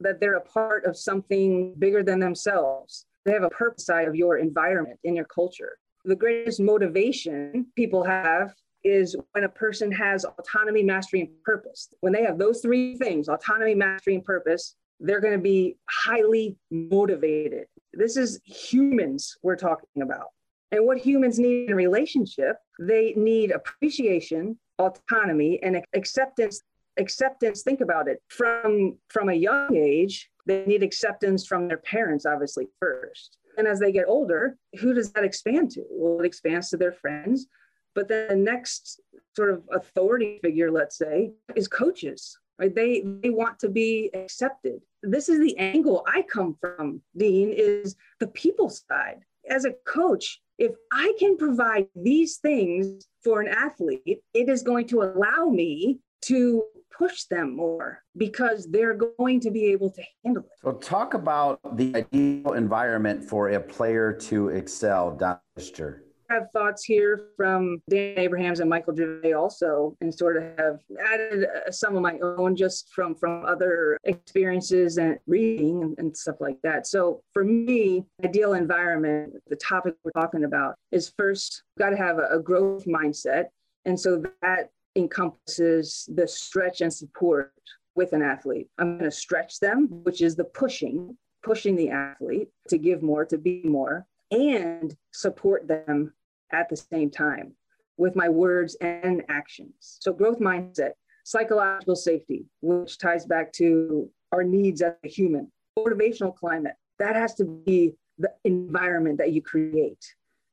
that 0.00 0.20
they're 0.20 0.36
a 0.36 0.40
part 0.40 0.84
of 0.84 0.96
something 0.96 1.74
bigger 1.78 2.02
than 2.02 2.18
themselves? 2.18 3.06
They 3.24 3.32
have 3.32 3.42
a 3.42 3.50
purpose 3.50 3.86
side 3.86 4.08
of 4.08 4.14
your 4.14 4.38
environment 4.38 4.98
in 5.04 5.14
your 5.14 5.26
culture 5.26 5.76
the 6.04 6.16
greatest 6.16 6.60
motivation 6.60 7.66
people 7.76 8.04
have 8.04 8.54
is 8.82 9.14
when 9.32 9.44
a 9.44 9.48
person 9.48 9.92
has 9.92 10.24
autonomy, 10.24 10.82
mastery, 10.82 11.20
and 11.20 11.42
purpose. 11.44 11.88
When 12.00 12.12
they 12.12 12.24
have 12.24 12.38
those 12.38 12.62
three 12.62 12.96
things 12.96 13.28
autonomy, 13.28 13.74
mastery, 13.74 14.14
and 14.14 14.24
purpose 14.24 14.76
they're 15.02 15.20
going 15.20 15.32
to 15.32 15.42
be 15.42 15.78
highly 15.88 16.58
motivated. 16.70 17.64
This 17.94 18.18
is 18.18 18.38
humans 18.44 19.34
we're 19.42 19.56
talking 19.56 20.02
about. 20.02 20.26
And 20.72 20.84
what 20.84 20.98
humans 20.98 21.38
need 21.38 21.68
in 21.68 21.72
a 21.72 21.76
relationship, 21.76 22.56
they 22.78 23.14
need 23.16 23.50
appreciation, 23.50 24.58
autonomy, 24.78 25.58
and 25.62 25.82
acceptance. 25.94 26.60
Acceptance, 26.98 27.62
think 27.62 27.80
about 27.80 28.08
it. 28.08 28.22
From 28.28 28.98
from 29.08 29.28
a 29.28 29.34
young 29.34 29.76
age, 29.76 30.30
they 30.46 30.64
need 30.66 30.82
acceptance 30.82 31.46
from 31.46 31.68
their 31.68 31.78
parents, 31.78 32.26
obviously, 32.26 32.68
first. 32.80 33.38
And 33.56 33.66
as 33.66 33.80
they 33.80 33.92
get 33.92 34.08
older, 34.08 34.56
who 34.80 34.94
does 34.94 35.12
that 35.12 35.24
expand 35.24 35.70
to? 35.72 35.84
Well, 35.90 36.20
it 36.20 36.26
expands 36.26 36.70
to 36.70 36.76
their 36.76 36.92
friends. 36.92 37.46
But 37.94 38.08
then 38.08 38.28
the 38.28 38.36
next 38.36 39.00
sort 39.34 39.50
of 39.50 39.62
authority 39.72 40.38
figure, 40.42 40.70
let's 40.70 40.96
say, 40.96 41.32
is 41.56 41.68
coaches. 41.68 42.38
Right? 42.58 42.74
They 42.74 43.02
they 43.22 43.30
want 43.30 43.58
to 43.60 43.68
be 43.68 44.10
accepted. 44.14 44.80
This 45.02 45.28
is 45.28 45.40
the 45.40 45.56
angle 45.58 46.04
I 46.06 46.22
come 46.22 46.56
from, 46.60 47.00
Dean, 47.16 47.52
is 47.52 47.96
the 48.18 48.28
people 48.28 48.68
side. 48.68 49.20
As 49.48 49.64
a 49.64 49.74
coach, 49.86 50.40
if 50.58 50.72
I 50.92 51.14
can 51.18 51.38
provide 51.38 51.88
these 51.96 52.36
things 52.36 53.06
for 53.24 53.40
an 53.40 53.48
athlete, 53.48 54.20
it 54.34 54.48
is 54.48 54.62
going 54.62 54.86
to 54.88 55.02
allow 55.02 55.46
me 55.46 55.98
to 56.22 56.62
push 56.96 57.24
them 57.24 57.56
more 57.56 58.02
because 58.16 58.66
they're 58.70 58.94
going 58.94 59.40
to 59.40 59.50
be 59.50 59.66
able 59.66 59.90
to 59.90 60.02
handle 60.24 60.44
it. 60.44 60.50
So, 60.62 60.72
talk 60.72 61.14
about 61.14 61.76
the 61.76 61.94
ideal 61.94 62.52
environment 62.52 63.24
for 63.24 63.50
a 63.50 63.60
player 63.60 64.12
to 64.12 64.48
excel, 64.48 65.16
Dr. 65.16 66.04
I 66.30 66.34
have 66.34 66.50
thoughts 66.52 66.84
here 66.84 67.30
from 67.36 67.82
Dan 67.90 68.14
Abrahams 68.16 68.60
and 68.60 68.70
Michael 68.70 68.94
Gervais 68.94 69.32
also, 69.32 69.96
and 70.00 70.14
sort 70.14 70.36
of 70.36 70.44
have 70.58 70.78
added 71.12 71.44
uh, 71.44 71.72
some 71.72 71.96
of 71.96 72.02
my 72.02 72.18
own 72.20 72.54
just 72.54 72.88
from 72.92 73.16
from 73.16 73.44
other 73.44 73.98
experiences 74.04 74.98
and 74.98 75.18
reading 75.26 75.82
and, 75.82 75.98
and 75.98 76.16
stuff 76.16 76.36
like 76.40 76.58
that. 76.62 76.86
So 76.86 77.22
for 77.32 77.44
me, 77.44 78.04
ideal 78.24 78.52
environment, 78.54 79.34
the 79.48 79.56
topic 79.56 79.96
we're 80.04 80.12
talking 80.12 80.44
about 80.44 80.76
is 80.92 81.12
first 81.18 81.64
got 81.78 81.90
to 81.90 81.96
have 81.96 82.18
a, 82.18 82.28
a 82.30 82.38
growth 82.38 82.84
mindset, 82.86 83.46
and 83.84 83.98
so 83.98 84.22
that 84.42 84.70
encompasses 84.96 86.08
the 86.14 86.26
stretch 86.26 86.80
and 86.80 86.92
support 86.92 87.52
with 87.94 88.12
an 88.12 88.22
athlete. 88.22 88.68
I'm 88.78 88.98
going 88.98 89.10
to 89.10 89.16
stretch 89.16 89.60
them, 89.60 89.88
which 90.04 90.22
is 90.22 90.36
the 90.36 90.44
pushing, 90.44 91.16
pushing 91.42 91.76
the 91.76 91.90
athlete 91.90 92.48
to 92.68 92.78
give 92.78 93.02
more, 93.02 93.24
to 93.26 93.38
be 93.38 93.62
more, 93.64 94.06
and 94.30 94.94
support 95.12 95.66
them 95.66 96.12
at 96.52 96.68
the 96.68 96.76
same 96.76 97.10
time 97.10 97.54
with 97.96 98.16
my 98.16 98.28
words 98.28 98.76
and 98.80 99.22
actions. 99.28 99.98
So, 100.00 100.12
growth 100.12 100.38
mindset, 100.38 100.92
psychological 101.24 101.96
safety, 101.96 102.46
which 102.62 102.98
ties 102.98 103.26
back 103.26 103.52
to 103.54 104.08
our 104.32 104.42
needs 104.42 104.80
as 104.82 104.94
a 105.04 105.08
human, 105.08 105.50
motivational 105.78 106.34
climate, 106.34 106.74
that 106.98 107.16
has 107.16 107.34
to 107.34 107.44
be 107.44 107.92
the 108.18 108.32
environment 108.44 109.18
that 109.18 109.32
you 109.32 109.42
create. 109.42 110.04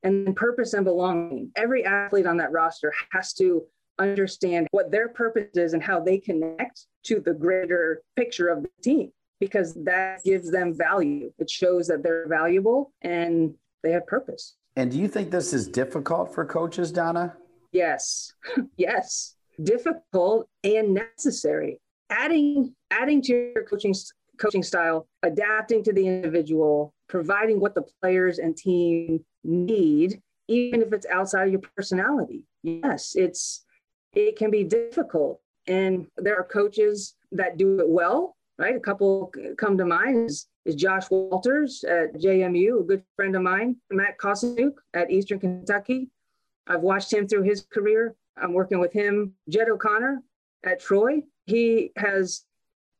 And 0.03 0.35
purpose 0.35 0.73
and 0.73 0.85
belonging. 0.85 1.51
Every 1.55 1.83
athlete 1.83 2.27
on 2.27 2.37
that 2.37 2.51
roster 2.51 2.93
has 3.11 3.33
to 3.33 3.65
understand 3.99 4.67
what 4.71 4.91
their 4.91 5.09
purpose 5.09 5.55
is 5.55 5.73
and 5.73 5.83
how 5.83 5.99
they 5.99 6.17
connect 6.17 6.85
to 7.05 7.19
the 7.19 7.33
greater 7.33 8.01
picture 8.15 8.47
of 8.47 8.63
the 8.63 8.69
team 8.81 9.11
because 9.39 9.73
that 9.85 10.23
gives 10.23 10.51
them 10.51 10.75
value. 10.75 11.31
It 11.39 11.49
shows 11.49 11.87
that 11.87 12.03
they're 12.03 12.27
valuable 12.27 12.91
and 13.01 13.53
they 13.83 13.91
have 13.91 14.07
purpose. 14.07 14.55
And 14.75 14.91
do 14.91 14.99
you 14.99 15.07
think 15.07 15.31
this 15.31 15.53
is 15.53 15.67
difficult 15.67 16.33
for 16.33 16.45
coaches, 16.45 16.91
Donna? 16.91 17.35
Yes. 17.71 18.33
yes. 18.77 19.35
Difficult 19.61 20.47
and 20.63 20.93
necessary. 20.93 21.79
Adding 22.09 22.73
adding 22.91 23.21
to 23.23 23.33
your 23.33 23.63
coaching 23.63 23.93
coaching 24.39 24.63
style, 24.63 25.07
adapting 25.23 25.83
to 25.83 25.91
the 25.91 26.07
individual, 26.07 26.93
providing 27.09 27.59
what 27.59 27.73
the 27.73 27.83
players 28.01 28.37
and 28.37 28.55
team 28.55 29.25
need 29.43 30.21
even 30.47 30.81
if 30.81 30.93
it's 30.93 31.05
outside 31.07 31.47
of 31.47 31.51
your 31.51 31.61
personality. 31.75 32.43
Yes, 32.63 33.13
it's 33.15 33.65
it 34.13 34.37
can 34.37 34.51
be 34.51 34.63
difficult. 34.63 35.41
And 35.67 36.07
there 36.17 36.37
are 36.37 36.43
coaches 36.43 37.15
that 37.31 37.57
do 37.57 37.79
it 37.79 37.89
well, 37.89 38.37
right? 38.57 38.75
A 38.75 38.79
couple 38.79 39.31
come 39.57 39.77
to 39.77 39.85
mind 39.85 40.29
is, 40.29 40.47
is 40.65 40.75
Josh 40.75 41.09
Walters 41.09 41.83
at 41.83 42.13
JMU, 42.15 42.81
a 42.81 42.83
good 42.83 43.03
friend 43.15 43.35
of 43.35 43.41
mine, 43.41 43.75
Matt 43.91 44.17
Koseniuk 44.17 44.75
at 44.93 45.11
Eastern 45.11 45.39
Kentucky. 45.39 46.09
I've 46.67 46.81
watched 46.81 47.11
him 47.11 47.27
through 47.27 47.43
his 47.43 47.61
career. 47.61 48.15
I'm 48.37 48.53
working 48.53 48.79
with 48.79 48.93
him. 48.93 49.33
Jed 49.49 49.69
O'Connor 49.69 50.21
at 50.63 50.79
Troy. 50.79 51.23
He 51.45 51.91
has 51.97 52.43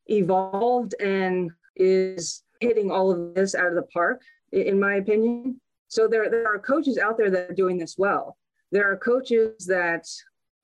evolved 0.06 0.94
and 1.00 1.50
is 1.76 2.42
hitting 2.60 2.90
all 2.90 3.10
of 3.10 3.34
this 3.34 3.54
out 3.54 3.68
of 3.68 3.74
the 3.74 3.82
park, 3.82 4.22
in 4.52 4.80
my 4.80 4.96
opinion. 4.96 5.60
So 5.88 6.08
there, 6.08 6.30
there 6.30 6.46
are 6.46 6.58
coaches 6.58 6.98
out 6.98 7.16
there 7.16 7.30
that 7.30 7.50
are 7.50 7.54
doing 7.54 7.78
this 7.78 7.96
well. 7.96 8.36
There 8.72 8.90
are 8.90 8.96
coaches 8.96 9.66
that 9.66 10.06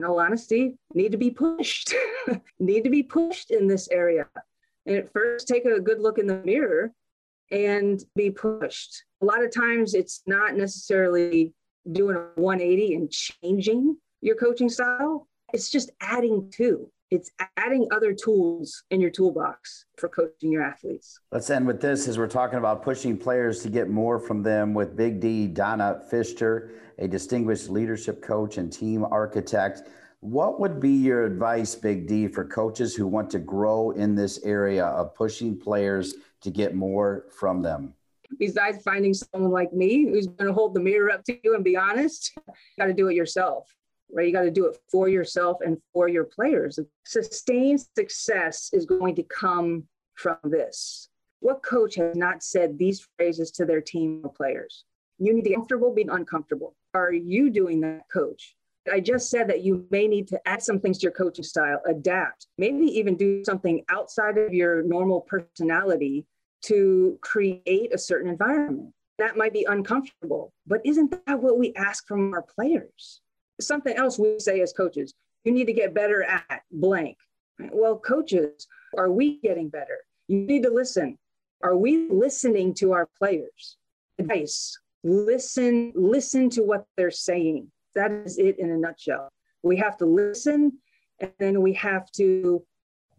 in 0.05 0.11
all 0.11 0.21
honesty, 0.21 0.77
need 0.93 1.13
to 1.13 1.19
be 1.19 1.31
pushed, 1.31 1.95
need 2.59 2.85
to 2.85 2.91
be 2.91 3.03
pushed 3.03 3.51
in 3.51 3.67
this 3.67 3.89
area. 3.91 4.27
And 4.87 4.97
at 4.97 5.13
first, 5.13 5.49
take 5.49 5.65
a 5.65 5.81
good 5.81 6.01
look 6.01 6.19
in 6.19 6.27
the 6.27 6.43
mirror 6.45 6.93
and 7.51 8.03
be 8.15 8.31
pushed. 8.31 9.05
A 9.23 9.25
lot 9.25 9.43
of 9.43 9.53
times, 9.53 9.95
it's 9.95 10.23
not 10.27 10.57
necessarily 10.57 11.55
doing 11.91 12.17
a 12.17 12.41
180 12.41 12.95
and 12.95 13.11
changing 13.11 13.97
your 14.21 14.37
coaching 14.37 14.69
style, 14.69 15.29
it's 15.53 15.71
just 15.71 15.91
adding 16.01 16.51
to. 16.53 16.91
It's 17.15 17.31
adding 17.57 17.87
other 17.93 18.13
tools 18.13 18.83
in 18.91 19.01
your 19.01 19.11
toolbox 19.11 19.85
for 19.99 20.09
coaching 20.09 20.51
your 20.51 20.63
athletes. 20.63 21.21
Let's 21.31 21.49
end 21.49 21.65
with 21.65 21.81
this 21.81 22.09
as 22.09 22.19
we're 22.19 22.27
talking 22.27 22.59
about 22.59 22.83
pushing 22.83 23.17
players 23.17 23.63
to 23.63 23.69
get 23.69 23.89
more 23.89 24.19
from 24.19 24.43
them 24.43 24.75
with 24.75 24.97
Big 24.97 25.21
D, 25.21 25.47
Donna 25.47 26.03
Fischer, 26.11 26.73
a 26.99 27.07
distinguished 27.07 27.71
leadership 27.71 28.21
coach 28.21 28.59
and 28.59 28.73
team 28.73 29.05
architect. 29.05 29.83
What 30.19 30.59
would 30.59 30.81
be 30.81 30.91
your 30.91 31.25
advice, 31.25 31.77
Big 31.77 32.09
D, 32.09 32.27
for 32.27 32.45
coaches 32.45 32.97
who 32.97 33.07
want 33.07 33.31
to 33.31 33.39
grow 33.39 33.93
in 33.93 34.17
this 34.17 34.43
area 34.43 34.85
of 34.85 35.15
pushing 35.15 35.57
players 35.57 36.15
to 36.41 36.51
get 36.51 36.75
more 36.75 37.27
from 37.39 37.63
them? 37.63 37.95
Besides 38.41 38.83
finding 38.83 39.15
someone 39.15 39.53
like 39.53 39.73
me 39.73 40.09
who's 40.09 40.27
going 40.27 40.49
to 40.49 40.53
hold 40.53 40.75
the 40.75 40.81
mirror 40.81 41.13
up 41.13 41.23
to 41.27 41.39
you 41.45 41.55
and 41.55 41.63
be 41.63 41.77
honest, 41.77 42.33
you 42.37 42.53
got 42.77 42.87
to 42.87 42.93
do 42.93 43.07
it 43.07 43.15
yourself 43.15 43.73
right? 44.13 44.27
You 44.27 44.33
got 44.33 44.43
to 44.43 44.51
do 44.51 44.67
it 44.67 44.79
for 44.91 45.09
yourself 45.09 45.59
and 45.65 45.79
for 45.93 46.09
your 46.09 46.25
players. 46.25 46.79
Sustained 47.05 47.85
success 47.97 48.71
is 48.73 48.87
going 48.87 49.15
to 49.17 49.23
come 49.25 49.85
from 50.15 50.37
this. 50.45 51.09
What 51.41 51.63
coach 51.63 51.97
has 51.97 52.17
not 52.17 52.43
said 52.43 52.79
these 52.79 53.07
phrases 53.17 53.51
to 53.53 53.65
their 53.65 53.81
team 53.81 54.23
of 54.25 54.35
players? 54.35 54.85
You 55.19 55.35
need 55.35 55.43
to 55.43 55.51
be 55.51 55.55
comfortable 55.55 55.93
being 55.93 56.11
uncomfortable. 56.11 56.75
Are 56.95 57.13
you 57.13 57.51
doing 57.51 57.81
that, 57.83 58.03
coach? 58.13 58.57
I 58.93 59.01
just 59.01 59.31
said 59.31 59.49
that 59.49 59.63
you 59.63 59.87
may 59.91 60.07
need 60.07 60.29
to 60.29 60.49
add 60.49 60.63
some 60.63 60.79
things 60.79 60.99
to 60.99 61.05
your 61.05 61.13
coaching 61.13 61.45
style, 61.45 61.81
adapt, 61.87 62.49
maybe 62.59 62.85
even 62.87 63.17
do 63.17 63.43
something 63.45 63.83
outside 63.89 64.37
of 64.37 64.53
your 64.53 64.83
normal 64.83 65.23
personality 65.23 66.27
to 66.67 67.19
create 67.23 67.95
a 67.95 67.99
certain 67.99 68.31
environment. 68.31 68.93
That 69.19 69.37
might 69.37 69.53
be 69.53 69.65
uncomfortable, 69.65 70.53
but 70.67 70.81
isn't 70.85 71.15
that 71.27 71.41
what 71.41 71.59
we 71.59 71.73
ask 71.75 72.07
from 72.07 72.33
our 72.35 72.43
players? 72.43 73.21
Something 73.61 73.95
else 73.97 74.19
we 74.19 74.39
say 74.39 74.61
as 74.61 74.73
coaches 74.73 75.15
you 75.45 75.53
need 75.53 75.67
to 75.67 75.73
get 75.73 75.95
better 75.95 76.23
at 76.25 76.63
blank. 76.73 77.19
Well 77.59 77.99
coaches 77.99 78.67
are 78.97 79.11
we 79.11 79.39
getting 79.41 79.69
better? 79.69 79.99
You 80.27 80.39
need 80.39 80.63
to 80.65 80.71
listen. 80.71 81.19
Are 81.63 81.77
we 81.77 82.09
listening 82.11 82.75
to 82.75 82.93
our 82.93 83.09
players? 83.19 83.77
Advice. 84.19 84.79
Listen 85.05 85.93
listen 85.95 86.51
to 86.51 86.63
what 86.63 86.87
they're 86.97 87.11
saying. 87.11 87.71
That 87.95 88.11
is 88.11 88.39
it 88.39 88.59
in 88.59 88.71
a 88.71 88.77
nutshell. 88.77 89.29
We 89.63 89.77
have 89.77 89.97
to 89.99 90.07
listen 90.07 90.79
and 91.21 91.33
then 91.39 91.63
we 91.63 91.75
have 91.75 92.11
to 92.13 92.65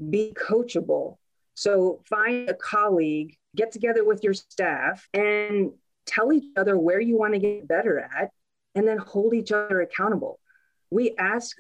be 0.10 0.34
coachable. 0.36 1.18
So 1.54 2.02
find 2.10 2.50
a 2.50 2.54
colleague 2.56 3.38
get 3.56 3.72
together 3.72 4.04
with 4.04 4.24
your 4.24 4.34
staff 4.34 5.08
and 5.14 5.72
tell 6.06 6.34
each 6.34 6.52
other 6.58 6.78
where 6.78 7.00
you 7.00 7.18
want 7.18 7.34
to 7.34 7.40
get 7.40 7.68
better 7.68 8.00
at 8.00 8.32
and 8.76 8.88
then 8.88 8.98
hold 8.98 9.34
each 9.34 9.52
other 9.52 9.82
accountable. 9.82 10.40
We 10.90 11.16
ask 11.18 11.58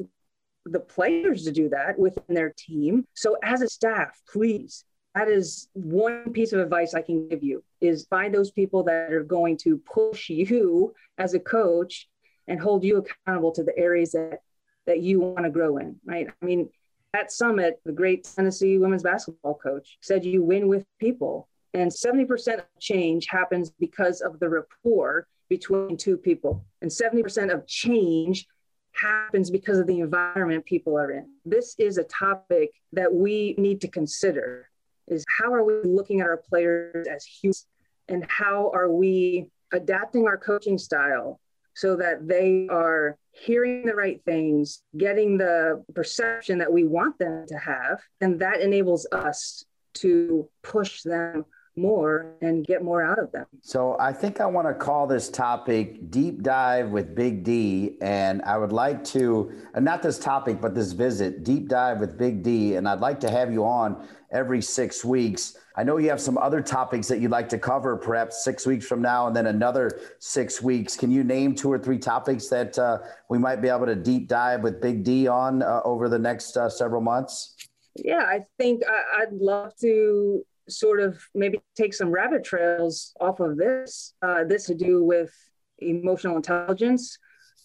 the 0.65 0.79
players 0.79 1.43
to 1.43 1.51
do 1.51 1.69
that 1.69 1.97
within 1.97 2.35
their 2.35 2.53
team. 2.57 3.05
So 3.13 3.37
as 3.43 3.61
a 3.61 3.69
staff, 3.69 4.19
please, 4.31 4.83
that 5.13 5.29
is 5.29 5.69
one 5.73 6.33
piece 6.33 6.51
of 6.53 6.59
advice 6.59 6.93
I 6.93 7.01
can 7.01 7.29
give 7.29 7.43
you 7.43 7.63
is 7.79 8.05
find 8.09 8.33
those 8.33 8.51
people 8.51 8.83
that 8.83 9.13
are 9.13 9.23
going 9.23 9.57
to 9.57 9.77
push 9.77 10.29
you 10.29 10.93
as 11.17 11.33
a 11.33 11.39
coach 11.39 12.07
and 12.47 12.59
hold 12.59 12.83
you 12.83 12.97
accountable 12.97 13.51
to 13.53 13.63
the 13.63 13.77
areas 13.77 14.11
that 14.11 14.39
that 14.85 15.01
you 15.01 15.19
want 15.19 15.43
to 15.43 15.49
grow 15.49 15.77
in, 15.77 15.95
right? 16.05 16.27
I 16.29 16.45
mean, 16.45 16.69
Pat 17.11 17.29
Summitt, 17.29 17.73
the 17.85 17.91
great 17.91 18.29
Tennessee 18.35 18.77
women's 18.77 19.01
basketball 19.01 19.55
coach 19.55 19.97
said 20.01 20.23
you 20.23 20.43
win 20.43 20.67
with 20.67 20.85
people. 20.99 21.47
And 21.73 21.91
70% 21.91 22.59
of 22.59 22.65
change 22.79 23.25
happens 23.27 23.71
because 23.71 24.21
of 24.21 24.39
the 24.39 24.47
rapport 24.47 25.27
between 25.49 25.97
two 25.97 26.17
people. 26.17 26.65
And 26.81 26.89
70% 26.89 27.53
of 27.53 27.67
change 27.67 28.47
happens 28.93 29.49
because 29.49 29.77
of 29.79 29.87
the 29.87 29.99
environment 29.99 30.65
people 30.65 30.97
are 30.97 31.11
in. 31.11 31.29
This 31.43 31.75
is 31.77 31.97
a 31.97 32.03
topic 32.03 32.71
that 32.93 33.13
we 33.13 33.55
need 33.57 33.81
to 33.81 33.87
consider 33.87 34.69
is 35.07 35.23
how 35.37 35.53
are 35.53 35.63
we 35.63 35.73
looking 35.83 36.21
at 36.21 36.27
our 36.27 36.37
players 36.37 37.07
as 37.07 37.25
humans 37.25 37.67
and 38.07 38.25
how 38.29 38.71
are 38.73 38.91
we 38.91 39.47
adapting 39.71 40.27
our 40.27 40.37
coaching 40.37 40.77
style 40.77 41.39
so 41.75 41.95
that 41.97 42.27
they 42.27 42.67
are 42.71 43.17
hearing 43.31 43.85
the 43.85 43.93
right 43.93 44.21
things, 44.23 44.81
getting 44.97 45.37
the 45.37 45.83
perception 45.93 46.57
that 46.59 46.71
we 46.71 46.85
want 46.85 47.19
them 47.19 47.45
to 47.47 47.57
have, 47.57 47.99
and 48.21 48.39
that 48.39 48.61
enables 48.61 49.05
us 49.11 49.65
to 49.95 50.49
push 50.63 51.01
them 51.01 51.45
more 51.77 52.35
and 52.41 52.65
get 52.65 52.83
more 52.83 53.03
out 53.03 53.19
of 53.19 53.31
them. 53.31 53.45
So 53.61 53.97
I 53.99 54.13
think 54.13 54.39
I 54.39 54.45
want 54.45 54.67
to 54.67 54.73
call 54.73 55.07
this 55.07 55.29
topic 55.29 56.09
Deep 56.09 56.41
Dive 56.41 56.89
with 56.89 57.15
Big 57.15 57.43
D. 57.43 57.97
And 58.01 58.41
I 58.43 58.57
would 58.57 58.71
like 58.71 59.03
to, 59.05 59.51
uh, 59.73 59.79
not 59.79 60.01
this 60.01 60.17
topic, 60.17 60.61
but 60.61 60.73
this 60.73 60.93
visit, 60.93 61.43
Deep 61.43 61.67
Dive 61.67 61.99
with 61.99 62.17
Big 62.17 62.43
D. 62.43 62.75
And 62.75 62.87
I'd 62.87 63.01
like 63.01 63.19
to 63.21 63.29
have 63.29 63.51
you 63.51 63.65
on 63.65 64.07
every 64.31 64.61
six 64.61 65.03
weeks. 65.03 65.57
I 65.77 65.83
know 65.83 65.97
you 65.97 66.09
have 66.09 66.21
some 66.21 66.37
other 66.37 66.61
topics 66.61 67.07
that 67.09 67.19
you'd 67.19 67.31
like 67.31 67.49
to 67.49 67.57
cover, 67.57 67.97
perhaps 67.97 68.43
six 68.43 68.65
weeks 68.65 68.85
from 68.85 69.01
now, 69.01 69.27
and 69.27 69.35
then 69.35 69.47
another 69.47 69.99
six 70.19 70.61
weeks. 70.61 70.95
Can 70.95 71.11
you 71.11 71.23
name 71.23 71.53
two 71.53 71.69
or 71.71 71.77
three 71.77 71.99
topics 71.99 72.47
that 72.47 72.79
uh, 72.79 72.99
we 73.29 73.37
might 73.37 73.61
be 73.61 73.67
able 73.67 73.85
to 73.85 73.95
deep 73.95 74.29
dive 74.29 74.61
with 74.61 74.81
Big 74.81 75.03
D 75.03 75.27
on 75.27 75.61
uh, 75.61 75.81
over 75.83 76.07
the 76.07 76.19
next 76.19 76.55
uh, 76.55 76.69
several 76.69 77.01
months? 77.01 77.55
Yeah, 77.95 78.23
I 78.23 78.45
think 78.57 78.83
I, 78.87 79.23
I'd 79.23 79.33
love 79.33 79.75
to 79.81 80.45
sort 80.67 80.99
of 80.99 81.21
maybe 81.33 81.59
take 81.75 81.93
some 81.93 82.11
rabbit 82.11 82.43
trails 82.43 83.13
off 83.19 83.39
of 83.39 83.57
this. 83.57 84.13
Uh, 84.21 84.43
this 84.43 84.65
to 84.65 84.75
do 84.75 85.03
with 85.03 85.31
emotional 85.79 86.35
intelligence, 86.35 87.17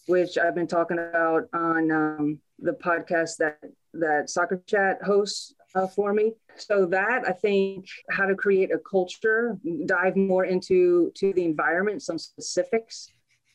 which 0.07 0.39
I've 0.39 0.55
been 0.55 0.67
talking 0.67 0.99
about 0.99 1.45
on 1.53 1.91
um, 1.91 2.39
the 2.59 2.73
podcast 2.73 3.37
that 3.39 3.59
that 3.95 4.31
Soccer 4.31 4.63
Chat 4.67 5.03
hosts 5.03 5.55
uh, 5.75 5.87
for 5.87 6.13
me. 6.13 6.33
So 6.57 6.87
that 6.87 7.23
I 7.27 7.33
think 7.33 7.87
how 8.11 8.27
to 8.27 8.35
create 8.35 8.73
a 8.73 8.79
culture, 8.79 9.57
dive 9.87 10.17
more 10.17 10.45
into 10.45 11.13
to 11.17 11.33
the 11.33 11.45
environment, 11.45 12.03
some 12.03 12.19
specifics 12.19 13.09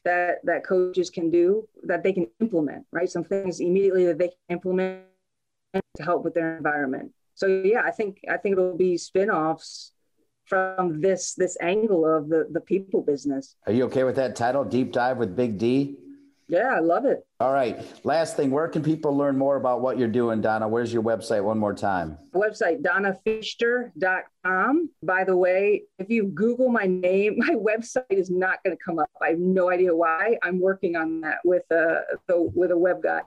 that 0.04 0.38
that 0.44 0.66
coaches 0.66 1.10
can 1.10 1.30
do 1.30 1.68
that 1.84 2.04
they 2.04 2.14
can 2.14 2.28
implement, 2.40 2.86
right? 2.92 3.10
Some 3.10 3.24
things 3.24 3.60
immediately 3.60 4.06
that 4.06 4.18
they 4.18 4.30
can 4.30 4.58
implement 4.58 5.04
to 5.74 6.04
help 6.04 6.24
with 6.24 6.34
their 6.34 6.58
environment 6.58 7.12
so 7.36 7.48
yeah, 7.48 7.82
I 7.86 7.92
think 7.92 8.20
I 8.30 8.38
think 8.38 8.54
it'll 8.54 8.78
be 8.78 8.98
spin-offs 8.98 9.92
from 10.46 11.02
this 11.02 11.34
this 11.36 11.58
angle 11.62 12.06
of 12.06 12.30
the 12.30 12.48
the 12.50 12.62
people 12.62 13.02
business. 13.02 13.56
Are 13.68 13.74
you 13.74 13.86
okay 13.86 14.04
with 14.04 14.16
that 14.16 14.36
title, 14.36 14.64
Deep 14.64 14.92
Dive 14.92 15.18
with 15.18 15.36
Big 15.36 15.58
D? 15.58 15.98
Yeah, 16.48 16.76
I 16.76 16.80
love 16.80 17.06
it. 17.06 17.26
All 17.40 17.52
right. 17.52 17.84
Last 18.06 18.38
thing, 18.38 18.52
where 18.52 18.68
can 18.68 18.84
people 18.84 19.18
learn 19.18 19.36
more 19.36 19.56
about 19.56 19.82
what 19.82 19.98
you're 19.98 20.08
doing, 20.08 20.42
Donna? 20.42 20.68
Where's 20.68 20.94
your 20.94 21.02
website 21.02 21.44
one 21.44 21.58
more 21.58 21.74
time? 21.74 22.20
Website, 22.36 22.84
donnafischer.com. 22.84 24.90
By 25.02 25.24
the 25.24 25.36
way, 25.36 25.86
if 25.98 26.12
you 26.12 26.26
Google 26.26 26.70
my 26.70 26.86
name, 26.86 27.34
my 27.38 27.56
website 27.56 28.04
is 28.12 28.30
not 28.30 28.64
going 28.64 28.78
to 28.78 28.84
come 28.84 29.00
up. 29.00 29.10
I 29.20 29.30
have 29.30 29.40
no 29.40 29.72
idea 29.72 29.96
why. 29.96 30.38
I'm 30.44 30.60
working 30.60 30.96
on 30.96 31.22
that 31.22 31.40
with 31.44 31.64
a, 31.72 32.02
with 32.30 32.70
a 32.70 32.78
web 32.78 33.02
guy. 33.02 33.22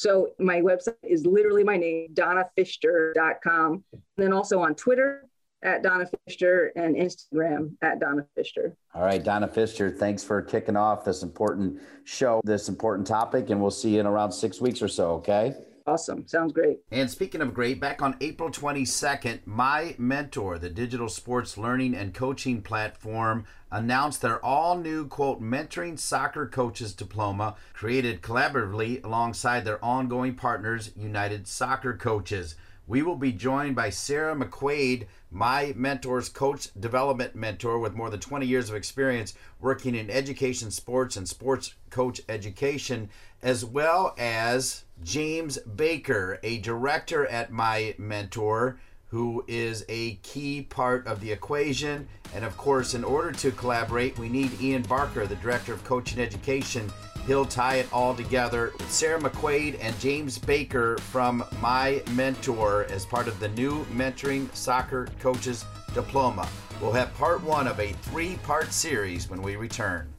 So 0.00 0.28
my 0.38 0.62
website 0.62 0.94
is 1.02 1.26
literally 1.26 1.62
my 1.62 1.76
name, 1.76 2.14
donnafischer.com. 2.14 3.84
And 3.92 4.02
then 4.16 4.32
also 4.32 4.58
on 4.60 4.74
Twitter 4.74 5.28
at 5.62 5.82
Donna 5.82 6.06
Fischer 6.26 6.72
and 6.74 6.96
Instagram 6.96 7.74
at 7.82 8.00
Donna 8.00 8.24
Fischer. 8.34 8.74
All 8.94 9.02
right, 9.02 9.22
Donna 9.22 9.46
Fischer, 9.46 9.90
thanks 9.90 10.24
for 10.24 10.40
kicking 10.40 10.74
off 10.74 11.04
this 11.04 11.22
important 11.22 11.82
show, 12.04 12.40
this 12.44 12.70
important 12.70 13.06
topic, 13.06 13.50
and 13.50 13.60
we'll 13.60 13.70
see 13.70 13.96
you 13.96 14.00
in 14.00 14.06
around 14.06 14.32
six 14.32 14.58
weeks 14.58 14.80
or 14.80 14.88
so, 14.88 15.10
okay? 15.16 15.54
Awesome. 15.90 16.24
Sounds 16.28 16.52
great. 16.52 16.78
And 16.92 17.10
speaking 17.10 17.40
of 17.40 17.52
great, 17.52 17.80
back 17.80 18.00
on 18.00 18.16
April 18.20 18.48
22nd, 18.48 19.40
MiMentor, 19.44 20.60
the 20.60 20.70
digital 20.70 21.08
sports 21.08 21.58
learning 21.58 21.96
and 21.96 22.14
coaching 22.14 22.62
platform, 22.62 23.44
announced 23.72 24.22
their 24.22 24.44
all 24.44 24.78
new, 24.78 25.08
quote, 25.08 25.42
mentoring 25.42 25.98
soccer 25.98 26.46
coaches 26.46 26.94
diploma, 26.94 27.56
created 27.72 28.22
collaboratively 28.22 29.04
alongside 29.04 29.64
their 29.64 29.84
ongoing 29.84 30.36
partners, 30.36 30.92
United 30.96 31.48
Soccer 31.48 31.96
Coaches. 31.96 32.54
We 32.86 33.02
will 33.02 33.16
be 33.16 33.32
joined 33.32 33.74
by 33.74 33.90
Sarah 33.90 34.36
McQuaid, 34.36 35.06
MiMentor's 35.34 36.28
coach 36.28 36.68
development 36.78 37.34
mentor 37.34 37.80
with 37.80 37.94
more 37.94 38.10
than 38.10 38.20
20 38.20 38.46
years 38.46 38.70
of 38.70 38.76
experience 38.76 39.34
working 39.60 39.96
in 39.96 40.08
education, 40.08 40.70
sports, 40.70 41.16
and 41.16 41.28
sports 41.28 41.74
coach 41.90 42.20
education, 42.28 43.10
as 43.42 43.64
well 43.64 44.14
as 44.18 44.84
James 45.02 45.58
Baker, 45.58 46.38
a 46.42 46.58
director 46.58 47.26
at 47.26 47.50
MiMentor, 47.50 48.76
who 49.06 49.44
is 49.48 49.84
a 49.88 50.14
key 50.16 50.62
part 50.62 51.06
of 51.06 51.20
the 51.20 51.32
equation. 51.32 52.06
And 52.34 52.44
of 52.44 52.56
course, 52.56 52.94
in 52.94 53.02
order 53.02 53.32
to 53.32 53.50
collaborate, 53.50 54.18
we 54.18 54.28
need 54.28 54.60
Ian 54.60 54.82
Barker, 54.82 55.26
the 55.26 55.36
director 55.36 55.72
of 55.72 55.82
coaching 55.84 56.20
education. 56.20 56.90
He'll 57.26 57.44
tie 57.44 57.76
it 57.76 57.92
all 57.92 58.14
together 58.14 58.72
with 58.78 58.90
Sarah 58.90 59.20
McQuaid 59.20 59.78
and 59.80 59.98
James 60.00 60.38
Baker 60.38 60.96
from 60.98 61.44
My 61.60 62.02
Mentor 62.12 62.86
as 62.90 63.04
part 63.04 63.28
of 63.28 63.38
the 63.40 63.48
new 63.48 63.84
Mentoring 63.86 64.54
Soccer 64.54 65.08
Coaches 65.18 65.64
Diploma. 65.92 66.48
We'll 66.80 66.92
have 66.92 67.12
part 67.14 67.42
one 67.42 67.66
of 67.66 67.78
a 67.78 67.92
three 67.92 68.36
part 68.36 68.72
series 68.72 69.28
when 69.28 69.42
we 69.42 69.56
return. 69.56 70.12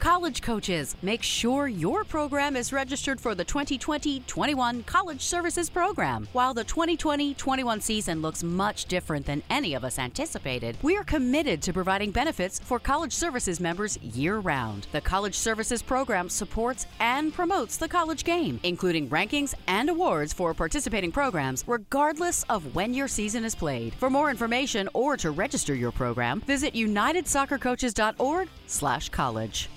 College 0.00 0.40
coaches, 0.40 0.96
make 1.02 1.22
sure 1.22 1.68
your 1.68 2.04
program 2.04 2.56
is 2.56 2.72
registered 2.72 3.20
for 3.20 3.34
the 3.34 3.44
2020 3.44 4.20
21 4.20 4.82
College 4.84 5.20
Services 5.20 5.68
Program. 5.68 6.26
While 6.32 6.54
the 6.54 6.64
2020 6.64 7.34
21 7.34 7.82
season 7.82 8.22
looks 8.22 8.42
much 8.42 8.86
different 8.86 9.26
than 9.26 9.42
any 9.50 9.74
of 9.74 9.84
us 9.84 9.98
anticipated, 9.98 10.78
we're 10.80 11.04
committed 11.04 11.60
to 11.60 11.74
providing 11.74 12.12
benefits 12.12 12.58
for 12.58 12.78
college 12.78 13.12
services 13.12 13.60
members 13.60 13.98
year 13.98 14.38
round. 14.38 14.86
The 14.90 15.02
College 15.02 15.34
Services 15.34 15.82
Program 15.82 16.30
supports 16.30 16.86
and 16.98 17.34
promotes 17.34 17.76
the 17.76 17.86
college 17.86 18.24
game, 18.24 18.58
including 18.62 19.10
rankings 19.10 19.52
and 19.66 19.90
awards 19.90 20.32
for 20.32 20.54
participating 20.54 21.12
programs, 21.12 21.62
regardless 21.66 22.42
of 22.44 22.74
when 22.74 22.94
your 22.94 23.06
season 23.06 23.44
is 23.44 23.54
played. 23.54 23.92
For 23.96 24.08
more 24.08 24.30
information 24.30 24.88
or 24.94 25.18
to 25.18 25.30
register 25.30 25.74
your 25.74 25.92
program, 25.92 26.40
visit 26.40 26.72
unitedsoccercoaches.org/college. 26.72 29.68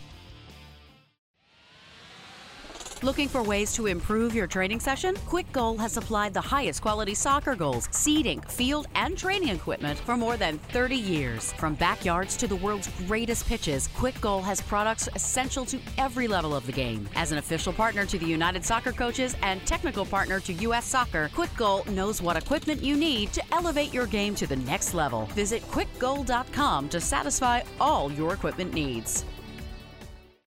Looking 3.03 3.27
for 3.27 3.43
ways 3.43 3.73
to 3.73 3.87
improve 3.87 4.33
your 4.33 4.47
training 4.47 4.79
session? 4.79 5.17
Quick 5.27 5.51
Goal 5.51 5.77
has 5.77 5.91
supplied 5.91 6.33
the 6.33 6.39
highest 6.39 6.81
quality 6.81 7.13
soccer 7.13 7.53
goals, 7.53 7.89
seating, 7.91 8.39
field, 8.47 8.87
and 8.95 9.17
training 9.17 9.49
equipment 9.49 9.99
for 9.99 10.15
more 10.15 10.37
than 10.37 10.57
30 10.71 10.95
years. 10.95 11.51
From 11.59 11.73
backyards 11.73 12.37
to 12.37 12.47
the 12.47 12.55
world's 12.55 12.89
greatest 13.05 13.45
pitches, 13.45 13.89
Quick 13.89 14.21
Goal 14.21 14.41
has 14.41 14.61
products 14.61 15.09
essential 15.15 15.65
to 15.65 15.79
every 15.97 16.29
level 16.29 16.55
of 16.55 16.65
the 16.65 16.71
game. 16.71 17.05
As 17.13 17.33
an 17.33 17.39
official 17.39 17.73
partner 17.73 18.05
to 18.05 18.17
the 18.17 18.25
United 18.25 18.63
Soccer 18.63 18.93
Coaches 18.93 19.35
and 19.41 19.59
technical 19.65 20.05
partner 20.05 20.39
to 20.39 20.53
U.S. 20.53 20.85
Soccer, 20.85 21.29
Quick 21.35 21.53
Goal 21.57 21.83
knows 21.89 22.21
what 22.21 22.37
equipment 22.37 22.81
you 22.81 22.95
need 22.95 23.33
to 23.33 23.43
elevate 23.51 23.93
your 23.93 24.07
game 24.07 24.33
to 24.35 24.47
the 24.47 24.55
next 24.55 24.93
level. 24.93 25.25
Visit 25.35 25.61
quickgoal.com 25.63 26.87
to 26.87 27.01
satisfy 27.01 27.63
all 27.81 28.09
your 28.13 28.33
equipment 28.33 28.73
needs. 28.73 29.25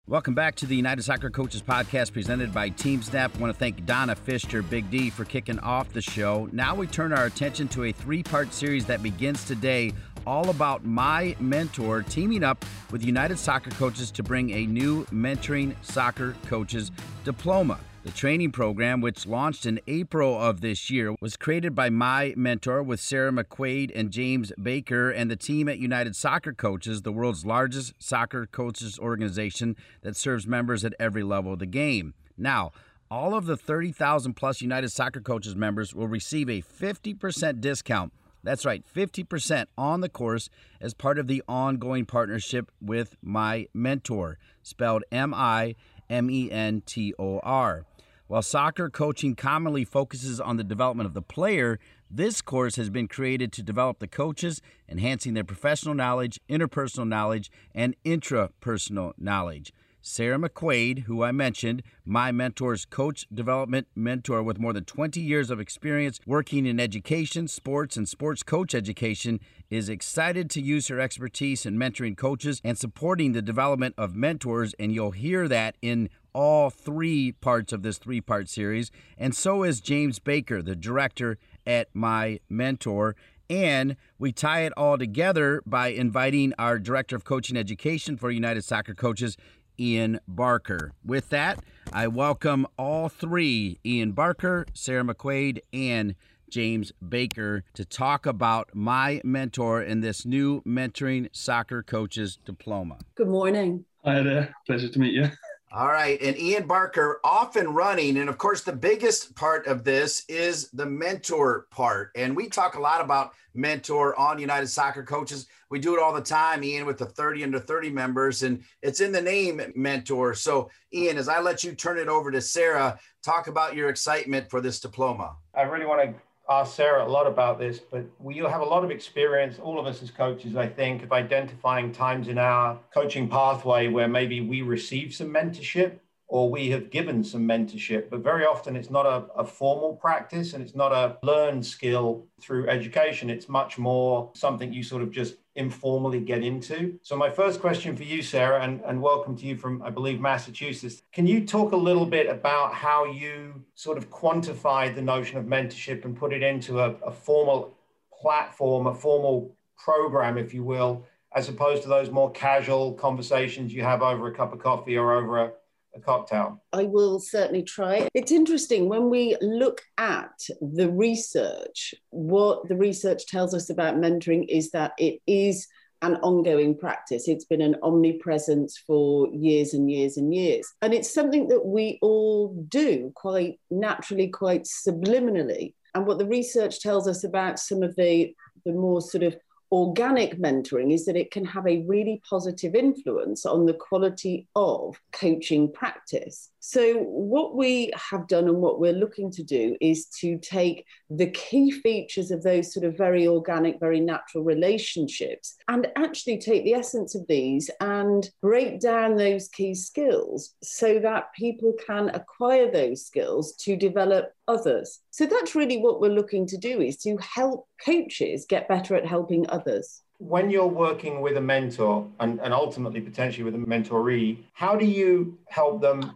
Welcome 0.08 0.36
back 0.36 0.54
to 0.58 0.68
the 0.68 0.76
United 0.76 1.02
Soccer 1.02 1.32
Coaches 1.32 1.64
Podcast 1.64 2.14
presented 2.14 2.54
by 2.54 2.70
Team 2.70 3.02
Snap. 3.02 3.36
I 3.36 3.40
want 3.40 3.52
to 3.52 3.58
thank 3.58 3.88
Donna 3.88 4.16
Fisher, 4.16 4.62
Big 4.62 4.92
D, 4.92 5.10
for 5.10 5.26
kicking 5.26 5.58
off 5.62 5.92
the 5.94 6.02
show. 6.02 6.48
Now 6.52 6.76
we 6.76 6.86
turn 6.86 7.12
our 7.12 7.26
attention 7.26 7.68
to 7.70 7.86
a 7.86 7.92
three 7.92 8.22
part 8.22 8.54
series 8.54 8.86
that 8.86 9.02
begins 9.02 9.46
today, 9.46 9.94
all 10.28 10.52
about 10.52 10.86
MiMentor 10.86 12.08
teaming 12.08 12.44
up 12.44 12.64
with 12.92 13.04
United 13.04 13.40
Soccer 13.40 13.72
Coaches 13.72 14.12
to 14.12 14.22
bring 14.22 14.52
a 14.52 14.68
new 14.68 15.06
mentoring 15.06 15.74
soccer 15.82 16.36
coaches 16.46 16.92
diploma. 17.24 17.80
The 18.06 18.12
training 18.12 18.52
program, 18.52 19.02
which 19.02 19.26
launched 19.26 19.66
in 19.66 19.80
April 19.88 20.40
of 20.40 20.62
this 20.62 20.92
year, 20.92 21.16
was 21.22 21.36
created 21.36 21.74
by 21.74 21.90
MiMentor 21.90 22.86
with 22.86 23.00
Sarah 23.00 23.32
McQuaid 23.32 23.92
and 23.96 24.12
James 24.12 24.52
Baker 24.62 25.10
and 25.10 25.32
the 25.32 25.36
team 25.36 25.68
at 25.68 25.80
United 25.80 26.16
Soccer 26.16 26.54
Coaches, 26.54 27.02
the 27.02 27.12
world's 27.12 27.48
largest 27.48 27.96
soccer 27.98 28.46
coaches 28.46 29.00
organization 29.00 29.76
that 30.04 30.16
serves 30.16 30.46
members 30.46 30.86
at 30.86 30.94
every 31.00 31.24
level 31.24 31.54
of 31.54 31.58
the 31.58 31.66
game. 31.66 32.14
Now, 32.38 32.74
all 33.10 33.34
of 33.34 33.48
the 33.48 33.58
30,000 33.58 34.36
plus 34.36 34.62
United 34.62 34.90
Soccer 34.90 35.20
Coaches 35.20 35.56
members 35.56 35.96
will 35.96 36.08
receive 36.08 36.48
a 36.48 36.62
50% 36.62 37.60
discount. 37.60 38.14
That's 38.44 38.66
right, 38.66 38.84
50% 38.96 39.66
on 39.80 40.02
the 40.02 40.10
course 40.10 40.52
as 40.80 40.94
part 40.94 41.18
of 41.18 41.26
the 41.26 41.42
ongoing 41.48 42.06
partnership 42.06 42.72
with 42.80 43.18
MiMentor, 43.26 44.36
spelled 44.62 45.04
M 45.12 45.34
I 45.34 45.74
M 46.08 46.30
E 46.30 46.52
N 46.52 46.84
T 46.86 47.12
O 47.18 47.40
R. 47.40 47.84
While 48.28 48.42
soccer 48.42 48.90
coaching 48.90 49.36
commonly 49.36 49.86
focuses 49.86 50.42
on 50.42 50.58
the 50.58 50.64
development 50.64 51.06
of 51.06 51.14
the 51.14 51.22
player, 51.22 51.80
this 52.10 52.42
course 52.42 52.76
has 52.76 52.90
been 52.90 53.08
created 53.08 53.52
to 53.52 53.62
develop 53.62 54.00
the 54.00 54.08
coaches, 54.08 54.64
enhancing 54.90 55.36
their 55.36 55.44
professional 55.44 55.94
knowledge, 55.94 56.40
interpersonal 56.50 57.08
knowledge, 57.08 57.52
and 57.76 57.96
intrapersonal 58.04 59.14
knowledge. 59.20 59.72
Sarah 60.02 60.38
McQuaid, 60.38 61.04
who 61.04 61.24
I 61.24 61.32
mentioned, 61.32 61.84
MiMentor's 62.08 62.86
coach 62.86 63.28
development 63.34 63.88
mentor 63.96 64.42
with 64.42 64.60
more 64.60 64.74
than 64.74 64.86
20 64.86 65.20
years 65.20 65.52
of 65.52 65.60
experience 65.60 66.20
working 66.26 66.66
in 66.66 66.80
education, 66.80 67.48
sports, 67.48 67.96
and 67.96 68.08
sports 68.08 68.42
coach 68.44 68.74
education, 68.74 69.40
is 69.70 69.90
excited 69.90 70.50
to 70.52 70.62
use 70.62 70.88
her 70.88 71.00
expertise 71.00 71.66
in 71.66 71.78
mentoring 71.78 72.18
coaches 72.18 72.62
and 72.64 72.78
supporting 72.78 73.32
the 73.32 73.42
development 73.42 73.96
of 73.98 74.16
mentors. 74.16 74.74
And 74.80 74.94
you'll 74.94 75.12
hear 75.12 75.48
that 75.48 75.76
in 75.82 76.10
all 76.36 76.70
three 76.70 77.32
parts 77.32 77.72
of 77.72 77.82
this 77.82 77.98
three 77.98 78.22
part 78.22 78.50
series. 78.50 78.92
And 79.18 79.34
so 79.34 79.64
is 79.64 79.80
James 79.80 80.20
Baker, 80.20 80.62
the 80.62 80.76
director 80.76 81.38
at 81.66 81.92
MiMentor. 81.94 83.14
And 83.50 83.96
we 84.20 84.32
tie 84.32 84.62
it 84.62 84.74
all 84.76 84.98
together 84.98 85.62
by 85.66 85.88
inviting 85.88 86.54
our 86.60 86.78
director 86.78 87.16
of 87.16 87.24
coaching 87.24 87.56
education 87.56 88.18
for 88.18 88.30
United 88.30 88.64
Soccer 88.64 88.94
Coaches, 88.94 89.38
Ian 89.80 90.20
Barker. 90.28 90.92
With 91.06 91.30
that, 91.30 91.64
I 91.94 92.08
welcome 92.08 92.68
all 92.78 93.08
three 93.08 93.80
Ian 93.86 94.12
Barker, 94.12 94.66
Sarah 94.74 95.04
McQuaid, 95.04 95.60
and 95.72 96.16
James 96.50 96.92
Baker 97.08 97.64
to 97.76 97.86
talk 97.86 98.26
about 98.26 98.70
MiMentor 98.76 99.86
in 99.86 100.02
this 100.02 100.26
new 100.26 100.62
mentoring 100.62 101.30
soccer 101.32 101.82
coaches 101.82 102.40
diploma. 102.46 102.98
Good 103.16 103.28
morning. 103.28 103.86
Hi 104.04 104.22
there. 104.22 104.54
Pleasure 104.68 104.90
to 104.90 105.00
meet 105.00 105.14
you. 105.14 105.30
All 105.76 105.88
right. 105.88 106.22
And 106.22 106.38
Ian 106.40 106.68
Barker 106.68 107.20
off 107.22 107.58
and 107.58 107.76
running. 107.76 108.16
And 108.16 108.30
of 108.30 108.38
course, 108.38 108.62
the 108.62 108.72
biggest 108.72 109.36
part 109.36 109.68
of 109.68 109.84
this 109.84 110.24
is 110.30 110.70
the 110.72 110.86
mentor 110.86 111.68
part. 111.70 112.12
And 112.16 112.34
we 112.34 112.48
talk 112.48 112.76
a 112.76 112.80
lot 112.80 113.02
about 113.02 113.34
mentor 113.54 114.18
on 114.18 114.40
United 114.40 114.68
Soccer 114.68 115.04
Coaches. 115.04 115.48
We 115.70 115.80
do 115.80 115.94
it 115.94 116.02
all 116.02 116.14
the 116.14 116.22
time, 116.22 116.64
Ian, 116.64 116.86
with 116.86 116.98
the 116.98 117.08
30 117.08 117.44
under 117.44 117.60
30 117.60 117.90
members. 117.90 118.44
And 118.44 118.64
it's 118.82 119.02
in 119.02 119.12
the 119.12 119.22
name 119.22 119.62
mentor. 119.76 120.34
So, 120.34 120.70
Ian, 120.94 121.18
as 121.18 121.28
I 121.28 121.42
let 121.42 121.62
you 121.62 121.76
turn 121.76 121.98
it 121.98 122.08
over 122.08 122.32
to 122.32 122.40
Sarah, 122.40 122.98
talk 123.22 123.48
about 123.48 123.76
your 123.76 123.90
excitement 123.90 124.50
for 124.50 124.62
this 124.62 124.80
diploma. 124.80 125.36
I 125.54 125.64
really 125.64 125.86
want 125.86 126.10
to 126.10 126.22
asked 126.50 126.76
Sarah 126.76 127.06
a 127.06 127.10
lot 127.10 127.28
about 127.28 127.60
this, 127.60 127.80
but 127.80 128.06
we 128.20 128.38
have 128.38 128.62
a 128.62 128.66
lot 128.66 128.84
of 128.84 128.92
experience, 128.92 129.60
all 129.60 129.80
of 129.80 129.86
us 129.86 130.04
as 130.04 130.12
coaches, 130.12 130.56
I 130.56 130.68
think, 130.68 131.04
of 131.04 131.12
identifying 131.12 131.92
times 131.92 132.28
in 132.28 132.38
our 132.38 132.80
coaching 132.94 133.28
pathway 133.28 133.88
where 133.88 134.08
maybe 134.08 134.42
we 134.42 134.62
receive 134.62 135.14
some 135.14 135.30
mentorship 135.30 136.00
or 136.28 136.50
we 136.50 136.70
have 136.70 136.90
given 136.90 137.24
some 137.24 137.48
mentorship, 137.48 138.10
but 138.10 138.20
very 138.22 138.46
often 138.46 138.76
it's 138.76 138.90
not 138.90 139.06
a, 139.06 139.26
a, 139.40 139.46
formal 139.46 139.96
practice 139.96 140.54
and 140.54 140.64
it's 140.64 140.76
not 140.76 140.92
a 140.92 141.18
learned 141.24 141.64
skill 141.64 142.26
through 142.42 142.68
education. 142.68 143.30
It's 143.30 143.48
much 143.48 143.78
more 143.78 144.32
something 144.34 144.74
you 144.74 144.82
sort 144.82 145.04
of 145.04 145.12
just 145.12 145.36
informally 145.56 146.20
get 146.20 146.44
into. 146.44 147.00
So, 147.02 147.16
my 147.16 147.30
first 147.30 147.62
question 147.62 147.96
for 147.96 148.04
you, 148.04 148.22
Sarah, 148.22 148.62
and, 148.62 148.82
and 148.86 149.02
welcome 149.02 149.36
to 149.38 149.46
you 149.46 149.56
from, 149.56 149.82
I 149.82 149.90
believe, 149.90 150.20
Massachusetts. 150.20 151.02
Can 151.14 151.28
you 151.28 151.46
talk 151.46 151.72
a 151.72 151.78
little 151.78 152.06
bit 152.06 152.28
about 152.28 152.74
how 152.74 153.06
you 153.06 153.64
sort 153.74 153.98
of 153.98 154.10
quantify 154.10 154.94
the 154.94 155.02
notion 155.02 155.38
of 155.38 155.46
mentorship 155.46 156.04
and 156.06 156.16
put 156.16 156.34
it 156.34 156.44
into 156.44 156.82
a, 156.82 156.92
a 157.06 157.12
formal 157.12 157.74
platform, 158.14 158.88
a 158.88 158.94
formal 158.94 159.56
program, 159.78 160.38
if 160.38 160.54
you 160.54 160.64
will, 160.64 161.06
as 161.36 161.50
opposed 161.50 161.84
to 161.84 161.90
those 161.90 162.10
more 162.10 162.32
casual 162.32 162.94
conversations 162.94 163.74
you 163.74 163.84
have 163.84 164.02
over 164.02 164.28
a 164.28 164.34
cup 164.34 164.54
of 164.54 164.60
coffee 164.60 164.98
or 164.98 165.14
over 165.14 165.40
a 165.40 165.52
a 165.96 166.00
cocktail? 166.00 166.62
I 166.74 166.84
will 166.84 167.20
certainly 167.20 167.64
try. 167.64 168.08
It's 168.14 168.32
interesting 168.32 168.90
when 168.90 169.10
we 169.10 169.38
look 169.42 169.82
at 169.98 170.40
the 170.62 170.90
research, 170.90 171.96
what 172.10 172.68
the 172.68 172.76
research 172.76 173.28
tells 173.28 173.54
us 173.54 173.70
about 173.70 173.96
mentoring 173.96 174.46
is 174.50 174.72
that 174.72 174.94
it 174.98 175.20
is 175.26 175.68
an 176.02 176.16
ongoing 176.18 176.78
practice. 176.78 177.28
It's 177.28 177.46
been 177.46 177.62
an 177.62 177.78
omnipresence 177.82 178.78
for 178.86 179.28
years 179.34 179.74
and 179.74 179.90
years 179.90 180.18
and 180.18 180.34
years. 180.34 180.68
And 180.82 180.94
it's 180.94 181.14
something 181.14 181.48
that 181.48 181.66
we 181.66 181.98
all 182.02 182.54
do 182.68 183.12
quite 183.16 183.60
naturally, 183.72 184.28
quite 184.28 184.64
subliminally. 184.64 185.74
And 185.96 186.06
what 186.06 186.20
the 186.20 186.28
research 186.28 186.82
tells 186.82 187.08
us 187.08 187.24
about 187.24 187.58
some 187.58 187.82
of 187.82 187.96
the, 187.96 188.36
the 188.66 188.74
more 188.74 189.02
sort 189.02 189.24
of 189.24 189.36
organic 189.76 190.40
mentoring 190.40 190.94
is 190.94 191.06
that 191.06 191.18
it 191.18 191.32
can 191.32 191.44
have 191.44 191.68
a 191.68 191.82
really 191.82 192.22
positive 192.30 192.76
influence 192.76 193.46
on 193.46 193.66
the 193.66 193.74
quality 193.74 194.48
of 194.56 194.96
coaching 195.12 195.70
practice. 195.70 196.50
So, 196.68 196.98
what 196.98 197.56
we 197.56 197.92
have 198.10 198.28
done 198.28 198.48
and 198.48 198.58
what 198.58 198.80
we're 198.80 198.92
looking 198.92 199.30
to 199.34 199.44
do 199.44 199.78
is 199.82 200.08
to 200.22 200.40
take 200.40 200.84
the 201.12 201.28
key 201.28 201.70
features 201.70 202.32
of 202.32 202.42
those 202.42 202.74
sort 202.74 202.88
of 202.88 202.98
very 202.98 203.28
organic, 203.28 203.80
very 203.80 204.00
natural 204.00 204.44
relationships 204.44 205.58
and 205.68 205.88
actually 205.96 206.40
take 206.40 206.64
the 206.64 206.74
essence 206.74 207.14
of 207.14 207.28
these 207.28 207.70
and 207.82 208.32
break 208.42 208.80
down 208.80 209.16
those 209.16 209.48
key 209.50 209.76
skills 209.76 210.56
so 210.64 210.98
that 210.98 211.32
people 211.38 211.72
can 211.86 212.10
acquire 212.10 212.72
those 212.72 213.06
skills 213.06 213.56
to 213.58 213.76
develop 213.76 214.34
others. 214.48 215.02
So, 215.12 215.28
that's 215.28 215.54
really 215.54 215.78
what 215.78 216.02
we're 216.02 216.10
looking 216.10 216.48
to 216.48 216.58
do 216.58 216.82
is 216.82 216.98
to 217.04 217.16
help 217.18 217.68
coaches 217.86 218.48
get 218.50 218.68
better 218.68 218.96
at 218.96 219.06
helping 219.06 219.48
others 219.50 220.02
when 220.18 220.50
you're 220.50 220.66
working 220.66 221.20
with 221.20 221.36
a 221.36 221.42
mentor 221.42 222.08
and, 222.22 222.40
and 222.40 222.54
ultimately 222.54 223.02
potentially 223.02 223.44
with 223.44 223.54
a 223.54 223.58
mentoree, 223.58 224.38
how 224.54 224.74
do 224.74 224.86
you 224.86 225.38
help 225.50 225.82
them 225.82 226.16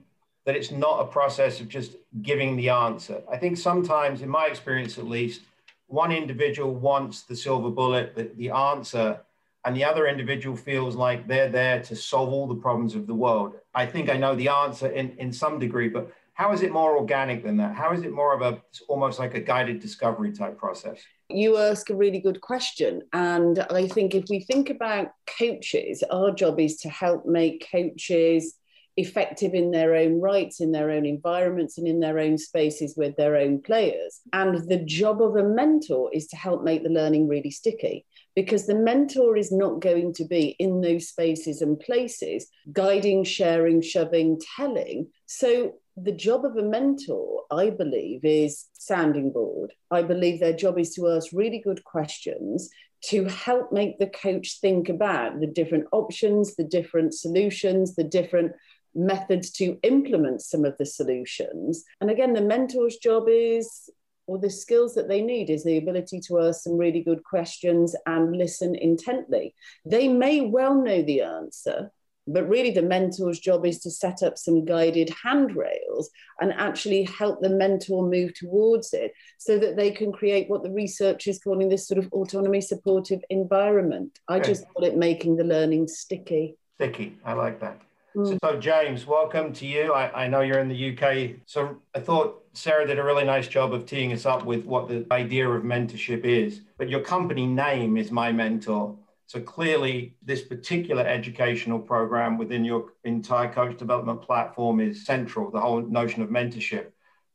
that 0.49 0.55
it's 0.55 0.71
not 0.71 0.99
a 0.99 1.05
process 1.05 1.59
of 1.59 1.69
just 1.69 1.95
giving 2.23 2.55
the 2.55 2.69
answer. 2.69 3.21
I 3.31 3.37
think 3.37 3.55
sometimes, 3.55 4.23
in 4.23 4.29
my 4.29 4.47
experience 4.47 4.97
at 4.97 5.05
least, 5.05 5.41
one 5.85 6.11
individual 6.11 6.73
wants 6.73 7.21
the 7.21 7.35
silver 7.35 7.69
bullet, 7.69 8.15
the, 8.15 8.31
the 8.35 8.49
answer, 8.49 9.21
and 9.63 9.75
the 9.75 9.83
other 9.83 10.07
individual 10.07 10.55
feels 10.57 10.95
like 10.95 11.27
they're 11.27 11.49
there 11.49 11.83
to 11.83 11.95
solve 11.95 12.29
all 12.29 12.47
the 12.47 12.55
problems 12.55 12.95
of 12.95 13.05
the 13.05 13.13
world. 13.13 13.53
I 13.75 13.85
think 13.85 14.09
I 14.09 14.17
know 14.17 14.33
the 14.33 14.47
answer 14.47 14.87
in, 14.87 15.11
in 15.19 15.31
some 15.31 15.59
degree, 15.59 15.87
but 15.87 16.11
how 16.33 16.51
is 16.51 16.63
it 16.63 16.71
more 16.71 16.97
organic 16.97 17.43
than 17.43 17.57
that? 17.57 17.75
How 17.75 17.91
is 17.93 18.01
it 18.01 18.11
more 18.11 18.33
of 18.33 18.41
a 18.41 18.59
almost 18.87 19.19
like 19.19 19.35
a 19.35 19.39
guided 19.39 19.79
discovery 19.79 20.31
type 20.31 20.57
process? 20.57 20.97
You 21.29 21.57
ask 21.57 21.91
a 21.91 21.95
really 21.95 22.21
good 22.21 22.41
question. 22.41 23.03
And 23.13 23.59
I 23.69 23.87
think 23.87 24.15
if 24.15 24.23
we 24.31 24.39
think 24.39 24.71
about 24.71 25.11
coaches, 25.37 26.03
our 26.09 26.31
job 26.31 26.59
is 26.59 26.77
to 26.77 26.89
help 26.89 27.27
make 27.27 27.67
coaches 27.71 28.55
effective 28.99 29.53
in 29.53 29.71
their 29.71 29.95
own 29.95 30.19
rights, 30.19 30.59
in 30.59 30.71
their 30.71 30.91
own 30.91 31.05
environments, 31.05 31.77
and 31.77 31.87
in 31.87 31.99
their 31.99 32.19
own 32.19 32.37
spaces 32.37 32.95
with 32.97 33.15
their 33.15 33.35
own 33.35 33.61
players. 33.61 34.21
And 34.33 34.67
the 34.67 34.83
job 34.83 35.21
of 35.21 35.35
a 35.35 35.43
mentor 35.43 36.09
is 36.13 36.27
to 36.27 36.35
help 36.35 36.63
make 36.63 36.83
the 36.83 36.89
learning 36.89 37.27
really 37.27 37.51
sticky 37.51 38.05
because 38.35 38.67
the 38.67 38.75
mentor 38.75 39.35
is 39.35 39.51
not 39.51 39.81
going 39.81 40.13
to 40.13 40.25
be 40.25 40.55
in 40.59 40.81
those 40.81 41.09
spaces 41.09 41.61
and 41.61 41.79
places 41.79 42.47
guiding, 42.71 43.23
sharing, 43.23 43.81
shoving, 43.81 44.39
telling. 44.55 45.07
So 45.25 45.75
the 45.97 46.11
job 46.11 46.45
of 46.45 46.55
a 46.55 46.63
mentor, 46.63 47.43
I 47.51 47.69
believe, 47.69 48.23
is 48.23 48.65
sounding 48.73 49.31
board. 49.31 49.73
I 49.91 50.03
believe 50.03 50.39
their 50.39 50.53
job 50.53 50.79
is 50.79 50.93
to 50.95 51.09
ask 51.09 51.27
really 51.33 51.59
good 51.59 51.83
questions 51.83 52.69
to 53.01 53.25
help 53.25 53.71
make 53.71 53.97
the 53.97 54.07
coach 54.07 54.59
think 54.59 54.89
about 54.89 55.39
the 55.39 55.47
different 55.47 55.85
options, 55.91 56.55
the 56.55 56.63
different 56.63 57.13
solutions, 57.13 57.95
the 57.95 58.03
different 58.03 58.51
methods 58.99 59.51
to 59.51 59.77
implement 59.83 60.41
some 60.41 60.65
of 60.65 60.77
the 60.77 60.85
solutions. 60.85 61.83
And 62.01 62.09
again, 62.09 62.33
the 62.33 62.41
mentor's 62.41 62.97
job 62.97 63.25
is, 63.29 63.89
or 64.27 64.37
the 64.37 64.49
skills 64.49 64.93
that 64.95 65.07
they 65.07 65.21
need, 65.21 65.49
is 65.49 65.63
the 65.63 65.77
ability 65.77 66.19
to 66.27 66.39
ask 66.39 66.61
some 66.61 66.77
really 66.77 67.01
good 67.01 67.23
questions 67.23 67.95
and 68.05 68.35
listen 68.35 68.75
intently. 68.75 69.55
They 69.85 70.07
may 70.07 70.41
well 70.41 70.75
know 70.75 71.01
the 71.01 71.21
answer, 71.21 71.91
but 72.27 72.47
really 72.47 72.71
the 72.71 72.81
mentor's 72.81 73.39
job 73.39 73.65
is 73.65 73.79
to 73.79 73.89
set 73.89 74.21
up 74.21 74.37
some 74.37 74.65
guided 74.65 75.09
handrails 75.23 76.11
and 76.39 76.53
actually 76.53 77.03
help 77.03 77.41
the 77.41 77.49
mentor 77.49 78.07
move 78.07 78.33
towards 78.35 78.93
it 78.93 79.13
so 79.39 79.57
that 79.57 79.75
they 79.75 79.89
can 79.89 80.11
create 80.11 80.47
what 80.49 80.61
the 80.61 80.71
research 80.71 81.25
is 81.27 81.39
calling 81.39 81.69
this 81.69 81.87
sort 81.87 81.97
of 81.97 82.11
autonomy 82.11 82.61
supportive 82.61 83.21
environment. 83.31 84.19
I 84.27 84.39
just 84.39 84.65
call 84.73 84.83
it 84.83 84.95
making 84.95 85.37
the 85.37 85.43
learning 85.43 85.87
sticky. 85.87 86.57
Sticky, 86.75 87.17
I 87.25 87.33
like 87.33 87.59
that. 87.61 87.81
Mm. 88.15 88.37
So, 88.43 88.59
James, 88.59 89.05
welcome 89.05 89.53
to 89.53 89.67
you. 89.67 89.93
I, 89.93 90.23
I, 90.23 90.27
know 90.27 90.41
you're 90.41 90.59
in 90.59 90.67
the 90.67 90.97
UK. 90.97 91.41
So, 91.45 91.77
I 91.93 91.99
thought 91.99 92.43
Sarah 92.53 92.87
did 92.87 92.97
a 92.97 93.03
really 93.03 93.23
nice 93.23 93.47
job 93.47 93.73
of 93.73 93.85
teeing 93.85 94.11
us 94.13 94.25
up 94.25 94.45
with 94.45 94.65
what 94.65 94.87
the 94.87 95.05
idea 95.11 95.47
of 95.47 95.63
mentorship 95.63 96.25
is. 96.25 96.61
But 96.77 96.89
your 96.89 97.01
company 97.01 97.45
name 97.45 97.97
is 97.97 98.09
MiMentor. 98.09 98.97
So, 99.27 99.39
clearly, 99.39 100.15
this 100.23 100.41
particular 100.41 101.03
educational 101.05 101.79
program 101.79 102.39
within 102.39 102.65
your 102.65 102.93
entire 103.03 103.51
coach 103.53 103.77
development 103.77 104.23
platform 104.23 104.79
is 104.79 105.05
central, 105.05 105.51
the 105.51 105.61
whole 105.61 105.81
notion 105.81 106.23
of 106.23 106.29
mentorship. 106.29 106.87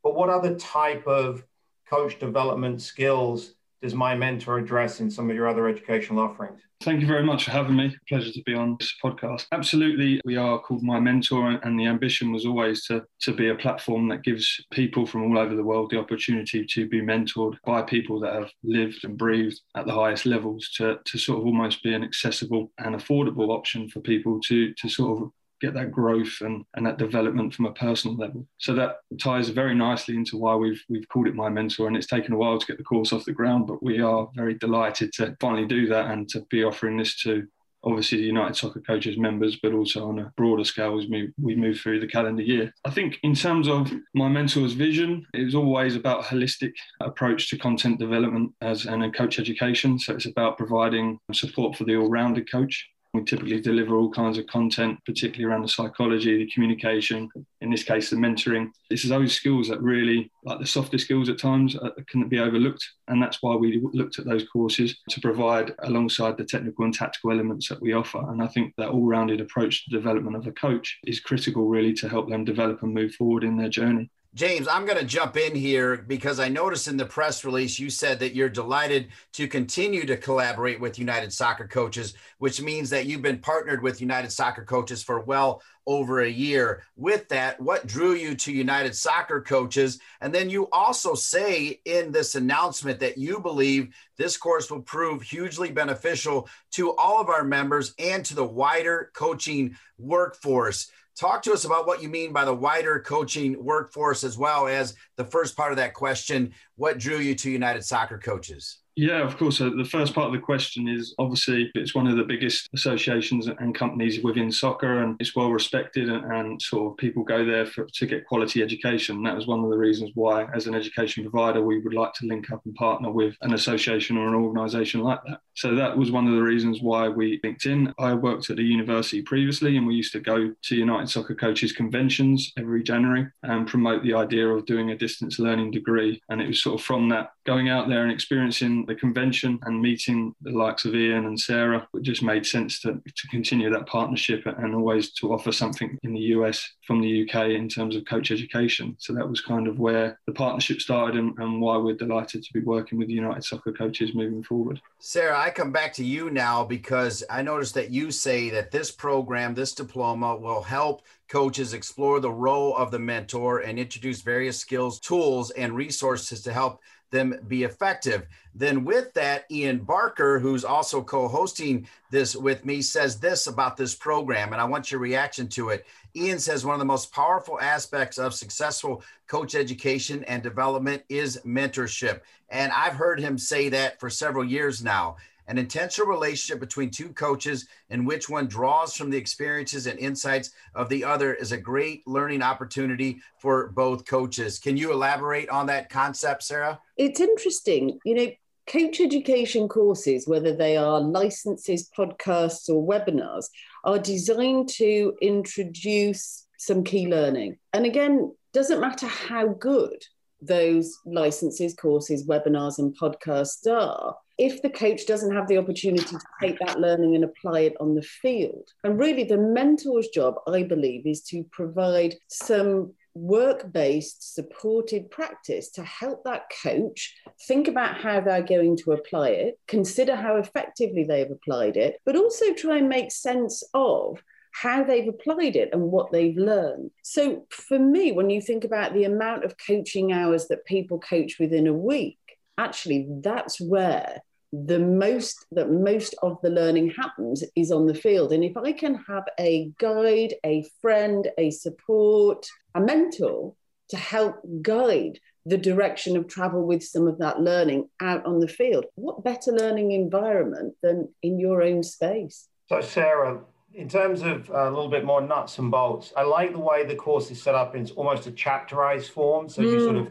But 0.03 0.15
what 0.15 0.29
other 0.29 0.55
type 0.55 1.07
of 1.07 1.45
coach 1.89 2.19
development 2.19 2.81
skills 2.81 3.53
does 3.81 3.93
MiMentor 3.93 4.61
address 4.61 4.99
in 4.99 5.09
some 5.09 5.29
of 5.29 5.35
your 5.35 5.47
other 5.47 5.67
educational 5.67 6.19
offerings? 6.19 6.61
Thank 6.81 7.01
you 7.01 7.07
very 7.07 7.23
much 7.23 7.45
for 7.45 7.51
having 7.51 7.75
me. 7.75 7.95
Pleasure 8.07 8.31
to 8.31 8.43
be 8.43 8.53
on 8.53 8.75
this 8.79 8.93
podcast. 9.03 9.45
Absolutely, 9.51 10.21
we 10.25 10.35
are 10.35 10.59
called 10.59 10.83
MiMentor, 10.83 11.65
and 11.65 11.79
the 11.79 11.85
ambition 11.85 12.31
was 12.31 12.45
always 12.45 12.85
to, 12.85 13.03
to 13.21 13.33
be 13.33 13.49
a 13.49 13.55
platform 13.55 14.07
that 14.09 14.23
gives 14.23 14.63
people 14.71 15.05
from 15.05 15.23
all 15.23 15.39
over 15.39 15.55
the 15.55 15.63
world 15.63 15.89
the 15.89 15.99
opportunity 15.99 16.65
to 16.65 16.87
be 16.87 17.01
mentored 17.01 17.55
by 17.65 17.81
people 17.81 18.19
that 18.19 18.33
have 18.33 18.51
lived 18.63 19.03
and 19.03 19.17
breathed 19.17 19.59
at 19.75 19.85
the 19.85 19.93
highest 19.93 20.25
levels 20.25 20.69
to, 20.75 20.99
to 21.05 21.17
sort 21.17 21.39
of 21.39 21.45
almost 21.45 21.81
be 21.81 21.93
an 21.93 22.03
accessible 22.03 22.71
and 22.79 22.95
affordable 22.95 23.49
option 23.49 23.89
for 23.89 24.01
people 24.01 24.39
to, 24.41 24.73
to 24.73 24.89
sort 24.89 25.21
of 25.21 25.31
get 25.61 25.73
that 25.73 25.91
growth 25.91 26.41
and, 26.41 26.65
and 26.75 26.85
that 26.85 26.97
development 26.97 27.53
from 27.53 27.65
a 27.65 27.73
personal 27.73 28.17
level. 28.17 28.45
So 28.57 28.73
that 28.75 28.97
ties 29.19 29.49
very 29.49 29.75
nicely 29.75 30.15
into 30.15 30.37
why 30.37 30.55
we've 30.55 30.83
we've 30.89 31.07
called 31.07 31.27
it 31.27 31.35
MiMentor. 31.35 31.87
And 31.87 31.95
it's 31.95 32.07
taken 32.07 32.33
a 32.33 32.37
while 32.37 32.59
to 32.59 32.65
get 32.65 32.77
the 32.77 32.83
course 32.83 33.13
off 33.13 33.25
the 33.25 33.31
ground, 33.31 33.67
but 33.67 33.83
we 33.83 34.01
are 34.01 34.29
very 34.35 34.55
delighted 34.55 35.13
to 35.13 35.35
finally 35.39 35.65
do 35.65 35.87
that 35.87 36.11
and 36.11 36.27
to 36.29 36.41
be 36.49 36.63
offering 36.63 36.97
this 36.97 37.21
to 37.23 37.47
obviously 37.85 38.17
the 38.17 38.23
United 38.25 38.55
Soccer 38.55 38.81
Coaches 38.81 39.17
members, 39.17 39.57
but 39.61 39.71
also 39.71 40.07
on 40.09 40.19
a 40.19 40.33
broader 40.35 40.63
scale 40.63 40.99
as 40.99 41.07
we, 41.07 41.31
we 41.39 41.55
move 41.55 41.79
through 41.79 41.99
the 41.99 42.07
calendar 42.07 42.41
year. 42.41 42.73
I 42.83 42.89
think 42.89 43.19
in 43.21 43.35
terms 43.35 43.67
of 43.67 43.91
MiMentor's 44.17 44.73
vision, 44.73 45.25
it 45.33 45.43
was 45.43 45.55
always 45.55 45.95
about 45.95 46.25
a 46.25 46.27
holistic 46.27 46.73
approach 46.99 47.49
to 47.49 47.57
content 47.57 47.99
development 47.99 48.53
as 48.61 48.85
and 48.85 49.13
coach 49.13 49.39
education. 49.39 49.99
So 49.99 50.15
it's 50.15 50.25
about 50.25 50.57
providing 50.57 51.19
support 51.31 51.75
for 51.75 51.83
the 51.83 51.95
all-rounded 51.95 52.51
coach 52.51 52.89
we 53.15 53.23
typically 53.23 53.59
deliver 53.59 53.95
all 53.95 54.09
kinds 54.09 54.37
of 54.37 54.47
content, 54.47 54.99
particularly 55.05 55.45
around 55.45 55.63
the 55.63 55.69
psychology, 55.69 56.37
the 56.37 56.51
communication, 56.51 57.29
in 57.61 57.69
this 57.69 57.83
case, 57.83 58.09
the 58.09 58.15
mentoring. 58.15 58.69
This 58.89 59.03
is 59.03 59.09
those 59.09 59.33
skills 59.33 59.69
that 59.69 59.81
really, 59.81 60.31
like 60.43 60.59
the 60.59 60.65
softer 60.65 60.97
skills 60.97 61.29
at 61.29 61.39
times, 61.39 61.75
uh, 61.75 61.89
can 62.07 62.27
be 62.27 62.39
overlooked. 62.39 62.85
And 63.07 63.21
that's 63.21 63.41
why 63.41 63.55
we 63.55 63.81
looked 63.93 64.19
at 64.19 64.25
those 64.25 64.47
courses 64.47 64.97
to 65.09 65.21
provide 65.21 65.73
alongside 65.83 66.37
the 66.37 66.45
technical 66.45 66.85
and 66.85 66.93
tactical 66.93 67.31
elements 67.31 67.69
that 67.69 67.81
we 67.81 67.93
offer. 67.93 68.19
And 68.31 68.41
I 68.41 68.47
think 68.47 68.73
that 68.77 68.89
all 68.89 69.05
rounded 69.05 69.41
approach 69.41 69.85
to 69.85 69.95
development 69.95 70.35
of 70.35 70.47
a 70.47 70.51
coach 70.51 70.97
is 71.05 71.19
critical, 71.19 71.67
really, 71.67 71.93
to 71.93 72.09
help 72.09 72.29
them 72.29 72.45
develop 72.45 72.83
and 72.83 72.93
move 72.93 73.13
forward 73.15 73.43
in 73.43 73.57
their 73.57 73.69
journey. 73.69 74.09
James, 74.35 74.67
I'm 74.67 74.85
going 74.85 74.97
to 74.97 75.05
jump 75.05 75.37
in 75.37 75.55
here 75.55 75.95
because 75.95 76.41
I 76.41 76.49
noticed 76.49 76.89
in 76.89 76.97
the 76.97 77.05
press 77.05 77.45
release 77.45 77.79
you 77.79 77.89
said 77.89 78.19
that 78.19 78.35
you're 78.35 78.49
delighted 78.49 79.07
to 79.31 79.47
continue 79.47 80.05
to 80.05 80.17
collaborate 80.17 80.77
with 80.77 80.99
United 80.99 81.31
Soccer 81.31 81.65
Coaches, 81.65 82.15
which 82.39 82.61
means 82.61 82.89
that 82.89 83.05
you've 83.05 83.21
been 83.21 83.39
partnered 83.39 83.81
with 83.81 84.01
United 84.01 84.33
Soccer 84.33 84.65
Coaches 84.65 85.01
for 85.01 85.21
well 85.21 85.61
over 85.87 86.19
a 86.19 86.29
year. 86.29 86.83
With 86.97 87.29
that, 87.29 87.61
what 87.61 87.87
drew 87.87 88.11
you 88.11 88.35
to 88.35 88.51
United 88.51 88.93
Soccer 88.93 89.39
Coaches? 89.39 89.99
And 90.19 90.35
then 90.35 90.49
you 90.49 90.67
also 90.73 91.13
say 91.13 91.79
in 91.85 92.11
this 92.11 92.35
announcement 92.35 92.99
that 92.99 93.17
you 93.17 93.39
believe 93.39 93.95
this 94.17 94.35
course 94.35 94.69
will 94.69 94.81
prove 94.81 95.21
hugely 95.21 95.71
beneficial 95.71 96.49
to 96.71 96.93
all 96.97 97.21
of 97.21 97.29
our 97.29 97.45
members 97.45 97.93
and 97.99 98.25
to 98.25 98.35
the 98.35 98.43
wider 98.43 99.11
coaching 99.13 99.77
workforce. 99.97 100.91
Talk 101.17 101.41
to 101.43 101.53
us 101.53 101.63
about 101.63 101.87
what 101.87 102.01
you 102.01 102.09
mean 102.09 102.33
by 102.33 102.43
the 102.43 102.53
wider 102.53 102.99
coaching 102.99 103.63
workforce, 103.63 104.25
as 104.25 104.37
well 104.37 104.67
as 104.67 104.95
the 105.15 105.23
first 105.23 105.55
part 105.55 105.71
of 105.71 105.77
that 105.77 105.93
question 105.93 106.53
what 106.75 106.97
drew 106.99 107.17
you 107.17 107.35
to 107.35 107.49
United 107.49 107.85
Soccer 107.85 108.17
Coaches? 108.17 108.79
Yeah, 108.97 109.23
of 109.23 109.35
course. 109.37 109.59
Uh, 109.59 109.71
the 109.75 109.83
first 109.83 110.13
part 110.15 110.27
of 110.27 110.31
the 110.31 110.39
question 110.39 110.87
is 110.87 111.13
obviously 111.19 111.69
it's 111.75 111.93
one 111.93 112.07
of 112.07 112.15
the 112.15 112.23
biggest 112.23 112.69
associations 112.73 113.47
and 113.47 113.75
companies 113.75 114.23
within 114.23 114.49
soccer, 114.49 115.03
and 115.03 115.17
it's 115.19 115.35
well 115.35 115.51
respected, 115.51 116.07
and, 116.09 116.23
and 116.31 116.61
sort 116.61 116.93
of 116.93 116.97
people 116.97 117.21
go 117.21 117.43
there 117.43 117.65
for, 117.65 117.85
to 117.93 118.05
get 118.05 118.25
quality 118.25 118.63
education. 118.63 119.21
That 119.21 119.35
was 119.35 119.47
one 119.47 119.61
of 119.65 119.69
the 119.69 119.77
reasons 119.77 120.11
why, 120.15 120.45
as 120.55 120.67
an 120.67 120.75
education 120.75 121.29
provider, 121.29 121.61
we 121.61 121.79
would 121.79 121.93
like 121.93 122.13
to 122.13 122.25
link 122.25 122.51
up 122.51 122.61
and 122.65 122.73
partner 122.75 123.11
with 123.11 123.35
an 123.41 123.53
association 123.53 124.15
or 124.15 124.29
an 124.29 124.33
organisation 124.33 125.01
like 125.01 125.19
that. 125.27 125.41
So 125.55 125.75
that 125.75 125.97
was 125.97 126.11
one 126.11 126.27
of 126.27 126.33
the 126.33 126.41
reasons 126.41 126.81
why 126.81 127.09
we 127.09 127.41
linked 127.43 127.65
in. 127.65 127.93
I 127.99 128.13
worked 128.13 128.49
at 128.49 128.59
a 128.59 128.63
university 128.63 129.21
previously, 129.21 129.75
and 129.75 129.85
we 129.85 129.95
used 129.95 130.13
to 130.13 130.21
go 130.21 130.53
to 130.61 130.75
United 130.75 131.09
Soccer 131.09 131.35
Coaches 131.35 131.73
conventions 131.73 132.53
every 132.57 132.81
January 132.81 133.27
and 133.43 133.67
promote 133.67 134.03
the 134.03 134.13
idea 134.13 134.47
of 134.47 134.65
doing 134.65 134.91
a 134.91 134.97
distance 134.97 135.37
learning 135.37 135.71
degree. 135.71 136.21
And 136.29 136.41
it 136.41 136.47
was 136.47 136.63
sort 136.63 136.79
of 136.79 136.85
from 136.85 137.09
that 137.09 137.31
going 137.45 137.67
out 137.67 137.89
there 137.89 138.03
and 138.03 138.11
experiencing 138.11 138.84
the 138.85 138.95
convention 138.95 139.59
and 139.63 139.81
meeting 139.81 140.33
the 140.41 140.51
likes 140.51 140.85
of 140.85 140.95
Ian 140.95 141.25
and 141.25 141.39
Sarah, 141.39 141.87
it 141.93 142.03
just 142.03 142.23
made 142.23 142.45
sense 142.45 142.79
to, 142.81 142.93
to 142.93 143.27
continue 143.29 143.69
that 143.69 143.87
partnership 143.87 144.43
and 144.45 144.75
always 144.75 145.11
to 145.13 145.33
offer 145.33 145.51
something 145.51 145.97
in 146.03 146.13
the 146.13 146.19
US 146.19 146.67
from 146.85 147.01
the 147.01 147.23
UK 147.23 147.49
in 147.49 147.67
terms 147.67 147.95
of 147.95 148.05
coach 148.05 148.31
education. 148.31 148.95
So 148.99 149.13
that 149.13 149.27
was 149.27 149.41
kind 149.41 149.67
of 149.67 149.79
where 149.79 150.19
the 150.25 150.31
partnership 150.31 150.79
started 150.81 151.17
and, 151.17 151.37
and 151.39 151.59
why 151.59 151.77
we're 151.77 151.95
delighted 151.95 152.43
to 152.43 152.53
be 152.53 152.61
working 152.61 152.97
with 152.97 153.09
United 153.09 153.43
Soccer 153.43 153.71
Coaches 153.71 154.13
moving 154.13 154.43
forward. 154.43 154.79
Sarah, 154.99 155.37
I 155.37 155.49
come 155.49 155.71
back 155.71 155.93
to 155.93 156.05
you 156.05 156.29
now 156.29 156.63
because 156.63 157.23
I 157.29 157.41
noticed 157.41 157.73
that 157.73 157.91
you 157.91 158.11
say 158.11 158.49
that 158.51 158.71
this 158.71 158.91
program, 158.91 159.55
this 159.55 159.73
diploma 159.73 160.35
will 160.35 160.61
help 160.61 161.01
coaches 161.27 161.73
explore 161.73 162.19
the 162.19 162.31
role 162.31 162.75
of 162.75 162.91
the 162.91 162.99
mentor 162.99 163.59
and 163.59 163.79
introduce 163.79 164.21
various 164.21 164.59
skills, 164.59 164.99
tools, 164.99 165.49
and 165.51 165.75
resources 165.75 166.41
to 166.43 166.53
help 166.53 166.81
them 167.11 167.35
be 167.47 167.63
effective. 167.63 168.27
Then, 168.53 168.85
with 168.85 169.13
that, 169.13 169.45
Ian 169.51 169.79
Barker, 169.79 170.39
who's 170.39 170.63
also 170.63 171.01
co 171.01 171.27
hosting 171.27 171.87
this 172.09 172.35
with 172.35 172.65
me, 172.65 172.81
says 172.81 173.19
this 173.19 173.47
about 173.47 173.77
this 173.77 173.95
program, 173.95 174.53
and 174.53 174.61
I 174.61 174.65
want 174.65 174.91
your 174.91 175.01
reaction 175.01 175.47
to 175.49 175.69
it. 175.69 175.85
Ian 176.15 176.39
says 176.39 176.65
one 176.65 176.73
of 176.73 176.79
the 176.79 176.85
most 176.85 177.11
powerful 177.11 177.59
aspects 177.59 178.17
of 178.17 178.33
successful 178.33 179.03
coach 179.27 179.55
education 179.55 180.23
and 180.25 180.41
development 180.41 181.03
is 181.09 181.41
mentorship. 181.45 182.21
And 182.49 182.71
I've 182.71 182.93
heard 182.93 183.19
him 183.19 183.37
say 183.37 183.69
that 183.69 183.99
for 183.99 184.09
several 184.09 184.45
years 184.45 184.83
now 184.83 185.17
an 185.47 185.57
intentional 185.57 186.09
relationship 186.09 186.59
between 186.59 186.89
two 186.89 187.09
coaches 187.09 187.67
in 187.89 188.05
which 188.05 188.29
one 188.29 188.47
draws 188.47 188.95
from 188.95 189.09
the 189.09 189.17
experiences 189.17 189.85
and 189.85 189.99
insights 189.99 190.51
of 190.73 190.89
the 190.89 191.03
other 191.03 191.33
is 191.35 191.51
a 191.51 191.57
great 191.57 192.05
learning 192.07 192.41
opportunity 192.41 193.21
for 193.37 193.67
both 193.67 194.05
coaches. 194.05 194.57
Can 194.57 194.75
you 194.75 194.91
elaborate 194.91 195.49
on 195.49 195.67
that 195.67 195.89
concept, 195.89 196.43
Sarah? 196.43 196.79
It's 196.97 197.19
interesting. 197.19 197.99
You 198.03 198.15
know, 198.15 198.31
Coach 198.67 198.99
education 198.99 199.67
courses, 199.69 200.27
whether 200.27 200.51
they 200.51 200.75
are 200.75 200.99
licenses, 200.99 201.87
podcasts, 201.95 202.67
or 202.67 202.83
webinars, 202.83 203.45
are 203.85 203.99
designed 203.99 204.69
to 204.69 205.13
introduce 205.21 206.47
some 206.57 206.83
key 206.83 207.07
learning. 207.07 207.57
And 207.73 207.85
again, 207.85 208.35
doesn't 208.53 208.81
matter 208.81 209.07
how 209.07 209.47
good 209.47 210.03
those 210.41 210.97
licenses, 211.05 211.73
courses, 211.75 212.27
webinars, 212.27 212.79
and 212.79 212.97
podcasts 212.99 213.67
are, 213.67 214.15
if 214.37 214.61
the 214.61 214.69
coach 214.69 215.05
doesn't 215.05 215.33
have 215.33 215.47
the 215.47 215.57
opportunity 215.57 216.05
to 216.05 216.19
take 216.41 216.59
that 216.59 216.79
learning 216.79 217.15
and 217.15 217.23
apply 217.23 217.61
it 217.61 217.75
on 217.79 217.95
the 217.95 218.01
field. 218.01 218.67
And 218.83 218.99
really, 218.99 219.23
the 219.23 219.37
mentor's 219.37 220.09
job, 220.09 220.35
I 220.47 220.63
believe, 220.63 221.05
is 221.05 221.21
to 221.23 221.45
provide 221.51 222.15
some 222.27 222.93
work 223.15 223.71
based 223.71 224.35
supported 224.35 225.09
practice 225.09 225.69
to 225.71 225.83
help 225.83 226.23
that 226.25 226.43
coach 226.61 227.15
think 227.47 227.67
about 227.67 227.97
how 227.97 228.19
they're 228.19 228.43
going 228.43 228.77
to 228.77 228.91
apply 228.91 229.29
it, 229.29 229.57
consider 229.67 230.15
how 230.15 230.35
effectively 230.35 231.05
they've 231.05 231.31
applied 231.31 231.77
it, 231.77 231.95
but 232.05 232.15
also 232.15 232.53
try 232.53 232.77
and 232.77 232.89
make 232.89 233.11
sense 233.11 233.63
of 233.73 234.21
how 234.51 234.83
they've 234.83 235.07
applied 235.07 235.55
it 235.55 235.69
and 235.73 235.81
what 235.81 236.11
they've 236.11 236.37
learned. 236.37 236.91
So, 237.03 237.45
for 237.49 237.79
me, 237.79 238.11
when 238.11 238.29
you 238.29 238.41
think 238.41 238.63
about 238.63 238.93
the 238.93 239.03
amount 239.03 239.43
of 239.43 239.55
coaching 239.65 240.13
hours 240.13 240.47
that 240.47 240.65
people 240.65 240.99
coach 240.99 241.37
within 241.39 241.67
a 241.67 241.73
week, 241.73 242.19
actually, 242.57 243.07
that's 243.21 243.59
where 243.59 244.21
the 244.63 244.79
most 244.79 245.45
that 245.51 245.69
most 245.69 246.15
of 246.21 246.37
the 246.41 246.49
learning 246.49 246.89
happens 246.91 247.43
is 247.55 247.71
on 247.71 247.85
the 247.85 247.93
field 247.93 248.31
and 248.31 248.43
if 248.43 248.55
i 248.55 248.71
can 248.71 248.95
have 248.95 249.23
a 249.39 249.71
guide 249.79 250.33
a 250.45 250.63
friend 250.81 251.27
a 251.37 251.49
support 251.51 252.45
a 252.75 252.79
mentor 252.79 253.53
to 253.89 253.97
help 253.97 254.35
guide 254.61 255.19
the 255.45 255.57
direction 255.57 256.15
of 256.15 256.27
travel 256.27 256.65
with 256.65 256.83
some 256.83 257.07
of 257.07 257.17
that 257.17 257.41
learning 257.41 257.89
out 257.99 258.25
on 258.25 258.39
the 258.39 258.47
field 258.47 258.85
what 258.95 259.23
better 259.23 259.51
learning 259.51 259.91
environment 259.91 260.73
than 260.81 261.09
in 261.21 261.39
your 261.39 261.61
own 261.61 261.83
space 261.83 262.47
so 262.69 262.79
sarah 262.79 263.41
in 263.73 263.89
terms 263.89 264.21
of 264.21 264.49
a 264.49 264.69
little 264.69 264.87
bit 264.87 265.03
more 265.03 265.19
nuts 265.19 265.59
and 265.59 265.69
bolts, 265.69 266.13
I 266.15 266.23
like 266.23 266.53
the 266.53 266.59
way 266.59 266.85
the 266.85 266.95
course 266.95 267.29
is 267.29 267.43
set 267.43 267.55
up 267.55 267.75
in 267.75 267.89
almost 267.97 268.25
a 268.25 268.31
chapterized 268.31 269.09
form. 269.09 269.49
So 269.49 269.61
mm. 269.61 269.65
you 269.65 269.79
sort 269.81 269.97
of 269.97 270.07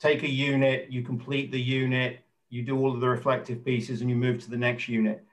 take 0.00 0.22
a 0.22 0.30
unit, 0.30 0.90
you 0.90 1.02
complete 1.02 1.52
the 1.52 1.60
unit, 1.60 2.20
you 2.52 2.62
do 2.62 2.78
all 2.78 2.92
of 2.92 3.00
the 3.00 3.08
reflective 3.08 3.64
pieces, 3.64 4.02
and 4.02 4.10
you 4.10 4.16
move 4.16 4.44
to 4.44 4.50
the 4.50 4.58
next 4.58 4.86
unit. 4.86 5.24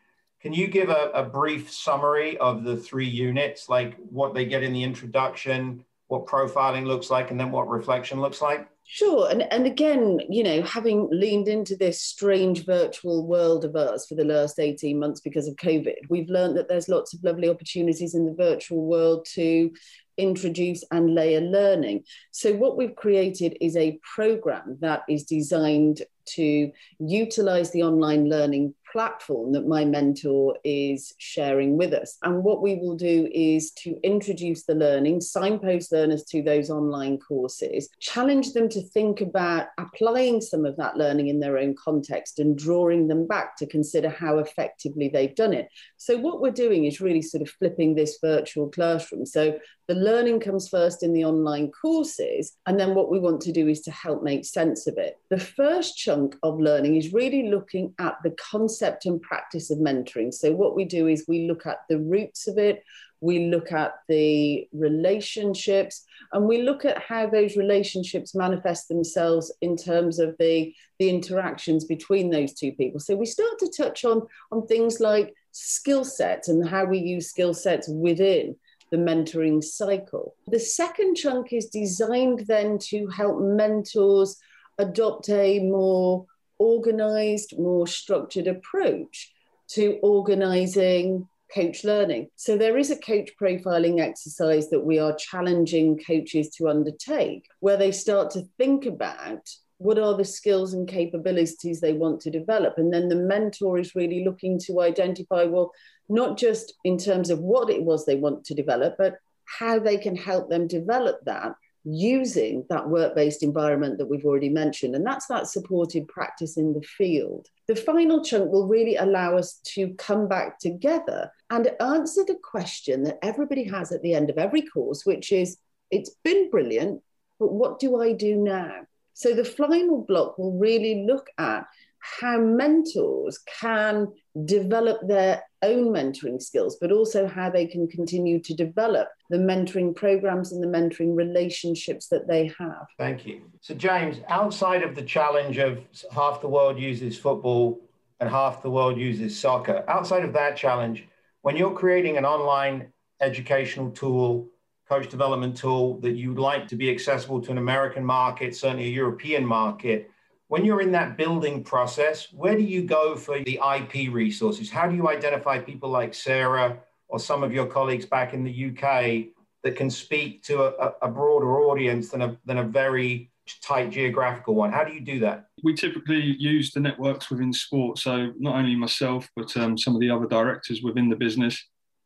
Can 0.42 0.54
you 0.54 0.68
give 0.68 0.90
a, 0.90 1.12
a 1.14 1.24
brief 1.24 1.70
summary 1.70 2.38
of 2.38 2.64
the 2.64 2.78
three 2.78 3.10
units, 3.10 3.68
like 3.68 3.98
what 4.10 4.34
they 4.34 4.46
get 4.46 4.64
in 4.64 4.72
the 4.72 4.84
introduction, 4.84 5.84
what 6.08 6.26
profiling 6.26 6.86
looks 6.86 7.10
like, 7.10 7.30
and 7.30 7.38
then 7.38 7.52
what 7.52 7.68
reflection 7.68 8.22
looks 8.22 8.42
like? 8.42 8.70
Sure. 8.86 9.30
And, 9.30 9.44
and 9.52 9.68
again, 9.68 10.22
you 10.30 10.44
know, 10.44 10.62
having 10.62 11.10
leaned 11.12 11.50
into 11.50 11.76
this 11.76 12.02
strange 12.02 12.66
virtual 12.66 13.28
world 13.28 13.66
of 13.66 13.76
us 13.76 14.08
for 14.08 14.16
the 14.16 14.24
last 14.24 14.58
18 14.58 14.98
months 14.98 15.20
because 15.20 15.48
of 15.50 15.58
COVID, 15.58 15.96
we've 16.10 16.30
learned 16.30 16.56
that 16.56 16.70
there's 16.70 16.88
lots 16.88 17.14
of 17.14 17.22
lovely 17.22 17.50
opportunities 17.50 18.16
in 18.16 18.26
the 18.26 18.34
virtual 18.34 18.86
world 18.86 19.28
to 19.34 19.72
introduce 20.18 20.84
and 20.92 21.14
layer 21.14 21.42
learning. 21.42 22.06
So, 22.32 22.54
what 22.54 22.78
we've 22.78 22.96
created 22.96 23.58
is 23.62 23.76
a 23.76 24.00
program 24.16 24.78
that 24.80 25.04
is 25.10 25.24
designed 25.24 26.02
to 26.36 26.72
utilize 27.00 27.72
the 27.72 27.84
online 27.84 28.30
learning 28.30 28.74
platform 28.92 29.52
that 29.54 29.68
MiMentor 29.68 30.56
is 30.64 31.14
sharing 31.18 31.78
with 31.78 31.94
us. 31.94 32.18
And 32.24 32.44
what 32.44 32.62
we 32.62 32.76
will 32.76 32.96
do 32.96 33.30
is 33.34 33.72
to 33.72 34.00
introduce 34.04 34.64
the 34.64 34.76
learning, 34.76 35.22
signpost 35.22 35.92
learners 35.92 36.24
to 36.26 36.42
those 36.42 36.70
online 36.70 37.18
courses, 37.20 37.90
challenge 38.00 38.54
them 38.54 38.70
to 38.70 38.82
think 38.82 39.22
about 39.22 39.68
applying 39.78 40.42
some 40.42 40.66
of 40.66 40.76
that 40.78 40.98
learning 40.98 41.28
in 41.28 41.40
their 41.40 41.58
own 41.58 41.76
context 41.76 42.40
and 42.40 42.58
drawing 42.58 43.08
them 43.08 43.28
back 43.28 43.56
to 43.58 43.68
consider 43.68 44.10
how 44.10 44.40
effectively 44.40 45.10
they've 45.10 45.36
done 45.36 45.54
it. 45.54 45.70
So, 45.98 46.18
what 46.18 46.42
we're 46.42 46.52
doing 46.52 46.86
is 46.86 47.02
really 47.02 47.22
sort 47.22 47.42
of 47.42 47.50
flipping 47.50 47.96
this 47.96 48.18
virtual 48.22 48.70
classroom. 48.70 49.26
So, 49.26 49.60
the 49.88 49.96
learning 49.96 50.40
comes 50.42 50.70
first 50.70 51.02
in 51.02 51.14
the 51.14 51.26
online 51.26 51.72
courses, 51.72 52.56
and 52.68 52.80
then 52.80 52.94
what 52.94 53.10
we 53.10 53.20
want 53.20 53.42
to 53.42 53.52
do 53.52 53.68
is 53.68 53.82
to 53.82 53.92
help 53.92 54.22
make 54.22 54.46
sense 54.46 54.86
of 54.86 55.00
it. 55.00 55.18
The 55.30 55.40
first 55.40 55.98
chunk 55.98 56.36
of 56.44 56.60
learning 56.60 56.96
is 56.96 57.12
really 57.12 57.50
looking 57.50 57.96
at 57.98 58.18
the 58.24 58.30
concept 58.32 58.79
concept 58.80 59.06
and 59.06 59.22
practice 59.22 59.72
of 59.72 59.80
mentoring. 59.80 60.34
So, 60.34 60.52
what 60.52 60.76
we 60.76 60.86
do 60.86 61.08
is 61.08 61.26
we 61.28 61.48
look 61.48 61.66
at 61.66 61.80
the 61.90 62.00
roots 62.00 62.48
of 62.48 62.58
it, 62.58 62.84
we 63.22 63.48
look 63.48 63.72
at 63.72 63.96
the 64.08 64.68
relationships, 64.72 66.06
and 66.32 66.46
we 66.46 66.62
look 66.62 66.86
at 66.86 67.02
how 67.02 67.28
those 67.28 67.58
relationships 67.58 68.36
manifest 68.36 68.88
themselves 68.88 69.54
in 69.62 69.76
terms 69.76 70.20
of 70.20 70.36
the, 70.40 70.74
the 71.00 71.10
interactions 71.10 71.84
between 71.86 72.30
those 72.30 72.54
two 72.54 72.72
people. 72.74 73.00
So, 73.00 73.16
we 73.16 73.26
start 73.26 73.60
to 73.60 73.72
touch 73.76 74.06
on, 74.06 74.22
on 74.52 74.66
things 74.68 75.00
like 75.00 75.34
skill 75.52 76.06
sets 76.06 76.48
and 76.48 76.68
how 76.68 76.86
we 76.86 77.00
use 77.00 77.30
skill 77.30 77.54
sets 77.54 77.90
within 77.90 78.56
the 78.92 78.98
mentoring 78.98 79.64
cycle. 79.64 80.36
The 80.48 80.60
second 80.60 81.16
chunk 81.16 81.54
is 81.54 81.68
designed 81.68 82.46
then 82.48 82.80
to 82.90 83.08
help 83.08 83.40
mentors 83.40 84.38
adopt 84.80 85.30
a 85.30 85.60
more 85.60 86.26
organized, 86.60 87.58
more 87.58 87.88
structured 87.88 88.48
approach 88.48 89.32
to 89.70 89.98
organizing 90.04 91.28
coach 91.54 91.84
learning. 91.84 92.30
So 92.36 92.58
there 92.58 92.78
is 92.78 92.92
a 92.92 92.98
coach 92.98 93.32
profiling 93.42 94.00
exercise 94.00 94.70
that 94.70 94.86
we 94.86 95.00
are 95.00 95.16
challenging 95.16 96.00
coaches 96.06 96.50
to 96.58 96.70
undertake 96.70 97.48
where 97.60 97.78
they 97.78 97.92
start 97.92 98.32
to 98.32 98.44
think 98.58 98.86
about 98.86 99.50
what 99.78 99.98
are 99.98 100.16
the 100.16 100.26
skills 100.26 100.74
and 100.74 100.88
capabilities 100.88 101.80
they 101.80 101.94
want 101.94 102.20
to 102.22 102.30
develop 102.30 102.78
and 102.78 102.94
then 102.94 103.08
the 103.08 103.16
mentor 103.16 103.80
is 103.80 103.96
really 103.96 104.26
looking 104.26 104.60
to 104.60 104.82
identify 104.82 105.46
well 105.46 105.72
not 106.10 106.38
just 106.38 106.74
in 106.84 106.98
terms 106.98 107.30
of 107.30 107.40
what 107.40 107.70
it 107.70 107.82
was 107.82 108.06
they 108.06 108.18
want 108.18 108.44
to 108.44 108.54
develop 108.54 108.96
but 108.98 109.16
how 109.46 109.80
they 109.80 109.98
can 109.98 110.18
help 110.18 110.50
them 110.50 110.68
develop 110.68 111.18
that 111.24 111.54
using 111.84 112.66
that 112.70 112.88
work 112.88 113.16
based 113.16 113.44
environment 113.44 113.98
that 113.98 114.08
we've 114.08 114.26
already 114.26 114.50
mentioned. 114.50 114.96
And 114.96 115.06
that's 115.06 115.28
that 115.28 115.48
supported 115.48 116.08
practice 116.08 116.58
in 116.58 116.74
the 116.74 116.82
field. 116.82 117.48
The 117.68 117.76
final 117.76 118.24
chunk 118.24 118.52
will 118.52 118.68
really 118.68 118.96
allow 118.96 119.38
us 119.38 119.60
to 119.76 119.94
come 119.96 120.28
back 120.28 120.60
together 120.60 121.32
and 121.50 121.72
answer 121.80 122.24
the 122.26 122.38
question 122.42 123.04
that 123.04 123.20
everybody 123.22 123.64
has 123.66 123.92
at 123.92 124.02
the 124.02 124.14
end 124.14 124.30
of 124.30 124.38
every 124.38 124.62
course, 124.62 125.06
which 125.06 125.32
is 125.32 125.58
it's 125.92 126.12
been 126.24 126.50
brilliant, 126.50 127.02
but 127.40 127.54
what 127.54 127.80
do 127.80 128.02
I 128.02 128.14
do 128.14 128.36
now? 128.36 128.82
So 129.14 129.34
the 129.34 129.46
final 129.46 130.04
block 130.08 130.38
will 130.38 130.58
really 130.58 131.04
look 131.06 131.30
at 131.38 131.66
how 132.00 132.40
mentors 132.40 133.40
can 133.60 134.08
develop 134.46 135.06
their 135.08 135.44
own 135.62 135.90
mentoring 135.90 136.42
skills, 136.42 136.78
but 136.80 136.92
also 136.92 137.28
how 137.28 137.50
they 137.50 137.66
can 137.66 137.88
continue 137.88 138.40
to 138.42 138.54
develop 138.54 139.10
the 139.30 139.38
mentoring 139.38 139.96
programs 139.96 140.52
and 140.52 140.64
the 140.64 140.68
mentoring 140.68 141.16
relationships 141.16 142.08
that 142.08 142.28
they 142.28 142.52
have. 142.58 142.88
Thank 142.98 143.26
you. 143.26 143.42
So, 143.62 143.74
James, 143.74 144.18
outside 144.28 144.84
of 144.84 144.96
the 144.96 145.02
challenge 145.02 145.58
of 145.58 145.80
half 146.12 146.42
the 146.42 146.48
world 146.48 146.80
uses 146.80 147.18
football 147.18 147.82
and 148.20 148.30
half 148.30 148.62
the 148.62 148.70
world 148.70 148.98
uses 148.98 149.40
soccer, 149.40 149.84
outside 149.88 150.24
of 150.24 150.34
that 150.34 150.56
challenge, 150.56 151.08
when 151.42 151.56
you're 151.56 151.74
creating 151.74 152.18
an 152.18 152.26
online 152.26 152.92
educational 153.22 153.92
tool, 153.92 154.50
coach 154.88 155.08
development 155.10 155.56
tool 155.56 156.00
that 156.00 156.12
you'd 156.12 156.40
like 156.40 156.68
to 156.68 156.76
be 156.76 156.90
accessible 156.90 157.40
to 157.42 157.52
an 157.52 157.58
American 157.58 158.04
market, 158.04 158.56
certainly 158.56 158.86
a 158.86 158.90
European 158.90 159.46
market, 159.46 160.10
when 160.50 160.66
you're 160.66 160.82
in 160.82 160.92
that 160.92 161.16
building 161.16 161.64
process, 161.64 162.34
where 162.34 162.58
do 162.58 162.64
you 162.64 162.82
go 162.82 163.16
for 163.16 163.40
the 163.40 163.60
IP 163.76 164.12
resources? 164.12 164.70
How 164.70 164.88
do 164.88 164.96
you 164.96 165.08
identify 165.08 165.60
people 165.60 165.90
like 165.90 166.14
Sarah 166.14 166.80
or 167.08 167.20
some 167.20 167.44
of 167.44 167.54
your 167.54 167.68
colleagues 167.68 168.08
back 168.08 168.34
in 168.34 168.44
the 168.44 168.70
UK 168.70 169.28
that 169.64 169.76
can 169.76 169.92
speak 169.92 170.44
to 170.44 170.64
a, 170.64 170.94
a 171.04 171.08
broader 171.08 171.62
audience 171.62 172.10
than 172.10 172.24
a, 172.24 172.38
than 172.46 172.58
a 172.58 172.64
very 172.64 173.30
tight 173.62 173.92
geographical 173.92 174.56
one? 174.56 174.72
How 174.72 174.84
do 174.84 174.92
you 174.92 175.02
do 175.02 175.20
that? 175.20 175.46
We 175.64 175.76
typically 175.76 176.36
use 176.40 176.72
the 176.72 176.80
networks 176.80 177.30
within 177.30 177.54
sport. 177.54 178.00
So 178.00 178.34
not 178.40 178.56
only 178.56 178.76
myself, 178.76 179.30
but 179.36 179.56
um, 179.56 179.78
some 179.78 179.94
of 179.94 180.02
the 180.02 180.10
other 180.10 180.26
directors 180.26 180.82
within 180.82 181.10
the 181.10 181.16
business 181.16 181.64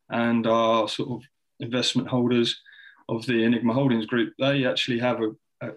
and 0.10 0.46
our 0.48 0.90
sort 0.90 1.12
of 1.12 1.22
investment 1.62 2.10
holders 2.10 2.60
of 3.08 3.26
the 3.26 3.44
Enigma 3.44 3.74
Holdings 3.74 4.06
Group, 4.06 4.34
they 4.38 4.66
actually 4.66 5.00
have 5.00 5.22
a, 5.22 5.32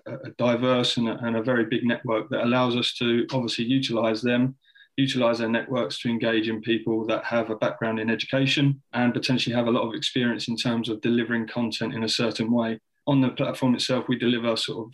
a, 0.06 0.30
diverse 0.38 0.96
and 0.96 1.08
a, 1.08 1.18
and 1.24 1.36
a, 1.36 1.42
very 1.42 1.64
big 1.64 1.84
network 1.84 2.28
that 2.30 2.44
allows 2.44 2.76
us 2.76 2.92
to 2.94 3.26
obviously 3.32 3.64
utilize 3.64 4.22
them, 4.22 4.56
utilize 4.96 5.38
their 5.38 5.48
networks 5.48 5.98
to 6.00 6.08
engage 6.08 6.48
in 6.48 6.60
people 6.60 7.06
that 7.06 7.24
have 7.24 7.50
a 7.50 7.56
background 7.56 7.98
in 8.00 8.10
education 8.10 8.82
and 8.92 9.14
potentially 9.14 9.54
have 9.54 9.66
a 9.66 9.70
lot 9.70 9.86
of 9.86 9.94
experience 9.94 10.48
in 10.48 10.56
terms 10.56 10.88
of 10.88 11.00
delivering 11.00 11.46
content 11.46 11.94
in 11.94 12.04
a 12.04 12.08
certain 12.08 12.50
way. 12.50 12.78
On 13.06 13.20
the 13.20 13.30
platform 13.30 13.74
itself, 13.74 14.06
we 14.08 14.18
deliver 14.18 14.56
sort 14.56 14.86
of 14.86 14.92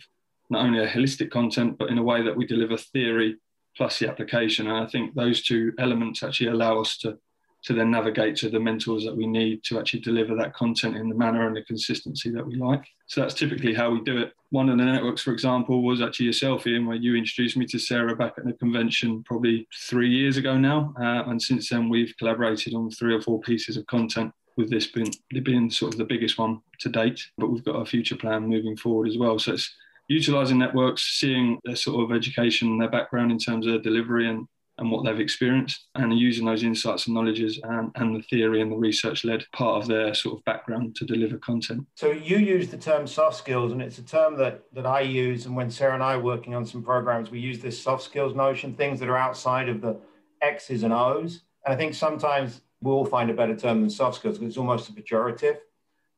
not 0.49 0.65
only 0.65 0.79
a 0.79 0.87
holistic 0.87 1.31
content, 1.31 1.77
but 1.77 1.89
in 1.89 1.97
a 1.97 2.03
way 2.03 2.21
that 2.23 2.35
we 2.35 2.45
deliver 2.45 2.77
theory 2.77 3.37
plus 3.75 3.99
the 3.99 4.07
application. 4.07 4.67
And 4.67 4.77
I 4.77 4.87
think 4.87 5.15
those 5.15 5.43
two 5.43 5.73
elements 5.79 6.21
actually 6.21 6.49
allow 6.49 6.81
us 6.81 6.97
to 6.99 7.17
to 7.63 7.73
then 7.73 7.91
navigate 7.91 8.35
to 8.35 8.49
the 8.49 8.59
mentors 8.59 9.05
that 9.05 9.15
we 9.15 9.25
need 9.25 9.63
to 9.63 9.79
actually 9.79 10.01
deliver 10.01 10.35
that 10.35 10.53
content 10.53 10.97
in 10.97 11.07
the 11.07 11.15
manner 11.15 11.47
and 11.47 11.55
the 11.55 11.63
consistency 11.63 12.29
that 12.29 12.45
we 12.45 12.55
like. 12.55 12.85
So 13.07 13.21
that's 13.21 13.33
typically 13.33 13.73
how 13.73 13.91
we 13.91 14.01
do 14.01 14.17
it. 14.17 14.33
One 14.49 14.69
of 14.69 14.77
the 14.77 14.83
networks, 14.83 15.21
for 15.21 15.31
example, 15.31 15.81
was 15.81 16.01
actually 16.01 16.27
yourself, 16.27 16.67
Ian, 16.67 16.85
where 16.85 16.97
you 16.97 17.15
introduced 17.15 17.57
me 17.57 17.65
to 17.67 17.79
Sarah 17.79 18.15
back 18.15 18.33
at 18.37 18.45
the 18.45 18.53
convention 18.53 19.23
probably 19.23 19.67
three 19.87 20.09
years 20.09 20.37
ago 20.37 20.57
now. 20.57 20.93
Uh, 20.99 21.23
and 21.29 21.41
since 21.41 21.69
then, 21.69 21.89
we've 21.89 22.13
collaborated 22.17 22.73
on 22.73 22.91
three 22.91 23.15
or 23.15 23.21
four 23.21 23.39
pieces 23.39 23.77
of 23.77 23.85
content 23.87 24.33
with 24.57 24.69
this 24.69 24.87
being, 24.87 25.11
being 25.43 25.69
sort 25.69 25.93
of 25.93 25.97
the 25.97 26.05
biggest 26.05 26.37
one 26.37 26.59
to 26.79 26.89
date. 26.89 27.25
But 27.37 27.49
we've 27.49 27.63
got 27.63 27.77
a 27.77 27.85
future 27.85 28.17
plan 28.17 28.47
moving 28.47 28.75
forward 28.75 29.07
as 29.07 29.17
well. 29.17 29.39
So 29.39 29.53
it's 29.53 29.73
utilizing 30.09 30.59
networks, 30.59 31.19
seeing 31.19 31.59
their 31.63 31.75
sort 31.75 32.03
of 32.03 32.15
education, 32.15 32.77
their 32.77 32.91
background 32.91 33.31
in 33.31 33.39
terms 33.39 33.65
of 33.67 33.83
delivery 33.83 34.29
and 34.29 34.47
and 34.77 34.91
what 34.91 35.05
they've 35.05 35.19
experienced 35.19 35.87
and 35.95 36.17
using 36.17 36.45
those 36.45 36.63
insights 36.63 37.05
and 37.05 37.15
knowledges 37.15 37.59
and, 37.63 37.91
and 37.95 38.15
the 38.15 38.21
theory 38.23 38.61
and 38.61 38.71
the 38.71 38.75
research 38.75 39.23
led 39.23 39.45
part 39.51 39.81
of 39.81 39.87
their 39.87 40.13
sort 40.13 40.37
of 40.37 40.45
background 40.45 40.95
to 40.95 41.05
deliver 41.05 41.37
content. 41.37 41.85
So 41.95 42.11
you 42.11 42.37
use 42.37 42.69
the 42.69 42.77
term 42.77 43.05
soft 43.05 43.37
skills 43.37 43.71
and 43.71 43.81
it's 43.81 43.99
a 43.99 44.03
term 44.03 44.37
that, 44.37 44.63
that 44.73 44.85
I 44.85 45.01
use 45.01 45.45
and 45.45 45.55
when 45.55 45.69
Sarah 45.69 45.93
and 45.93 46.03
I 46.03 46.13
are 46.13 46.19
working 46.19 46.55
on 46.55 46.65
some 46.65 46.81
programs, 46.81 47.29
we 47.29 47.39
use 47.39 47.59
this 47.59 47.81
soft 47.81 48.03
skills 48.03 48.35
notion, 48.35 48.73
things 48.73 48.99
that 48.99 49.09
are 49.09 49.17
outside 49.17 49.69
of 49.69 49.81
the 49.81 49.97
X's 50.41 50.83
and 50.83 50.93
O's. 50.93 51.41
And 51.65 51.73
I 51.73 51.77
think 51.77 51.93
sometimes 51.93 52.61
we'll 52.81 53.05
find 53.05 53.29
a 53.29 53.33
better 53.33 53.55
term 53.55 53.81
than 53.81 53.89
soft 53.89 54.17
skills 54.17 54.37
because 54.37 54.49
it's 54.49 54.57
almost 54.57 54.89
a 54.89 54.93
pejorative. 54.93 55.57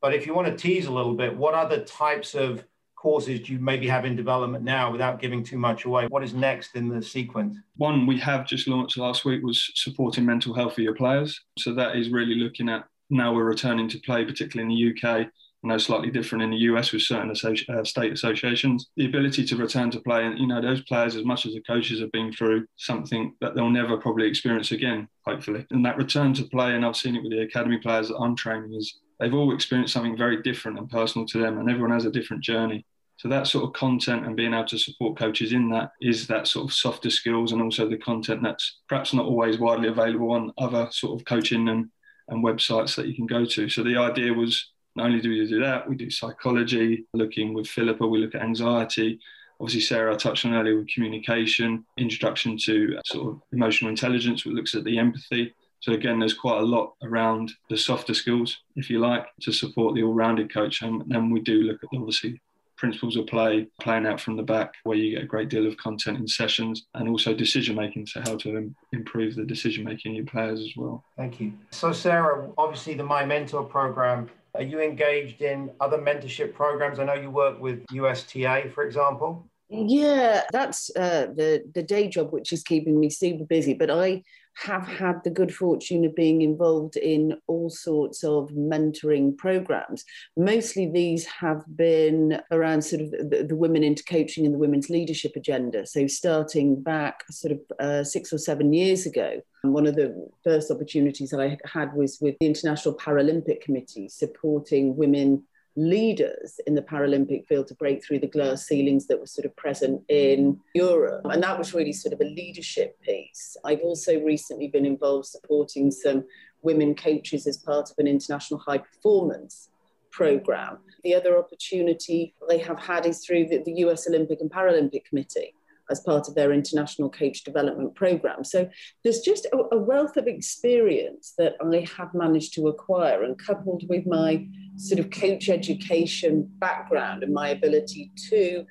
But 0.02 0.14
if 0.14 0.26
you 0.26 0.34
want 0.34 0.48
to 0.48 0.56
tease 0.56 0.86
a 0.86 0.92
little 0.92 1.14
bit, 1.14 1.36
what 1.36 1.54
other 1.54 1.84
types 1.84 2.36
of 2.36 2.64
courses 3.06 3.40
do 3.42 3.54
you 3.54 3.60
maybe 3.60 3.88
have 3.88 4.04
in 4.04 4.16
development 4.16 4.64
now 4.64 4.92
without 4.92 5.22
giving 5.22 5.44
too 5.44 5.60
much 5.60 5.86
away? 5.86 6.08
What 6.08 6.24
is 6.24 6.34
next 6.34 6.76
in 6.76 6.90
the 6.90 7.04
sequence? 7.04 7.56
One 7.78 8.08
we 8.08 8.18
have 8.18 8.48
just 8.48 8.68
launched 8.68 8.98
last 8.98 9.26
week 9.26 9.44
was 9.44 9.72
supporting 9.76 10.26
mental 10.26 10.56
health 10.56 10.74
for 10.74 10.82
your 10.82 10.96
players. 10.96 11.40
So 11.60 11.76
that 11.76 11.98
is 11.98 12.10
really 12.10 12.34
looking 12.34 12.68
at 12.68 12.86
now 13.12 13.32
we're 13.32 13.44
returning 13.44 13.88
to 13.90 14.00
play, 14.00 14.26
particularly 14.26 14.74
in 14.74 14.76
the 14.76 15.08
UK. 15.08 15.28
I 15.28 15.68
know 15.68 15.78
slightly 15.78 16.10
different 16.10 16.46
in 16.46 16.50
the 16.50 16.66
US 16.70 16.92
with 16.92 17.04
certain 17.04 17.30
associ- 17.30 17.70
uh, 17.70 17.84
state 17.84 18.12
associations. 18.12 18.90
The 18.98 19.06
ability 19.06 19.46
to 19.46 19.56
return 19.56 19.92
to 19.92 20.00
play, 20.00 20.26
and 20.26 20.40
you 20.40 20.48
know, 20.48 20.60
those 20.60 20.82
players, 20.82 21.16
as 21.16 21.26
much 21.26 21.46
as 21.46 21.54
the 21.54 21.62
coaches 21.62 22.00
have 22.00 22.12
been 22.12 22.34
through 22.34 22.66
something 22.78 23.36
that 23.40 23.54
they'll 23.54 23.70
never 23.70 23.98
probably 23.98 24.28
experience 24.28 24.72
again, 24.72 25.08
hopefully. 25.28 25.64
And 25.70 25.86
that 25.86 25.98
return 25.98 26.34
to 26.36 26.44
play, 26.46 26.74
and 26.74 26.84
I've 26.84 26.98
seen 26.98 27.16
it 27.16 27.22
with 27.22 27.34
the 27.34 27.44
academy 27.44 27.78
players 27.78 28.08
that 28.08 28.18
I'm 28.18 28.36
training, 28.36 28.74
is 28.74 29.00
they've 29.20 29.34
all 29.34 29.54
experienced 29.54 29.94
something 29.94 30.18
very 30.18 30.42
different 30.42 30.80
and 30.80 30.90
personal 30.90 31.28
to 31.28 31.38
them, 31.38 31.60
and 31.60 31.70
everyone 31.70 31.92
has 31.92 32.06
a 32.06 32.12
different 32.12 32.44
journey. 32.44 32.84
So 33.18 33.30
that 33.30 33.48
sort 33.48 33.64
of 33.66 33.74
content 33.74 34.26
and 34.26 34.36
being 34.36 34.54
able 34.54 34.66
to 34.66 34.78
support 34.78 35.18
coaches 35.18 35.54
in 35.54 35.70
that 35.70 35.92
is 36.02 36.28
that 36.28 36.48
sort 36.48 36.66
of 36.66 36.74
softer 36.74 37.10
skills 37.10 37.52
and 37.52 37.62
also 37.62 37.88
the 37.88 37.98
content 37.98 38.44
that's 38.44 38.80
perhaps 38.90 39.14
not 39.14 39.26
always 39.26 39.58
widely 39.58 39.88
available 39.88 40.32
on 40.32 40.52
other 40.58 40.88
sort 40.92 41.20
of 41.20 41.26
coaching 41.26 41.70
and, 41.70 41.90
and 42.28 42.44
websites 42.44 42.96
that 42.96 43.08
you 43.08 43.16
can 43.16 43.26
go 43.26 43.46
to. 43.46 43.70
So 43.70 43.84
the 43.84 43.98
idea 43.98 44.34
was 44.34 44.72
not 44.96 45.08
only 45.08 45.22
do 45.22 45.30
we 45.30 45.48
do 45.48 45.62
that, 45.62 45.88
we 45.90 45.96
do 45.96 46.10
psychology, 46.10 47.06
looking 47.14 47.54
with 47.54 47.68
Philippa, 47.68 48.06
we 48.06 48.20
look 48.20 48.36
at 48.36 48.42
anxiety. 48.42 49.20
Obviously, 49.60 49.82
Sarah 49.82 50.14
I 50.14 50.18
touched 50.18 50.46
on 50.46 50.54
earlier 50.54 50.78
with 50.78 50.90
communication, 50.90 51.86
introduction 51.98 52.58
to 52.66 53.00
sort 53.06 53.28
of 53.28 53.42
emotional 53.54 53.90
intelligence, 53.90 54.46
which 54.46 54.56
looks 54.56 54.76
at 54.76 54.84
the 54.84 54.98
empathy. 54.98 55.54
So 55.80 55.94
again, 55.94 56.20
there's 56.20 56.34
quite 56.34 56.60
a 56.60 56.66
lot 56.66 56.94
around 57.04 57.52
the 57.70 57.78
softer 57.78 58.14
skills, 58.14 58.58
if 58.76 58.90
you 58.90 59.00
like, 59.00 59.28
to 59.42 59.52
support 59.52 59.96
the 59.96 60.04
all-rounded 60.04 60.52
coach. 60.52 60.82
And 60.82 61.04
then 61.08 61.30
we 61.30 61.42
do 61.42 61.62
look 61.62 61.84
at 61.84 61.90
obviously 61.96 62.42
principles 62.78 63.16
of 63.16 63.28
play, 63.28 63.68
playing 63.82 64.06
out 64.06 64.20
from 64.20 64.36
the 64.36 64.44
back, 64.44 64.74
where 64.84 64.98
you 64.98 65.16
get 65.16 65.24
a 65.24 65.28
great 65.28 65.50
deal 65.50 65.66
of 65.68 65.78
content 65.78 66.18
in 66.18 66.28
sessions, 66.28 66.86
and 66.94 67.08
also 67.10 67.34
decision 67.34 67.76
making, 67.76 68.06
so 68.06 68.22
how 68.22 68.36
to 68.38 68.72
improve 68.92 69.36
the 69.36 69.46
decision 69.46 69.84
making 69.84 70.12
in 70.12 70.18
your 70.18 70.26
players 70.26 70.60
as 70.60 70.72
well. 70.76 71.04
Thank 71.18 71.40
you. 71.40 71.54
So, 71.72 71.92
Sarah, 71.92 72.50
obviously, 72.58 72.94
the 72.94 73.04
MiMentor 73.04 73.70
program. 73.70 74.30
Are 74.54 74.62
you 74.62 74.80
engaged 74.80 75.42
in 75.42 75.70
other 75.82 75.98
mentorship 75.98 76.54
programs? 76.54 77.00
I 77.00 77.04
know 77.04 77.14
you 77.14 77.30
work 77.30 77.60
with 77.60 77.86
USTA, 77.92 78.72
for 78.74 78.86
example. 78.86 79.46
Yeah, 79.70 80.44
that's 80.52 80.92
uh, 80.96 81.28
the 81.36 81.64
the 81.74 81.84
day 81.84 82.08
job, 82.08 82.32
which 82.32 82.54
is 82.54 82.64
keeping 82.64 83.00
me 83.00 83.10
super 83.10 83.46
busy. 83.46 83.74
But 83.74 83.90
I 83.90 84.24
have 84.56 84.88
had 84.88 85.24
the 85.24 85.30
good 85.30 85.54
fortune 85.54 86.06
of 86.06 86.16
being 86.16 86.42
involved 86.42 86.98
in 86.98 87.38
all 87.48 87.70
sorts 87.70 88.24
of 88.24 88.50
mentoring 88.52 89.38
programs. 89.38 90.06
Mostly 90.38 90.90
these 90.90 91.26
have 91.26 91.64
been 91.76 92.42
around 92.52 92.82
sort 92.82 93.02
of 93.02 93.12
the, 93.12 93.46
the 93.48 93.56
women 93.56 93.84
into 93.84 94.04
coaching 94.04 94.46
and 94.46 94.54
the 94.54 94.60
women's 94.60 94.90
leadership 94.90 95.34
agenda. 95.36 95.86
So 95.86 96.08
starting 96.08 96.82
back 96.82 97.24
sort 97.30 97.54
of 97.54 97.60
uh, 97.80 98.04
six 98.04 98.32
or 98.32 98.38
seven 98.38 98.74
years 98.74 99.06
ago, 99.06 99.42
one 99.64 99.88
of 99.88 99.96
the 99.96 100.30
first 100.44 100.72
opportunities 100.72 101.32
that 101.32 101.42
I 101.42 101.58
had 101.66 101.94
was 101.94 102.20
with 102.22 102.36
the 102.40 102.46
International 102.46 102.96
Paralympic 102.96 103.62
Committee 103.62 104.08
supporting 104.10 104.96
women 104.96 105.44
leaders 105.76 106.60
in 106.68 106.76
the 106.76 106.82
Paralympic 106.82 107.46
field 107.48 107.68
to 107.68 107.76
break 107.76 108.04
through 108.04 108.20
the 108.20 108.28
glass 108.28 108.66
ceilings 108.66 109.08
that 109.08 109.20
were 109.20 109.26
sort 109.26 109.46
of 109.46 109.56
present 109.56 110.02
in 110.08 110.60
Europe. 110.74 111.22
And 111.26 111.44
that 111.44 111.58
was 111.58 111.74
really 111.74 111.94
sort 111.94 112.14
of 112.14 112.22
a 112.22 112.26
leadership 112.26 113.00
piece. 113.02 113.58
I've 113.66 113.82
also 113.82 114.20
recently 114.22 114.68
been 114.68 114.86
involved 114.86 115.28
supporting 115.28 115.92
some 115.92 116.26
women 116.62 116.96
coaches 116.96 117.46
as 117.46 117.58
part 117.58 117.92
of 117.92 117.98
an 117.98 118.08
international 118.08 118.60
high 118.60 118.80
performance 118.80 119.70
program. 120.12 120.78
The 121.04 121.14
other 121.14 121.38
opportunity 121.38 122.34
they 122.48 122.58
have 122.60 122.80
had 122.80 123.06
is 123.06 123.26
through 123.26 123.48
the, 123.48 123.62
the 123.64 123.74
US 123.86 124.08
Olympic 124.08 124.40
and 124.40 124.50
Paralympic 124.50 125.04
Committee 125.06 125.54
as 125.90 126.00
part 126.00 126.28
of 126.28 126.36
their 126.36 126.52
international 126.52 127.10
coach 127.10 127.44
development 127.44 127.96
program. 127.96 128.44
So 128.44 128.70
there's 129.04 129.22
just 129.22 129.46
a, 129.54 129.76
a, 129.76 129.78
wealth 129.78 130.18
of 130.18 130.28
experience 130.28 131.34
that 131.38 131.56
I 131.62 131.88
have 131.98 132.14
managed 132.14 132.54
to 132.56 132.68
acquire, 132.68 133.24
and 133.24 133.38
coupled 133.38 133.84
with 133.88 134.06
my 134.06 134.48
sort 134.78 135.00
of 135.00 135.12
coach 135.12 135.50
education 135.50 136.50
background 136.60 137.24
and 137.24 137.34
my 137.34 137.50
ability 137.50 138.12
to 138.30 138.66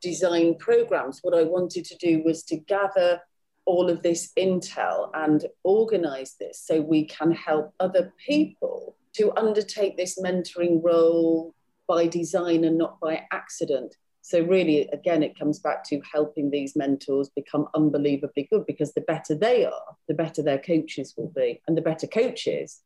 design 0.00 0.56
programs, 0.58 1.20
what 1.22 1.34
I 1.34 1.42
wanted 1.42 1.84
to 1.86 1.96
do 1.96 2.22
was 2.24 2.42
to 2.44 2.56
gather 2.56 3.20
all 3.66 3.90
of 3.90 4.02
this 4.02 4.32
intel 4.38 5.10
and 5.14 5.44
organize 5.62 6.36
this 6.40 6.62
so 6.64 6.80
we 6.80 7.04
can 7.04 7.30
help 7.32 7.74
other 7.78 8.12
people 8.26 8.96
to 9.14 9.32
undertake 9.36 9.96
this 9.96 10.18
mentoring 10.18 10.82
role 10.82 11.54
by 11.86 12.06
design 12.06 12.64
and 12.64 12.78
not 12.78 12.98
by 13.00 13.26
accident 13.32 13.96
so 14.30 14.42
really, 14.42 14.86
again, 14.92 15.24
it 15.24 15.36
comes 15.36 15.58
back 15.58 15.82
to 15.88 16.00
helping 16.12 16.50
these 16.50 16.76
mentors 16.76 17.30
become 17.30 17.66
unbelievably 17.74 18.46
good 18.48 18.64
because 18.64 18.92
the 18.92 19.00
better 19.00 19.34
they 19.34 19.64
are, 19.64 19.96
the 20.06 20.14
better 20.14 20.40
their 20.40 20.60
coaches 20.60 21.14
will 21.16 21.32
be. 21.34 21.60
And 21.66 21.76
the 21.76 21.82
better 21.82 22.06
coaches, 22.06 22.80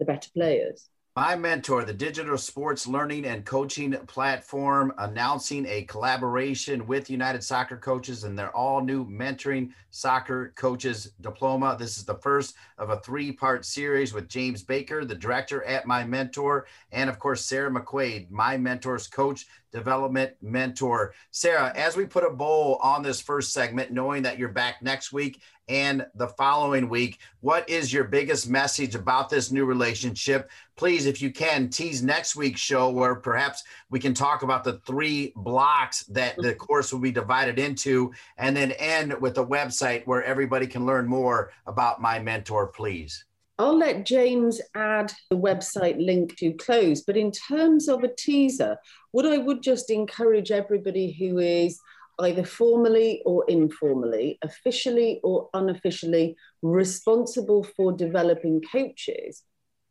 the 0.00 0.04
better 0.04 0.28
players. 0.34 0.88
MiMentor, 1.16 1.84
the 1.84 1.92
digital 1.92 2.38
sports 2.38 2.86
learning 2.86 3.24
and 3.24 3.44
coaching 3.44 3.92
platform, 4.06 4.92
announcing 4.98 5.66
a 5.66 5.82
collaboration 5.82 6.86
with 6.86 7.10
United 7.10 7.44
Soccer 7.44 7.76
Coaches 7.76 8.24
and 8.24 8.38
their 8.38 8.54
all 8.56 8.80
new 8.80 9.04
mentoring 9.04 9.70
soccer 9.90 10.52
coaches 10.56 11.12
diploma. 11.20 11.76
This 11.78 11.98
is 11.98 12.04
the 12.04 12.14
first 12.14 12.54
of 12.78 12.90
a 12.90 13.00
three 13.00 13.32
part 13.32 13.64
series 13.64 14.14
with 14.14 14.28
James 14.28 14.62
Baker, 14.62 15.04
the 15.04 15.14
director 15.14 15.64
at 15.64 15.84
MiMentor, 15.84 16.62
and 16.92 17.10
of 17.10 17.18
course, 17.18 17.44
Sarah 17.44 17.70
McQuaid, 17.70 18.30
MiMentor's 18.30 19.08
coach 19.08 19.46
development 19.72 20.32
mentor. 20.42 21.14
Sarah, 21.30 21.72
as 21.76 21.96
we 21.96 22.06
put 22.06 22.24
a 22.24 22.30
bow 22.30 22.76
on 22.82 23.02
this 23.02 23.20
first 23.20 23.52
segment, 23.52 23.90
knowing 23.90 24.22
that 24.22 24.38
you're 24.38 24.48
back 24.48 24.82
next 24.82 25.12
week 25.12 25.40
and 25.68 26.04
the 26.14 26.28
following 26.28 26.88
week, 26.88 27.20
what 27.40 27.68
is 27.68 27.92
your 27.92 28.04
biggest 28.04 28.48
message 28.48 28.94
about 28.94 29.30
this 29.30 29.50
new 29.50 29.64
relationship? 29.64 30.50
Please, 30.76 31.06
if 31.06 31.22
you 31.22 31.30
can, 31.30 31.68
tease 31.68 32.02
next 32.02 32.34
week's 32.34 32.60
show 32.60 32.90
where 32.90 33.14
perhaps 33.14 33.62
we 33.90 34.00
can 34.00 34.14
talk 34.14 34.42
about 34.42 34.64
the 34.64 34.80
three 34.86 35.32
blocks 35.36 36.04
that 36.04 36.36
the 36.36 36.42
mm-hmm. 36.42 36.58
course 36.58 36.92
will 36.92 37.00
be 37.00 37.12
divided 37.12 37.58
into, 37.58 38.12
and 38.38 38.56
then 38.56 38.72
end 38.72 39.14
with 39.20 39.38
a 39.38 39.44
website 39.44 40.06
where 40.06 40.24
everybody 40.24 40.66
can 40.66 40.86
learn 40.86 41.06
more 41.06 41.52
about 41.66 42.02
MiMentor, 42.02 42.72
please. 42.72 43.24
I'll 43.60 43.76
let 43.76 44.06
James 44.06 44.58
add 44.74 45.12
the 45.28 45.36
website 45.36 46.02
link 46.02 46.34
to 46.36 46.54
close. 46.54 47.02
But 47.02 47.18
in 47.18 47.30
terms 47.30 47.90
of 47.90 48.02
a 48.02 48.08
teaser, 48.08 48.78
what 49.10 49.26
I 49.26 49.36
would 49.36 49.62
just 49.62 49.90
encourage 49.90 50.50
everybody 50.50 51.12
who 51.12 51.38
is 51.40 51.78
either 52.20 52.42
formally 52.42 53.20
or 53.26 53.44
informally, 53.48 54.38
officially 54.40 55.20
or 55.22 55.50
unofficially 55.52 56.36
responsible 56.62 57.62
for 57.76 57.92
developing 57.92 58.62
coaches 58.62 59.42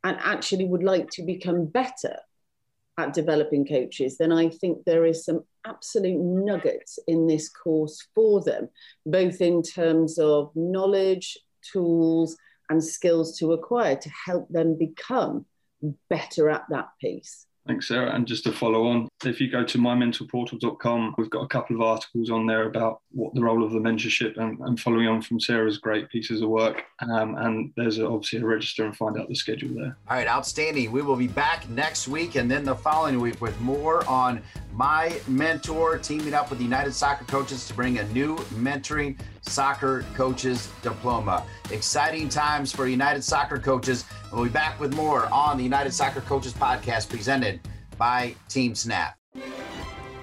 and 0.03 0.17
actually 0.19 0.65
would 0.65 0.83
like 0.83 1.11
to 1.11 1.21
become 1.21 1.67
better 1.67 2.17
at 2.97 3.13
developing 3.13 3.67
coaches, 3.67 4.17
then 4.17 4.31
I 4.31 4.49
think 4.49 4.83
there 4.85 5.05
is 5.05 5.23
some 5.23 5.43
absolute 5.67 6.19
nuggets 6.19 6.97
in 7.07 7.27
this 7.27 7.49
course 7.49 8.03
for 8.15 8.41
them, 8.41 8.69
both 9.05 9.41
in 9.41 9.61
terms 9.61 10.17
of 10.17 10.49
knowledge, 10.55 11.37
tools, 11.71 12.35
and 12.69 12.83
skills 12.83 13.37
to 13.39 13.53
acquire 13.53 13.95
to 13.95 14.09
help 14.25 14.49
them 14.49 14.77
become 14.77 15.45
better 16.09 16.49
at 16.49 16.65
that 16.69 16.89
piece. 16.99 17.45
Thanks, 17.69 17.87
Sarah. 17.87 18.15
And 18.15 18.25
just 18.25 18.45
to 18.45 18.51
follow 18.51 18.87
on, 18.87 19.07
if 19.23 19.39
you 19.39 19.51
go 19.51 19.63
to 19.63 19.77
mimentorportal.com, 19.77 21.13
we've 21.19 21.29
got 21.29 21.43
a 21.43 21.47
couple 21.47 21.75
of 21.75 21.83
articles 21.83 22.31
on 22.31 22.47
there 22.47 22.63
about 22.63 23.01
what 23.11 23.35
the 23.35 23.43
role 23.43 23.63
of 23.63 23.71
the 23.71 23.79
mentorship 23.79 24.37
and, 24.37 24.59
and 24.61 24.79
following 24.79 25.07
on 25.07 25.21
from 25.21 25.39
Sarah's 25.39 25.77
great 25.77 26.09
pieces 26.09 26.41
of 26.41 26.49
work. 26.49 26.83
Um, 26.99 27.35
and 27.35 27.71
there's 27.77 27.99
a, 27.99 28.07
obviously 28.07 28.39
a 28.39 28.45
register 28.45 28.85
and 28.85 28.97
find 28.97 29.19
out 29.19 29.29
the 29.29 29.35
schedule 29.35 29.69
there. 29.75 29.95
All 30.09 30.17
right, 30.17 30.27
outstanding. 30.27 30.91
We 30.91 31.03
will 31.03 31.15
be 31.15 31.27
back 31.27 31.69
next 31.69 32.07
week 32.07 32.35
and 32.35 32.49
then 32.49 32.63
the 32.63 32.75
following 32.75 33.19
week 33.19 33.39
with 33.39 33.59
more 33.61 34.03
on 34.09 34.41
MiMentor 34.75 36.01
teaming 36.01 36.33
up 36.33 36.49
with 36.49 36.57
the 36.57 36.65
United 36.65 36.93
Soccer 36.93 37.25
Coaches 37.25 37.67
to 37.67 37.75
bring 37.75 37.99
a 37.99 38.03
new 38.05 38.37
mentoring 38.55 39.15
soccer 39.41 40.05
coaches 40.13 40.69
diploma. 40.81 41.45
Exciting 41.71 42.29
times 42.29 42.71
for 42.71 42.87
United 42.87 43.23
Soccer 43.23 43.59
Coaches. 43.59 44.05
We'll 44.31 44.43
be 44.43 44.49
back 44.49 44.79
with 44.79 44.95
more 44.95 45.25
on 45.33 45.57
the 45.57 45.63
United 45.63 45.93
Soccer 45.93 46.21
Coaches 46.21 46.53
podcast 46.53 47.09
presented 47.09 47.59
by 47.97 48.35
Team 48.47 48.75
Snap. 48.75 49.15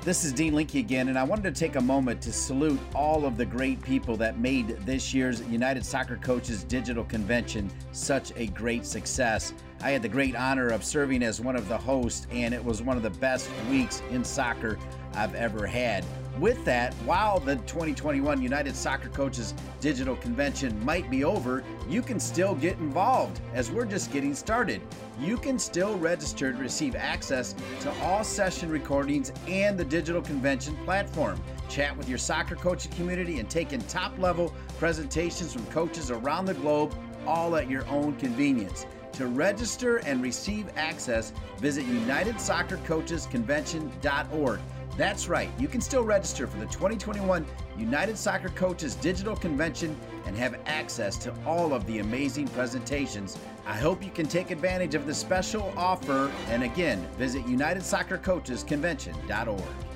This 0.07 0.25
is 0.25 0.33
Dean 0.33 0.55
Linke 0.55 0.77
again, 0.77 1.09
and 1.09 1.19
I 1.19 1.25
wanted 1.25 1.53
to 1.53 1.59
take 1.59 1.75
a 1.75 1.81
moment 1.81 2.23
to 2.23 2.33
salute 2.33 2.79
all 2.95 3.27
of 3.27 3.37
the 3.37 3.45
great 3.45 3.83
people 3.83 4.17
that 4.19 4.39
made 4.39 4.69
this 4.87 5.12
year's 5.12 5.41
United 5.49 5.85
Soccer 5.85 6.17
Coaches 6.17 6.62
Digital 6.62 7.03
Convention 7.03 7.69
such 7.91 8.33
a 8.37 8.47
great 8.47 8.87
success. 8.87 9.53
I 9.83 9.91
had 9.91 10.03
the 10.03 10.09
great 10.09 10.35
honor 10.35 10.68
of 10.68 10.83
serving 10.83 11.22
as 11.22 11.41
one 11.41 11.55
of 11.55 11.68
the 11.68 11.77
hosts, 11.77 12.27
and 12.31 12.55
it 12.55 12.64
was 12.64 12.83
one 12.83 12.97
of 12.97 13.03
the 13.03 13.11
best 13.11 13.51
weeks 13.70 14.03
in 14.11 14.24
soccer 14.24 14.79
I've 15.14 15.35
ever 15.35 15.66
had. 15.66 16.05
With 16.39 16.64
that, 16.66 16.93
while 17.05 17.41
the 17.41 17.57
2021 17.57 18.43
United 18.43 18.77
Soccer 18.77 19.09
Coaches 19.09 19.55
Digital 19.81 20.16
Convention 20.16 20.85
might 20.85 21.11
be 21.11 21.24
over, 21.24 21.64
you 21.89 22.03
can 22.03 22.20
still 22.20 22.55
get 22.55 22.79
involved 22.79 23.41
as 23.55 23.70
we're 23.70 23.87
just 23.87 24.12
getting 24.12 24.35
started. 24.35 24.83
You 25.18 25.39
can 25.39 25.59
still 25.59 25.97
register 25.99 26.53
to 26.53 26.59
receive 26.59 26.95
access 26.95 27.55
to 27.81 27.91
all 28.03 28.22
session 28.22 28.70
recordings 28.70 29.33
and 29.49 29.79
the 29.79 29.85
digital 29.85 30.20
convention 30.20 30.77
platform. 30.85 31.41
Chat 31.70 31.97
with 31.97 32.09
your 32.09 32.18
soccer 32.18 32.55
coaching 32.55 32.93
community 32.93 33.41
and 33.41 33.49
take 33.49 33.72
in 33.72 33.81
top 33.83 34.18
level 34.18 34.55
presentations 34.79 35.55
from 35.55 35.64
coaches 35.66 36.11
around 36.11 36.45
the 36.45 36.55
globe, 36.55 36.95
all 37.27 37.57
at 37.57 37.70
your 37.70 37.87
own 37.89 38.14
convenience. 38.16 38.85
To 39.17 39.27
register 39.27 39.97
and 39.99 40.23
receive 40.23 40.71
access, 40.77 41.33
visit 41.57 41.85
UnitedSoccerCoachesConvention.org. 41.87 44.61
That's 44.99 45.27
right, 45.27 45.49
you 45.59 45.67
can 45.69 45.81
still 45.81 46.05
register 46.05 46.47
for 46.47 46.59
the 46.59 46.67
2021 46.67 47.47
United 47.79 48.19
Soccer 48.19 48.51
Coaches 48.51 48.95
Digital 48.95 49.35
Convention 49.35 49.97
and 50.27 50.37
have 50.37 50.61
access 50.67 51.17
to 51.17 51.35
all 51.47 51.73
of 51.73 51.87
the 51.87 52.01
amazing 52.01 52.47
presentations. 52.49 53.39
I 53.67 53.79
hope 53.79 54.05
you 54.05 54.11
can 54.11 54.27
take 54.27 54.51
advantage 54.51 54.95
of 54.95 55.07
the 55.07 55.14
special 55.14 55.73
offer 55.79 56.31
and 56.49 56.62
again, 56.62 57.09
visit 57.17 57.47
UnitedSoccerCoachesConvention.org. 57.47 59.95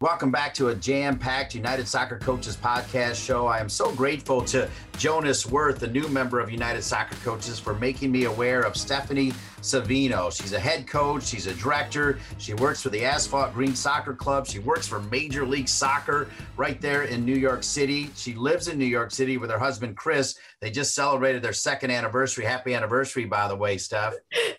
Welcome 0.00 0.30
back 0.30 0.54
to 0.54 0.68
a 0.68 0.76
jam 0.76 1.18
packed 1.18 1.56
United 1.56 1.88
Soccer 1.88 2.18
Coaches 2.18 2.56
podcast 2.56 3.16
show. 3.16 3.48
I 3.48 3.58
am 3.58 3.68
so 3.68 3.90
grateful 3.90 4.40
to 4.42 4.70
Jonas 4.96 5.44
Worth, 5.44 5.82
a 5.82 5.88
new 5.88 6.06
member 6.06 6.38
of 6.38 6.52
United 6.52 6.82
Soccer 6.82 7.16
Coaches, 7.24 7.58
for 7.58 7.74
making 7.74 8.12
me 8.12 8.26
aware 8.26 8.60
of 8.60 8.76
Stephanie 8.76 9.32
Savino. 9.60 10.30
She's 10.30 10.52
a 10.52 10.60
head 10.60 10.86
coach, 10.86 11.24
she's 11.24 11.48
a 11.48 11.54
director, 11.54 12.20
she 12.38 12.54
works 12.54 12.80
for 12.80 12.90
the 12.90 13.04
Asphalt 13.04 13.52
Green 13.54 13.74
Soccer 13.74 14.14
Club, 14.14 14.46
she 14.46 14.60
works 14.60 14.86
for 14.86 15.00
Major 15.02 15.44
League 15.44 15.68
Soccer 15.68 16.28
right 16.56 16.80
there 16.80 17.02
in 17.02 17.24
New 17.24 17.34
York 17.34 17.64
City. 17.64 18.08
She 18.14 18.34
lives 18.34 18.68
in 18.68 18.78
New 18.78 18.84
York 18.84 19.10
City 19.10 19.36
with 19.36 19.50
her 19.50 19.58
husband, 19.58 19.96
Chris. 19.96 20.38
They 20.60 20.70
just 20.70 20.94
celebrated 20.94 21.42
their 21.42 21.52
second 21.52 21.90
anniversary. 21.90 22.44
Happy 22.44 22.72
anniversary, 22.72 23.24
by 23.24 23.48
the 23.48 23.56
way, 23.56 23.78
Steph. 23.78 24.14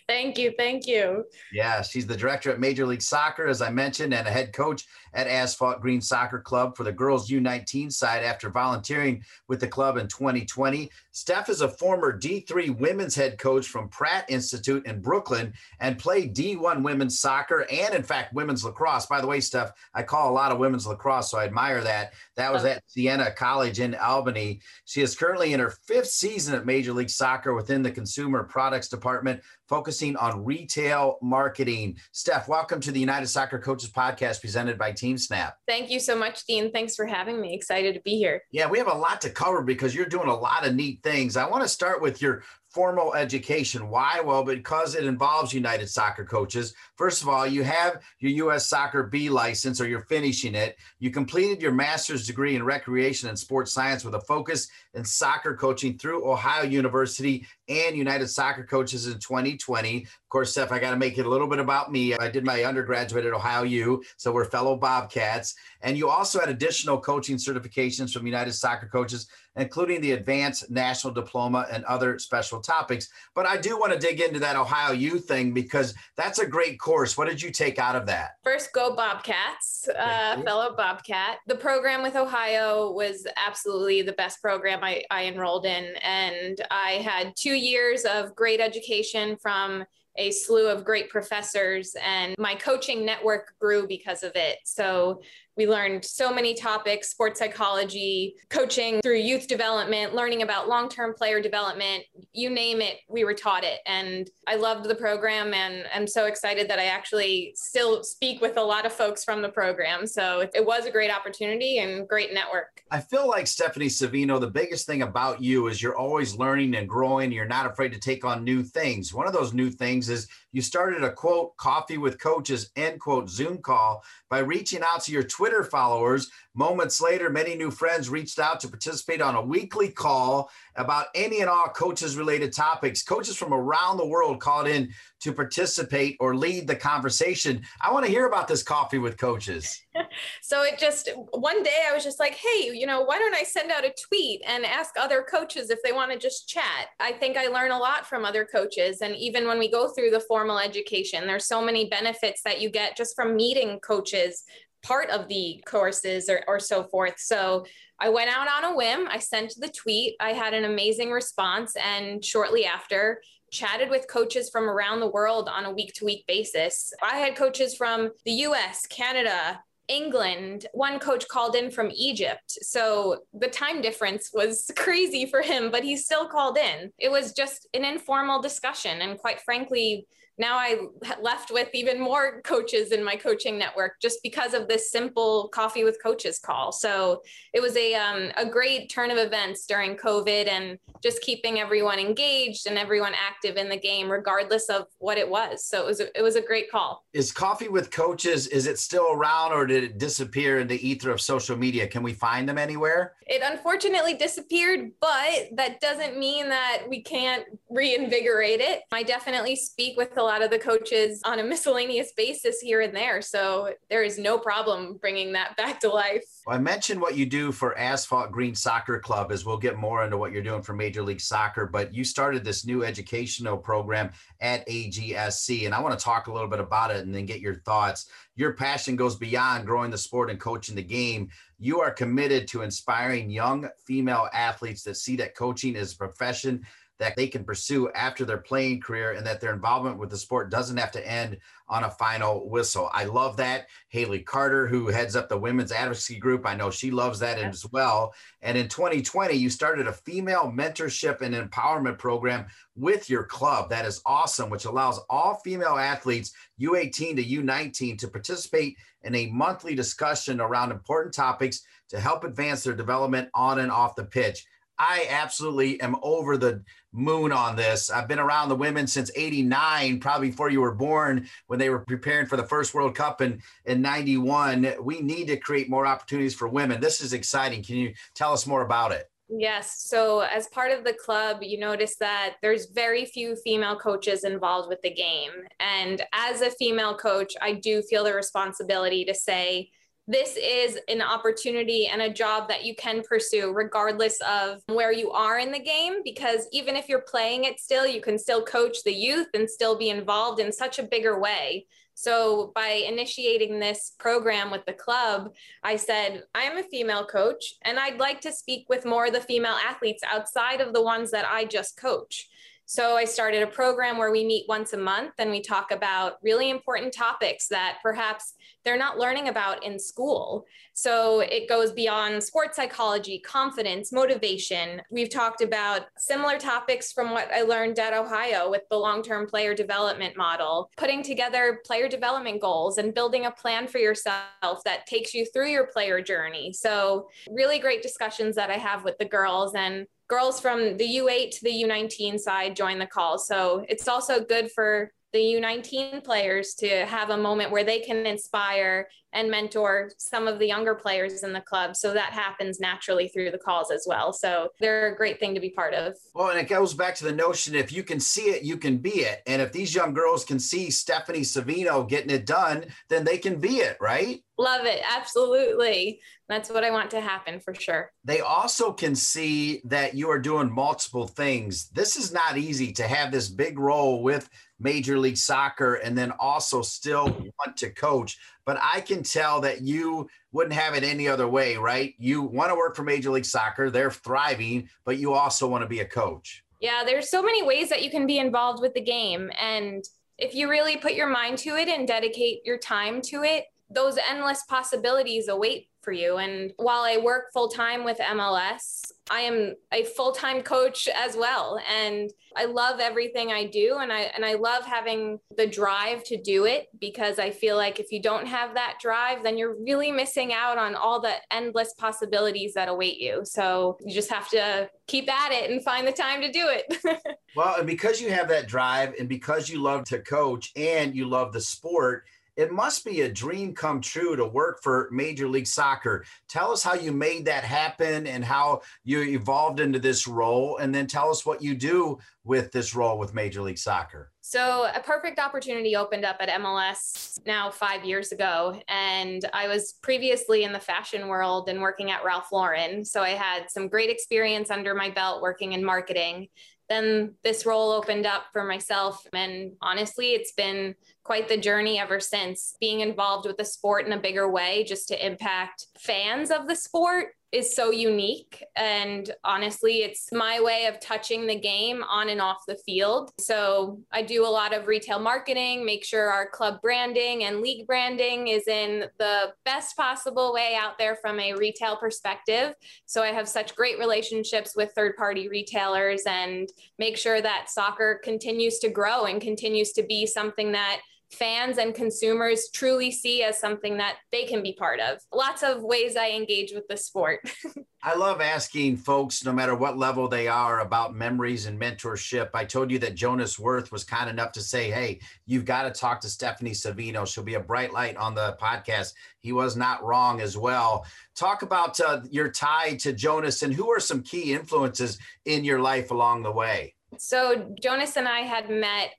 Thank 0.06 0.36
you. 0.36 0.52
Thank 0.58 0.86
you. 0.86 1.24
Yeah, 1.52 1.80
she's 1.82 2.06
the 2.06 2.16
director 2.16 2.50
at 2.50 2.60
Major 2.60 2.84
League 2.84 3.00
Soccer, 3.00 3.46
as 3.46 3.62
I 3.62 3.70
mentioned, 3.70 4.12
and 4.12 4.26
a 4.26 4.30
head 4.30 4.52
coach 4.52 4.86
at 5.14 5.26
Asphalt 5.26 5.80
Green 5.80 6.00
Soccer 6.00 6.38
Club 6.38 6.76
for 6.76 6.84
the 6.84 6.92
girls 6.92 7.28
U19 7.28 7.92
side 7.92 8.22
after 8.22 8.50
volunteering 8.50 9.24
with 9.48 9.60
the 9.60 9.68
club 9.68 9.96
in 9.96 10.08
2020. 10.08 10.90
Steph 11.12 11.48
is 11.48 11.60
a 11.60 11.68
former 11.68 12.16
D3 12.16 12.78
women's 12.78 13.16
head 13.16 13.36
coach 13.36 13.66
from 13.66 13.88
Pratt 13.88 14.26
Institute 14.28 14.86
in 14.86 15.00
Brooklyn 15.00 15.52
and 15.80 15.98
played 15.98 16.36
D1 16.36 16.84
women's 16.84 17.18
soccer 17.18 17.66
and, 17.68 17.94
in 17.94 18.04
fact, 18.04 18.32
women's 18.32 18.64
lacrosse. 18.64 19.06
By 19.06 19.20
the 19.20 19.26
way, 19.26 19.40
Steph, 19.40 19.72
I 19.92 20.04
call 20.04 20.30
a 20.30 20.32
lot 20.32 20.52
of 20.52 20.58
women's 20.58 20.86
lacrosse, 20.86 21.28
so 21.30 21.38
I 21.38 21.44
admire 21.44 21.80
that. 21.82 22.14
That 22.36 22.52
was 22.52 22.64
at 22.64 22.84
Siena 22.86 23.32
College 23.32 23.80
in 23.80 23.96
Albany. 23.96 24.60
She 24.84 25.02
is 25.02 25.16
currently 25.16 25.52
in 25.52 25.58
her 25.58 25.70
fifth 25.70 26.10
season 26.10 26.54
at 26.54 26.64
Major 26.64 26.92
League 26.92 27.10
Soccer 27.10 27.54
within 27.54 27.82
the 27.82 27.90
Consumer 27.90 28.44
Products 28.44 28.88
Department, 28.88 29.42
focusing 29.68 30.16
on 30.16 30.44
retail 30.44 31.18
marketing. 31.22 31.96
Steph, 32.12 32.48
welcome 32.48 32.80
to 32.80 32.92
the 32.92 33.00
United 33.00 33.26
Soccer 33.26 33.58
Coaches 33.58 33.90
Podcast 33.90 34.40
presented 34.40 34.78
by 34.78 34.92
Team 34.92 35.18
Snap. 35.18 35.56
Thank 35.66 35.90
you 35.90 35.98
so 35.98 36.16
much, 36.16 36.44
Dean. 36.44 36.70
Thanks 36.72 36.94
for 36.94 37.06
having 37.06 37.40
me. 37.40 37.54
Excited 37.54 37.94
to 37.94 38.00
be 38.00 38.16
here. 38.16 38.42
Yeah, 38.52 38.68
we 38.68 38.78
have 38.78 38.88
a 38.88 38.96
lot 38.96 39.20
to 39.22 39.30
cover 39.30 39.62
because 39.62 39.94
you're 39.94 40.06
doing 40.06 40.28
a 40.28 40.36
lot 40.36 40.66
of 40.66 40.74
neat 40.74 40.99
things. 41.02 41.36
I 41.36 41.48
want 41.48 41.62
to 41.62 41.68
start 41.68 42.00
with 42.00 42.22
your 42.22 42.42
formal 42.70 43.14
education. 43.14 43.88
Why? 43.88 44.20
Well, 44.24 44.44
because 44.44 44.94
it 44.94 45.04
involves 45.04 45.52
United 45.52 45.88
Soccer 45.88 46.24
Coaches. 46.24 46.72
First 46.96 47.20
of 47.20 47.28
all, 47.28 47.44
you 47.44 47.64
have 47.64 48.00
your 48.20 48.30
U.S. 48.32 48.68
Soccer 48.68 49.02
B 49.02 49.28
license 49.28 49.80
or 49.80 49.88
you're 49.88 50.02
finishing 50.02 50.54
it. 50.54 50.76
You 51.00 51.10
completed 51.10 51.60
your 51.60 51.72
master's 51.72 52.26
degree 52.26 52.54
in 52.54 52.62
recreation 52.62 53.28
and 53.28 53.38
sports 53.38 53.72
science 53.72 54.04
with 54.04 54.14
a 54.14 54.20
focus 54.20 54.68
in 54.94 55.04
soccer 55.04 55.56
coaching 55.56 55.98
through 55.98 56.28
Ohio 56.30 56.64
University 56.64 57.44
and 57.68 57.96
United 57.96 58.28
Soccer 58.28 58.64
Coaches 58.64 59.08
in 59.08 59.18
2020. 59.18 60.02
Of 60.02 60.28
course, 60.28 60.52
Steph, 60.52 60.70
I 60.70 60.78
got 60.78 60.90
to 60.90 60.96
make 60.96 61.18
it 61.18 61.26
a 61.26 61.28
little 61.28 61.48
bit 61.48 61.58
about 61.58 61.90
me. 61.90 62.14
I 62.14 62.30
did 62.30 62.44
my 62.44 62.62
undergraduate 62.62 63.24
at 63.24 63.32
Ohio 63.32 63.64
U, 63.64 64.02
so 64.16 64.32
we're 64.32 64.44
fellow 64.44 64.76
Bobcats. 64.76 65.56
And 65.82 65.96
you 65.96 66.08
also 66.08 66.38
had 66.38 66.48
additional 66.48 67.00
coaching 67.00 67.36
certifications 67.36 68.12
from 68.12 68.26
United 68.26 68.52
Soccer 68.52 68.86
Coaches 68.86 69.26
including 69.56 70.00
the 70.00 70.12
advanced 70.12 70.70
national 70.70 71.12
diploma 71.12 71.66
and 71.70 71.84
other 71.84 72.18
special 72.18 72.59
topics. 72.60 73.08
But 73.34 73.46
I 73.46 73.56
do 73.56 73.78
want 73.78 73.92
to 73.92 73.98
dig 73.98 74.20
into 74.20 74.38
that 74.40 74.56
Ohio 74.56 74.92
U 74.92 75.18
thing 75.18 75.52
because 75.52 75.94
that's 76.16 76.38
a 76.38 76.46
great 76.46 76.78
course. 76.78 77.16
What 77.16 77.28
did 77.28 77.40
you 77.40 77.50
take 77.50 77.78
out 77.78 77.96
of 77.96 78.06
that? 78.06 78.32
First, 78.44 78.72
go 78.72 78.94
Bobcats, 78.94 79.88
uh, 79.88 80.40
fellow 80.42 80.74
Bobcat. 80.76 81.38
The 81.46 81.56
program 81.56 82.02
with 82.02 82.16
Ohio 82.16 82.92
was 82.92 83.26
absolutely 83.36 84.02
the 84.02 84.12
best 84.12 84.40
program 84.40 84.82
I, 84.82 85.02
I 85.10 85.26
enrolled 85.26 85.66
in. 85.66 85.94
And 86.02 86.60
I 86.70 86.92
had 86.92 87.32
two 87.36 87.54
years 87.54 88.04
of 88.04 88.34
great 88.34 88.60
education 88.60 89.36
from 89.36 89.84
a 90.16 90.30
slew 90.30 90.68
of 90.68 90.84
great 90.84 91.08
professors, 91.08 91.94
and 92.04 92.34
my 92.36 92.54
coaching 92.54 93.06
network 93.06 93.54
grew 93.60 93.86
because 93.86 94.22
of 94.22 94.32
it. 94.34 94.58
So 94.64 95.22
we 95.56 95.66
learned 95.66 96.04
so 96.04 96.32
many 96.32 96.54
topics 96.54 97.10
sports 97.10 97.38
psychology, 97.38 98.36
coaching 98.48 99.00
through 99.02 99.16
youth 99.16 99.46
development, 99.46 100.14
learning 100.14 100.42
about 100.42 100.68
long 100.68 100.88
term 100.88 101.14
player 101.14 101.40
development 101.40 102.04
you 102.32 102.50
name 102.50 102.80
it, 102.80 102.98
we 103.08 103.24
were 103.24 103.34
taught 103.34 103.64
it. 103.64 103.80
And 103.86 104.30
I 104.46 104.54
loved 104.56 104.88
the 104.88 104.94
program 104.94 105.52
and 105.52 105.84
I'm 105.94 106.06
so 106.06 106.26
excited 106.26 106.68
that 106.68 106.78
I 106.78 106.86
actually 106.86 107.52
still 107.56 108.04
speak 108.04 108.40
with 108.40 108.56
a 108.56 108.62
lot 108.62 108.86
of 108.86 108.92
folks 108.92 109.24
from 109.24 109.42
the 109.42 109.48
program. 109.48 110.06
So 110.06 110.48
it 110.54 110.64
was 110.64 110.86
a 110.86 110.90
great 110.90 111.10
opportunity 111.10 111.78
and 111.78 112.08
great 112.08 112.32
network. 112.32 112.82
I 112.90 113.00
feel 113.00 113.28
like 113.28 113.46
Stephanie 113.46 113.86
Savino, 113.86 114.40
the 114.40 114.50
biggest 114.50 114.86
thing 114.86 115.02
about 115.02 115.42
you 115.42 115.68
is 115.68 115.82
you're 115.82 115.96
always 115.96 116.36
learning 116.36 116.74
and 116.76 116.88
growing. 116.88 117.32
You're 117.32 117.46
not 117.46 117.66
afraid 117.66 117.92
to 117.92 117.98
take 118.00 118.24
on 118.24 118.44
new 118.44 118.62
things. 118.62 119.12
One 119.12 119.26
of 119.26 119.32
those 119.32 119.52
new 119.52 119.70
things 119.70 120.08
is 120.08 120.28
you 120.52 120.62
started 120.62 121.04
a 121.04 121.12
quote, 121.12 121.56
coffee 121.56 121.98
with 121.98 122.20
coaches, 122.20 122.70
end 122.76 123.00
quote, 123.00 123.28
Zoom 123.28 123.58
call 123.58 124.02
by 124.28 124.40
reaching 124.40 124.82
out 124.82 125.02
to 125.04 125.12
your 125.12 125.22
Twitter 125.22 125.62
followers. 125.62 126.30
Moments 126.54 127.00
later, 127.00 127.30
many 127.30 127.54
new 127.54 127.70
friends 127.70 128.10
reached 128.10 128.38
out 128.38 128.60
to 128.60 128.68
participate 128.68 129.20
on 129.20 129.36
a 129.36 129.42
weekly 129.42 129.90
call 129.90 130.50
about 130.76 131.06
any 131.14 131.40
and 131.40 131.50
all 131.50 131.68
coaches 131.68 132.16
related 132.16 132.52
topics. 132.52 133.02
Coaches 133.02 133.36
from 133.36 133.52
around 133.52 133.96
the 133.96 134.06
world 134.06 134.40
called 134.40 134.66
in 134.66 134.90
to 135.20 135.32
participate 135.32 136.16
or 136.20 136.34
lead 136.34 136.66
the 136.66 136.76
conversation. 136.76 137.62
I 137.80 137.92
want 137.92 138.06
to 138.06 138.10
hear 138.10 138.26
about 138.26 138.48
this 138.48 138.62
coffee 138.62 138.98
with 138.98 139.18
coaches. 139.18 139.82
so 140.42 140.62
it 140.62 140.78
just 140.78 141.10
one 141.32 141.62
day 141.62 141.84
I 141.88 141.94
was 141.94 142.04
just 142.04 142.18
like, 142.18 142.34
hey, 142.34 142.70
you 142.72 142.86
know, 142.86 143.02
why 143.02 143.18
don't 143.18 143.34
I 143.34 143.42
send 143.42 143.70
out 143.70 143.84
a 143.84 143.92
tweet 144.08 144.42
and 144.46 144.64
ask 144.64 144.94
other 144.98 145.22
coaches 145.22 145.70
if 145.70 145.82
they 145.82 145.92
want 145.92 146.12
to 146.12 146.18
just 146.18 146.48
chat? 146.48 146.88
I 146.98 147.12
think 147.12 147.36
I 147.36 147.48
learn 147.48 147.70
a 147.70 147.78
lot 147.78 148.06
from 148.06 148.24
other 148.24 148.44
coaches. 148.44 149.02
And 149.02 149.14
even 149.16 149.46
when 149.46 149.58
we 149.58 149.70
go 149.70 149.88
through 149.88 150.10
the 150.10 150.20
formal 150.20 150.58
education, 150.58 151.26
there's 151.26 151.46
so 151.46 151.62
many 151.62 151.88
benefits 151.88 152.42
that 152.44 152.60
you 152.60 152.70
get 152.70 152.96
just 152.96 153.14
from 153.14 153.36
meeting 153.36 153.78
coaches 153.80 154.44
part 154.82 155.10
of 155.10 155.28
the 155.28 155.62
courses 155.66 156.28
or, 156.28 156.42
or 156.46 156.58
so 156.58 156.84
forth. 156.84 157.14
So 157.18 157.64
I 157.98 158.08
went 158.08 158.30
out 158.30 158.48
on 158.48 158.72
a 158.72 158.76
whim. 158.76 159.08
I 159.10 159.18
sent 159.18 159.54
the 159.58 159.68
tweet. 159.68 160.16
I 160.20 160.32
had 160.32 160.54
an 160.54 160.64
amazing 160.64 161.10
response. 161.10 161.74
And 161.76 162.24
shortly 162.24 162.64
after, 162.64 163.20
chatted 163.50 163.90
with 163.90 164.08
coaches 164.08 164.48
from 164.50 164.64
around 164.68 165.00
the 165.00 165.10
world 165.10 165.48
on 165.48 165.64
a 165.64 165.72
week 165.72 165.92
to 165.94 166.04
week 166.04 166.24
basis. 166.26 166.92
I 167.02 167.16
had 167.16 167.36
coaches 167.36 167.74
from 167.74 168.10
the 168.24 168.32
US, 168.32 168.86
Canada, 168.86 169.60
England. 169.88 170.66
One 170.72 171.00
coach 171.00 171.26
called 171.28 171.56
in 171.56 171.70
from 171.70 171.90
Egypt. 171.92 172.58
So 172.62 173.18
the 173.34 173.48
time 173.48 173.82
difference 173.82 174.30
was 174.32 174.70
crazy 174.76 175.26
for 175.26 175.42
him, 175.42 175.70
but 175.70 175.82
he 175.82 175.96
still 175.96 176.28
called 176.28 176.56
in. 176.56 176.92
It 176.98 177.10
was 177.10 177.32
just 177.32 177.68
an 177.74 177.84
informal 177.84 178.40
discussion. 178.40 179.02
And 179.02 179.18
quite 179.18 179.40
frankly, 179.40 180.06
now 180.40 180.56
I 180.56 180.78
left 181.20 181.52
with 181.52 181.68
even 181.74 182.00
more 182.00 182.40
coaches 182.42 182.92
in 182.92 183.04
my 183.04 183.14
coaching 183.14 183.58
network 183.58 184.00
just 184.00 184.22
because 184.22 184.54
of 184.54 184.66
this 184.66 184.90
simple 184.90 185.48
coffee 185.48 185.84
with 185.84 186.02
coaches 186.02 186.38
call. 186.38 186.72
So 186.72 187.22
it 187.52 187.60
was 187.60 187.76
a 187.76 187.94
um, 187.94 188.30
a 188.36 188.46
great 188.46 188.90
turn 188.90 189.10
of 189.10 189.18
events 189.18 189.66
during 189.66 189.96
COVID 189.96 190.48
and 190.48 190.78
just 191.02 191.20
keeping 191.20 191.60
everyone 191.60 191.98
engaged 191.98 192.66
and 192.66 192.78
everyone 192.78 193.12
active 193.14 193.56
in 193.56 193.68
the 193.68 193.76
game, 193.76 194.10
regardless 194.10 194.68
of 194.70 194.86
what 194.98 195.18
it 195.18 195.28
was. 195.28 195.64
So 195.64 195.82
it 195.82 195.86
was 195.86 196.00
a, 196.00 196.18
it 196.18 196.22
was 196.22 196.36
a 196.36 196.42
great 196.42 196.70
call. 196.70 197.04
Is 197.12 197.32
coffee 197.32 197.68
with 197.68 197.90
coaches? 197.90 198.46
Is 198.46 198.66
it 198.66 198.78
still 198.78 199.12
around, 199.12 199.52
or 199.52 199.66
did 199.66 199.84
it 199.84 199.98
disappear 199.98 200.60
in 200.60 200.68
the 200.68 200.88
ether 200.88 201.10
of 201.10 201.20
social 201.20 201.56
media? 201.56 201.86
Can 201.86 202.02
we 202.02 202.14
find 202.14 202.48
them 202.48 202.56
anywhere? 202.56 203.14
It 203.26 203.42
unfortunately 203.44 204.14
disappeared, 204.14 204.92
but 205.00 205.50
that 205.52 205.80
doesn't 205.80 206.18
mean 206.18 206.48
that 206.48 206.82
we 206.88 207.02
can't 207.02 207.44
reinvigorate 207.68 208.60
it. 208.60 208.82
I 208.90 209.02
definitely 209.02 209.54
speak 209.54 209.96
with 209.96 210.16
a 210.16 210.22
lot 210.30 210.42
of 210.42 210.50
the 210.50 210.58
coaches 210.58 211.20
on 211.24 211.40
a 211.40 211.44
miscellaneous 211.50 212.12
basis 212.16 212.60
here 212.60 212.82
and 212.82 212.94
there. 212.94 213.20
So 213.20 213.74
there 213.88 214.04
is 214.04 214.16
no 214.16 214.38
problem 214.38 214.96
bringing 215.00 215.32
that 215.32 215.56
back 215.56 215.80
to 215.80 215.88
life. 215.88 216.22
Well, 216.46 216.56
I 216.56 216.60
mentioned 216.60 217.00
what 217.00 217.16
you 217.16 217.26
do 217.26 217.50
for 217.50 217.76
Asphalt 217.76 218.30
Green 218.30 218.54
Soccer 218.54 219.00
Club, 219.00 219.32
as 219.32 219.44
we'll 219.44 219.58
get 219.58 219.76
more 219.76 220.04
into 220.04 220.16
what 220.16 220.30
you're 220.30 220.42
doing 220.42 220.62
for 220.62 220.72
Major 220.72 221.02
League 221.02 221.20
Soccer. 221.20 221.66
But 221.66 221.92
you 221.92 222.04
started 222.04 222.44
this 222.44 222.64
new 222.64 222.84
educational 222.84 223.58
program 223.58 224.12
at 224.40 224.66
AGSC, 224.68 225.66
and 225.66 225.74
I 225.74 225.80
want 225.80 225.98
to 225.98 226.04
talk 226.04 226.28
a 226.28 226.32
little 226.32 226.48
bit 226.48 226.60
about 226.60 226.92
it 226.92 226.98
and 226.98 227.14
then 227.14 227.26
get 227.26 227.40
your 227.40 227.56
thoughts. 227.56 228.06
Your 228.36 228.54
passion 228.54 228.94
goes 228.96 229.16
beyond 229.16 229.66
growing 229.66 229.90
the 229.90 229.98
sport 229.98 230.30
and 230.30 230.38
coaching 230.38 230.76
the 230.76 230.82
game. 230.82 231.28
You 231.58 231.80
are 231.80 231.90
committed 231.90 232.46
to 232.48 232.62
inspiring 232.62 233.30
young 233.30 233.68
female 233.84 234.28
athletes 234.32 234.82
that 234.84 234.96
see 234.96 235.16
that 235.16 235.36
coaching 235.36 235.74
is 235.74 235.92
a 235.92 235.96
profession 235.96 236.64
that 237.00 237.16
they 237.16 237.26
can 237.26 237.44
pursue 237.44 237.90
after 237.92 238.26
their 238.26 238.38
playing 238.38 238.78
career 238.80 239.12
and 239.12 239.26
that 239.26 239.40
their 239.40 239.54
involvement 239.54 239.98
with 239.98 240.10
the 240.10 240.16
sport 240.18 240.50
doesn't 240.50 240.76
have 240.76 240.92
to 240.92 241.10
end 241.10 241.38
on 241.66 241.84
a 241.84 241.90
final 241.90 242.46
whistle. 242.48 242.90
I 242.92 243.04
love 243.04 243.38
that. 243.38 243.68
Haley 243.88 244.20
Carter, 244.20 244.66
who 244.66 244.88
heads 244.88 245.16
up 245.16 245.30
the 245.30 245.38
women's 245.38 245.72
advocacy 245.72 246.18
group, 246.18 246.46
I 246.46 246.54
know 246.54 246.70
she 246.70 246.90
loves 246.90 247.18
that 247.20 247.38
as 247.38 247.64
well. 247.72 248.12
And 248.42 248.58
in 248.58 248.68
2020, 248.68 249.34
you 249.34 249.48
started 249.48 249.86
a 249.86 249.92
female 249.94 250.52
mentorship 250.54 251.22
and 251.22 251.34
empowerment 251.34 251.98
program 251.98 252.46
with 252.76 253.08
your 253.08 253.24
club. 253.24 253.70
That 253.70 253.86
is 253.86 254.02
awesome, 254.04 254.50
which 254.50 254.66
allows 254.66 255.00
all 255.08 255.40
female 255.42 255.78
athletes, 255.78 256.34
U18 256.60 257.16
to 257.16 257.24
U19, 257.24 257.98
to 257.98 258.08
participate 258.08 258.76
in 259.04 259.14
a 259.14 259.28
monthly 259.28 259.74
discussion 259.74 260.38
around 260.38 260.70
important 260.70 261.14
topics 261.14 261.62
to 261.88 261.98
help 261.98 262.24
advance 262.24 262.62
their 262.62 262.76
development 262.76 263.30
on 263.34 263.60
and 263.60 263.70
off 263.70 263.96
the 263.96 264.04
pitch. 264.04 264.44
I 264.80 265.06
absolutely 265.10 265.78
am 265.82 265.96
over 266.02 266.38
the 266.38 266.64
moon 266.90 267.32
on 267.32 267.54
this. 267.54 267.90
I've 267.90 268.08
been 268.08 268.18
around 268.18 268.48
the 268.48 268.56
women 268.56 268.86
since 268.86 269.10
89, 269.14 270.00
probably 270.00 270.30
before 270.30 270.48
you 270.48 270.62
were 270.62 270.74
born 270.74 271.28
when 271.48 271.58
they 271.58 271.68
were 271.68 271.80
preparing 271.80 272.26
for 272.26 272.38
the 272.38 272.46
first 272.46 272.72
World 272.72 272.94
Cup 272.94 273.20
in, 273.20 273.42
in 273.66 273.82
91. 273.82 274.76
We 274.80 275.02
need 275.02 275.26
to 275.26 275.36
create 275.36 275.68
more 275.68 275.86
opportunities 275.86 276.34
for 276.34 276.48
women. 276.48 276.80
This 276.80 277.02
is 277.02 277.12
exciting. 277.12 277.62
Can 277.62 277.76
you 277.76 277.92
tell 278.14 278.32
us 278.32 278.46
more 278.46 278.62
about 278.62 278.92
it? 278.92 279.10
Yes. 279.28 279.84
So, 279.84 280.20
as 280.20 280.48
part 280.48 280.72
of 280.72 280.82
the 280.82 280.94
club, 280.94 281.42
you 281.42 281.58
notice 281.58 281.96
that 282.00 282.36
there's 282.42 282.66
very 282.66 283.04
few 283.04 283.36
female 283.36 283.76
coaches 283.76 284.24
involved 284.24 284.68
with 284.68 284.80
the 284.82 284.92
game. 284.92 285.30
And 285.60 286.02
as 286.12 286.40
a 286.40 286.50
female 286.50 286.96
coach, 286.96 287.34
I 287.40 287.52
do 287.52 287.82
feel 287.82 288.02
the 288.02 288.14
responsibility 288.14 289.04
to 289.04 289.14
say, 289.14 289.70
this 290.06 290.36
is 290.36 290.78
an 290.88 291.02
opportunity 291.02 291.86
and 291.86 292.02
a 292.02 292.12
job 292.12 292.48
that 292.48 292.64
you 292.64 292.74
can 292.74 293.02
pursue 293.02 293.52
regardless 293.52 294.18
of 294.28 294.60
where 294.66 294.92
you 294.92 295.10
are 295.10 295.38
in 295.38 295.52
the 295.52 295.60
game 295.60 296.02
because 296.04 296.48
even 296.52 296.74
if 296.74 296.88
you're 296.88 297.02
playing 297.02 297.44
it 297.44 297.60
still 297.60 297.86
you 297.86 298.00
can 298.00 298.18
still 298.18 298.44
coach 298.44 298.82
the 298.84 298.92
youth 298.92 299.28
and 299.34 299.48
still 299.48 299.78
be 299.78 299.90
involved 299.90 300.40
in 300.40 300.52
such 300.52 300.78
a 300.78 300.84
bigger 300.84 301.20
way. 301.20 301.66
So 301.94 302.50
by 302.54 302.68
initiating 302.68 303.60
this 303.60 303.92
program 303.98 304.50
with 304.50 304.64
the 304.64 304.72
club 304.72 305.34
i 305.62 305.76
said 305.76 306.22
i'm 306.34 306.56
a 306.56 306.62
female 306.62 307.04
coach 307.04 307.56
and 307.62 307.78
i'd 307.78 307.98
like 307.98 308.22
to 308.22 308.32
speak 308.32 308.70
with 308.70 308.86
more 308.86 309.06
of 309.06 309.12
the 309.12 309.20
female 309.20 309.58
athletes 309.68 310.02
outside 310.10 310.62
of 310.62 310.72
the 310.72 310.82
ones 310.82 311.10
that 311.10 311.26
i 311.26 311.44
just 311.44 311.76
coach 311.76 312.29
so 312.70 312.96
I 312.96 313.04
started 313.04 313.42
a 313.42 313.48
program 313.48 313.98
where 313.98 314.12
we 314.12 314.24
meet 314.24 314.44
once 314.46 314.74
a 314.74 314.76
month 314.76 315.14
and 315.18 315.28
we 315.28 315.40
talk 315.40 315.72
about 315.72 316.18
really 316.22 316.50
important 316.50 316.92
topics 316.92 317.48
that 317.48 317.78
perhaps 317.82 318.34
they're 318.64 318.78
not 318.78 318.96
learning 318.96 319.26
about 319.26 319.64
in 319.64 319.76
school. 319.76 320.46
So 320.72 321.18
it 321.18 321.48
goes 321.48 321.72
beyond 321.72 322.22
sports 322.22 322.54
psychology, 322.54 323.18
confidence, 323.18 323.90
motivation. 323.90 324.82
We've 324.88 325.10
talked 325.10 325.42
about 325.42 325.86
similar 325.98 326.38
topics 326.38 326.92
from 326.92 327.10
what 327.10 327.28
I 327.32 327.42
learned 327.42 327.80
at 327.80 327.92
Ohio 327.92 328.48
with 328.48 328.62
the 328.70 328.76
long 328.76 329.02
term 329.02 329.26
player 329.26 329.52
development 329.52 330.16
model, 330.16 330.70
putting 330.76 331.02
together 331.02 331.62
player 331.66 331.88
development 331.88 332.40
goals 332.40 332.78
and 332.78 332.94
building 332.94 333.26
a 333.26 333.32
plan 333.32 333.66
for 333.66 333.78
yourself 333.78 334.62
that 334.64 334.86
takes 334.86 335.12
you 335.12 335.26
through 335.26 335.48
your 335.48 335.66
player 335.66 336.00
journey. 336.00 336.52
So, 336.52 337.08
really 337.28 337.58
great 337.58 337.82
discussions 337.82 338.36
that 338.36 338.48
I 338.48 338.58
have 338.58 338.84
with 338.84 338.96
the 338.98 339.06
girls. 339.06 339.56
And 339.56 339.88
girls 340.10 340.40
from 340.40 340.76
the 340.76 340.96
U8 340.96 341.30
to 341.30 341.44
the 341.44 341.64
U19 341.64 342.18
side 342.18 342.56
join 342.56 342.78
the 342.78 342.86
call. 342.86 343.16
So 343.16 343.64
it's 343.68 343.86
also 343.88 344.22
good 344.22 344.50
for 344.50 344.90
the 345.12 345.18
U19 345.18 346.04
players 346.04 346.54
to 346.54 346.86
have 346.86 347.10
a 347.10 347.16
moment 347.16 347.50
where 347.50 347.64
they 347.64 347.80
can 347.80 348.06
inspire 348.06 348.88
and 349.12 349.30
mentor 349.30 349.90
some 349.98 350.28
of 350.28 350.38
the 350.38 350.46
younger 350.46 350.74
players 350.74 351.24
in 351.24 351.32
the 351.32 351.40
club. 351.40 351.74
So 351.74 351.92
that 351.94 352.12
happens 352.12 352.60
naturally 352.60 353.08
through 353.08 353.30
the 353.32 353.38
calls 353.38 353.70
as 353.70 353.84
well. 353.88 354.12
So 354.12 354.50
they're 354.60 354.92
a 354.92 354.96
great 354.96 355.18
thing 355.18 355.34
to 355.34 355.40
be 355.40 355.50
part 355.50 355.74
of. 355.74 355.96
Well, 356.14 356.30
and 356.30 356.38
it 356.38 356.48
goes 356.48 356.74
back 356.74 356.94
to 356.96 357.04
the 357.04 357.12
notion 357.12 357.54
if 357.54 357.72
you 357.72 357.82
can 357.82 357.98
see 357.98 358.30
it, 358.30 358.44
you 358.44 358.56
can 358.56 358.78
be 358.78 359.00
it. 359.00 359.22
And 359.26 359.42
if 359.42 359.52
these 359.52 359.74
young 359.74 359.94
girls 359.94 360.24
can 360.24 360.38
see 360.38 360.70
Stephanie 360.70 361.20
Savino 361.20 361.88
getting 361.88 362.10
it 362.10 362.26
done, 362.26 362.66
then 362.88 363.04
they 363.04 363.18
can 363.18 363.40
be 363.40 363.56
it, 363.56 363.76
right? 363.80 364.22
Love 364.40 364.64
it. 364.64 364.80
Absolutely. 364.90 366.00
That's 366.26 366.48
what 366.48 366.64
I 366.64 366.70
want 366.70 366.90
to 366.92 367.00
happen 367.02 367.40
for 367.40 367.52
sure. 367.52 367.92
They 368.04 368.20
also 368.20 368.72
can 368.72 368.94
see 368.94 369.60
that 369.66 369.92
you 369.94 370.08
are 370.08 370.18
doing 370.18 370.50
multiple 370.50 371.06
things. 371.06 371.68
This 371.68 371.94
is 371.96 372.10
not 372.10 372.38
easy 372.38 372.72
to 372.72 372.84
have 372.84 373.12
this 373.12 373.28
big 373.28 373.58
role 373.58 374.02
with 374.02 374.30
Major 374.58 374.98
League 374.98 375.18
Soccer 375.18 375.74
and 375.74 375.96
then 375.96 376.14
also 376.18 376.62
still 376.62 377.04
want 377.04 377.58
to 377.58 377.68
coach. 377.68 378.18
But 378.46 378.58
I 378.62 378.80
can 378.80 379.02
tell 379.02 379.42
that 379.42 379.60
you 379.60 380.08
wouldn't 380.32 380.54
have 380.54 380.74
it 380.74 380.84
any 380.84 381.06
other 381.06 381.28
way, 381.28 381.58
right? 381.58 381.94
You 381.98 382.22
want 382.22 382.48
to 382.48 382.54
work 382.54 382.74
for 382.76 382.82
Major 382.82 383.10
League 383.10 383.26
Soccer, 383.26 383.68
they're 383.68 383.90
thriving, 383.90 384.70
but 384.86 384.96
you 384.96 385.12
also 385.12 385.46
want 385.46 385.64
to 385.64 385.68
be 385.68 385.80
a 385.80 385.86
coach. 385.86 386.42
Yeah, 386.60 386.82
there's 386.86 387.10
so 387.10 387.22
many 387.22 387.42
ways 387.42 387.68
that 387.68 387.82
you 387.84 387.90
can 387.90 388.06
be 388.06 388.16
involved 388.16 388.62
with 388.62 388.72
the 388.72 388.80
game. 388.80 389.30
And 389.38 389.84
if 390.16 390.34
you 390.34 390.48
really 390.48 390.78
put 390.78 390.94
your 390.94 391.08
mind 391.08 391.36
to 391.38 391.56
it 391.56 391.68
and 391.68 391.86
dedicate 391.86 392.40
your 392.46 392.56
time 392.56 393.02
to 393.02 393.22
it, 393.22 393.44
those 393.70 393.96
endless 394.08 394.42
possibilities 394.44 395.28
await 395.28 395.68
for 395.82 395.92
you. 395.92 396.16
And 396.16 396.52
while 396.56 396.82
I 396.82 396.98
work 396.98 397.32
full 397.32 397.48
time 397.48 397.84
with 397.84 397.98
MLS, 397.98 398.90
I 399.10 399.20
am 399.20 399.54
a 399.72 399.84
full 399.84 400.12
time 400.12 400.42
coach 400.42 400.88
as 400.88 401.16
well. 401.16 401.58
And 401.68 402.10
I 402.36 402.44
love 402.44 402.80
everything 402.80 403.32
I 403.32 403.46
do. 403.46 403.78
And 403.80 403.92
I, 403.92 404.02
and 404.14 404.24
I 404.24 404.34
love 404.34 404.64
having 404.64 405.18
the 405.36 405.46
drive 405.46 406.04
to 406.04 406.20
do 406.20 406.44
it 406.44 406.68
because 406.78 407.18
I 407.18 407.30
feel 407.30 407.56
like 407.56 407.80
if 407.80 407.90
you 407.90 408.00
don't 408.00 408.26
have 408.26 408.54
that 408.54 408.78
drive, 408.80 409.22
then 409.22 409.36
you're 409.36 409.56
really 409.56 409.90
missing 409.90 410.32
out 410.32 410.58
on 410.58 410.74
all 410.74 411.00
the 411.00 411.14
endless 411.32 411.74
possibilities 411.74 412.54
that 412.54 412.68
await 412.68 412.98
you. 412.98 413.22
So 413.24 413.78
you 413.80 413.94
just 413.94 414.10
have 414.10 414.28
to 414.30 414.68
keep 414.86 415.10
at 415.10 415.32
it 415.32 415.50
and 415.50 415.64
find 415.64 415.86
the 415.86 415.92
time 415.92 416.20
to 416.20 416.30
do 416.30 416.48
it. 416.48 417.00
well, 417.36 417.56
and 417.58 417.66
because 417.66 418.00
you 418.00 418.10
have 418.10 418.28
that 418.28 418.48
drive 418.48 418.94
and 418.98 419.08
because 419.08 419.48
you 419.48 419.60
love 419.60 419.84
to 419.86 419.98
coach 420.00 420.52
and 420.56 420.94
you 420.94 421.08
love 421.08 421.32
the 421.32 421.40
sport, 421.40 422.04
it 422.40 422.50
must 422.50 422.86
be 422.86 423.02
a 423.02 423.12
dream 423.12 423.54
come 423.54 423.82
true 423.82 424.16
to 424.16 424.24
work 424.24 424.62
for 424.62 424.88
Major 424.90 425.28
League 425.28 425.46
Soccer. 425.46 426.06
Tell 426.26 426.50
us 426.50 426.62
how 426.62 426.72
you 426.72 426.90
made 426.90 427.26
that 427.26 427.44
happen 427.44 428.06
and 428.06 428.24
how 428.24 428.62
you 428.82 429.02
evolved 429.02 429.60
into 429.60 429.78
this 429.78 430.06
role, 430.06 430.56
and 430.56 430.74
then 430.74 430.86
tell 430.86 431.10
us 431.10 431.26
what 431.26 431.42
you 431.42 431.54
do 431.54 431.98
with 432.24 432.50
this 432.50 432.74
role 432.74 432.98
with 432.98 433.12
Major 433.12 433.42
League 433.42 433.58
Soccer. 433.58 434.10
So, 434.22 434.70
a 434.74 434.80
perfect 434.80 435.18
opportunity 435.18 435.76
opened 435.76 436.06
up 436.06 436.16
at 436.20 436.30
MLS 436.40 437.18
now 437.26 437.50
five 437.50 437.84
years 437.84 438.10
ago. 438.10 438.58
And 438.68 439.22
I 439.34 439.46
was 439.46 439.74
previously 439.82 440.44
in 440.44 440.52
the 440.52 440.60
fashion 440.60 441.08
world 441.08 441.50
and 441.50 441.60
working 441.60 441.90
at 441.90 442.04
Ralph 442.04 442.32
Lauren. 442.32 442.86
So, 442.86 443.02
I 443.02 443.10
had 443.10 443.50
some 443.50 443.68
great 443.68 443.90
experience 443.90 444.50
under 444.50 444.74
my 444.74 444.88
belt 444.88 445.20
working 445.20 445.52
in 445.52 445.62
marketing. 445.62 446.28
Then 446.70 447.14
this 447.24 447.44
role 447.44 447.72
opened 447.72 448.06
up 448.06 448.26
for 448.32 448.44
myself. 448.44 449.04
And 449.12 449.52
honestly, 449.60 450.12
it's 450.12 450.32
been 450.32 450.76
quite 451.02 451.28
the 451.28 451.36
journey 451.36 451.78
ever 451.78 452.00
since 452.00 452.56
being 452.60 452.80
involved 452.80 453.26
with 453.26 453.36
the 453.36 453.44
sport 453.44 453.86
in 453.86 453.92
a 453.92 454.00
bigger 454.00 454.30
way, 454.30 454.64
just 454.64 454.88
to 454.88 455.06
impact 455.06 455.66
fans 455.78 456.30
of 456.30 456.46
the 456.46 456.56
sport 456.56 457.08
is 457.32 457.54
so 457.54 457.70
unique. 457.70 458.44
And 458.56 459.10
honestly, 459.22 459.82
it's 459.82 460.10
my 460.12 460.40
way 460.40 460.66
of 460.66 460.80
touching 460.80 461.26
the 461.26 461.38
game 461.38 461.84
on 461.84 462.08
and 462.08 462.20
off 462.20 462.42
the 462.48 462.58
field. 462.66 463.12
So 463.20 463.80
I 463.92 464.02
do 464.02 464.26
a 464.26 464.28
lot 464.28 464.52
of 464.52 464.66
retail 464.66 464.98
marketing, 464.98 465.64
make 465.64 465.84
sure 465.84 466.10
our 466.10 466.28
club 466.28 466.60
branding 466.60 467.24
and 467.24 467.40
league 467.40 467.66
branding 467.66 468.28
is 468.28 468.48
in 468.48 468.86
the 468.98 469.32
best 469.44 469.76
possible 469.76 470.32
way 470.32 470.56
out 470.60 470.76
there 470.76 470.96
from 470.96 471.20
a 471.20 471.34
retail 471.34 471.76
perspective. 471.76 472.54
So 472.86 473.02
I 473.02 473.08
have 473.08 473.28
such 473.28 473.54
great 473.54 473.78
relationships 473.78 474.56
with 474.56 474.72
third 474.74 474.96
party 474.96 475.28
retailers 475.28 476.02
and 476.06 476.48
make 476.78 476.96
sure 476.96 477.20
that 477.20 477.48
soccer 477.48 478.00
continues 478.02 478.58
to 478.58 478.68
grow 478.68 479.04
and 479.04 479.20
continues 479.20 479.72
to 479.72 479.84
be 479.84 480.04
something 480.04 480.52
that 480.52 480.80
fans 481.10 481.58
and 481.58 481.74
consumers 481.74 482.48
truly 482.52 482.90
see 482.90 483.22
as 483.22 483.38
something 483.38 483.76
that 483.78 483.96
they 484.12 484.24
can 484.24 484.42
be 484.42 484.52
part 484.52 484.80
of. 484.80 484.98
Lots 485.12 485.42
of 485.42 485.62
ways 485.62 485.96
I 485.96 486.10
engage 486.10 486.52
with 486.52 486.68
the 486.68 486.76
sport. 486.76 487.20
I 487.82 487.94
love 487.94 488.20
asking 488.20 488.76
folks, 488.76 489.24
no 489.24 489.32
matter 489.32 489.54
what 489.54 489.78
level 489.78 490.06
they 490.06 490.28
are, 490.28 490.60
about 490.60 490.94
memories 490.94 491.46
and 491.46 491.58
mentorship. 491.58 492.28
I 492.34 492.44
told 492.44 492.70
you 492.70 492.78
that 492.80 492.94
Jonas 492.94 493.38
Worth 493.38 493.72
was 493.72 493.84
kind 493.84 494.10
enough 494.10 494.32
to 494.32 494.42
say, 494.42 494.70
Hey, 494.70 495.00
you've 495.26 495.46
got 495.46 495.62
to 495.62 495.70
talk 495.70 496.00
to 496.02 496.08
Stephanie 496.08 496.50
Savino. 496.50 497.06
She'll 497.06 497.24
be 497.24 497.34
a 497.34 497.40
bright 497.40 497.72
light 497.72 497.96
on 497.96 498.14
the 498.14 498.36
podcast. 498.40 498.92
He 499.20 499.32
was 499.32 499.56
not 499.56 499.82
wrong 499.82 500.20
as 500.20 500.36
well. 500.36 500.84
Talk 501.16 501.42
about 501.42 501.80
uh, 501.80 502.02
your 502.10 502.30
tie 502.30 502.74
to 502.76 502.92
Jonas 502.92 503.42
and 503.42 503.52
who 503.52 503.70
are 503.70 503.80
some 503.80 504.02
key 504.02 504.32
influences 504.34 504.98
in 505.24 505.44
your 505.44 505.60
life 505.60 505.90
along 505.90 506.22
the 506.22 506.32
way. 506.32 506.74
So, 506.98 507.54
Jonas 507.60 507.96
and 507.96 508.08
I 508.08 508.20
had 508.20 508.50
met 508.50 508.90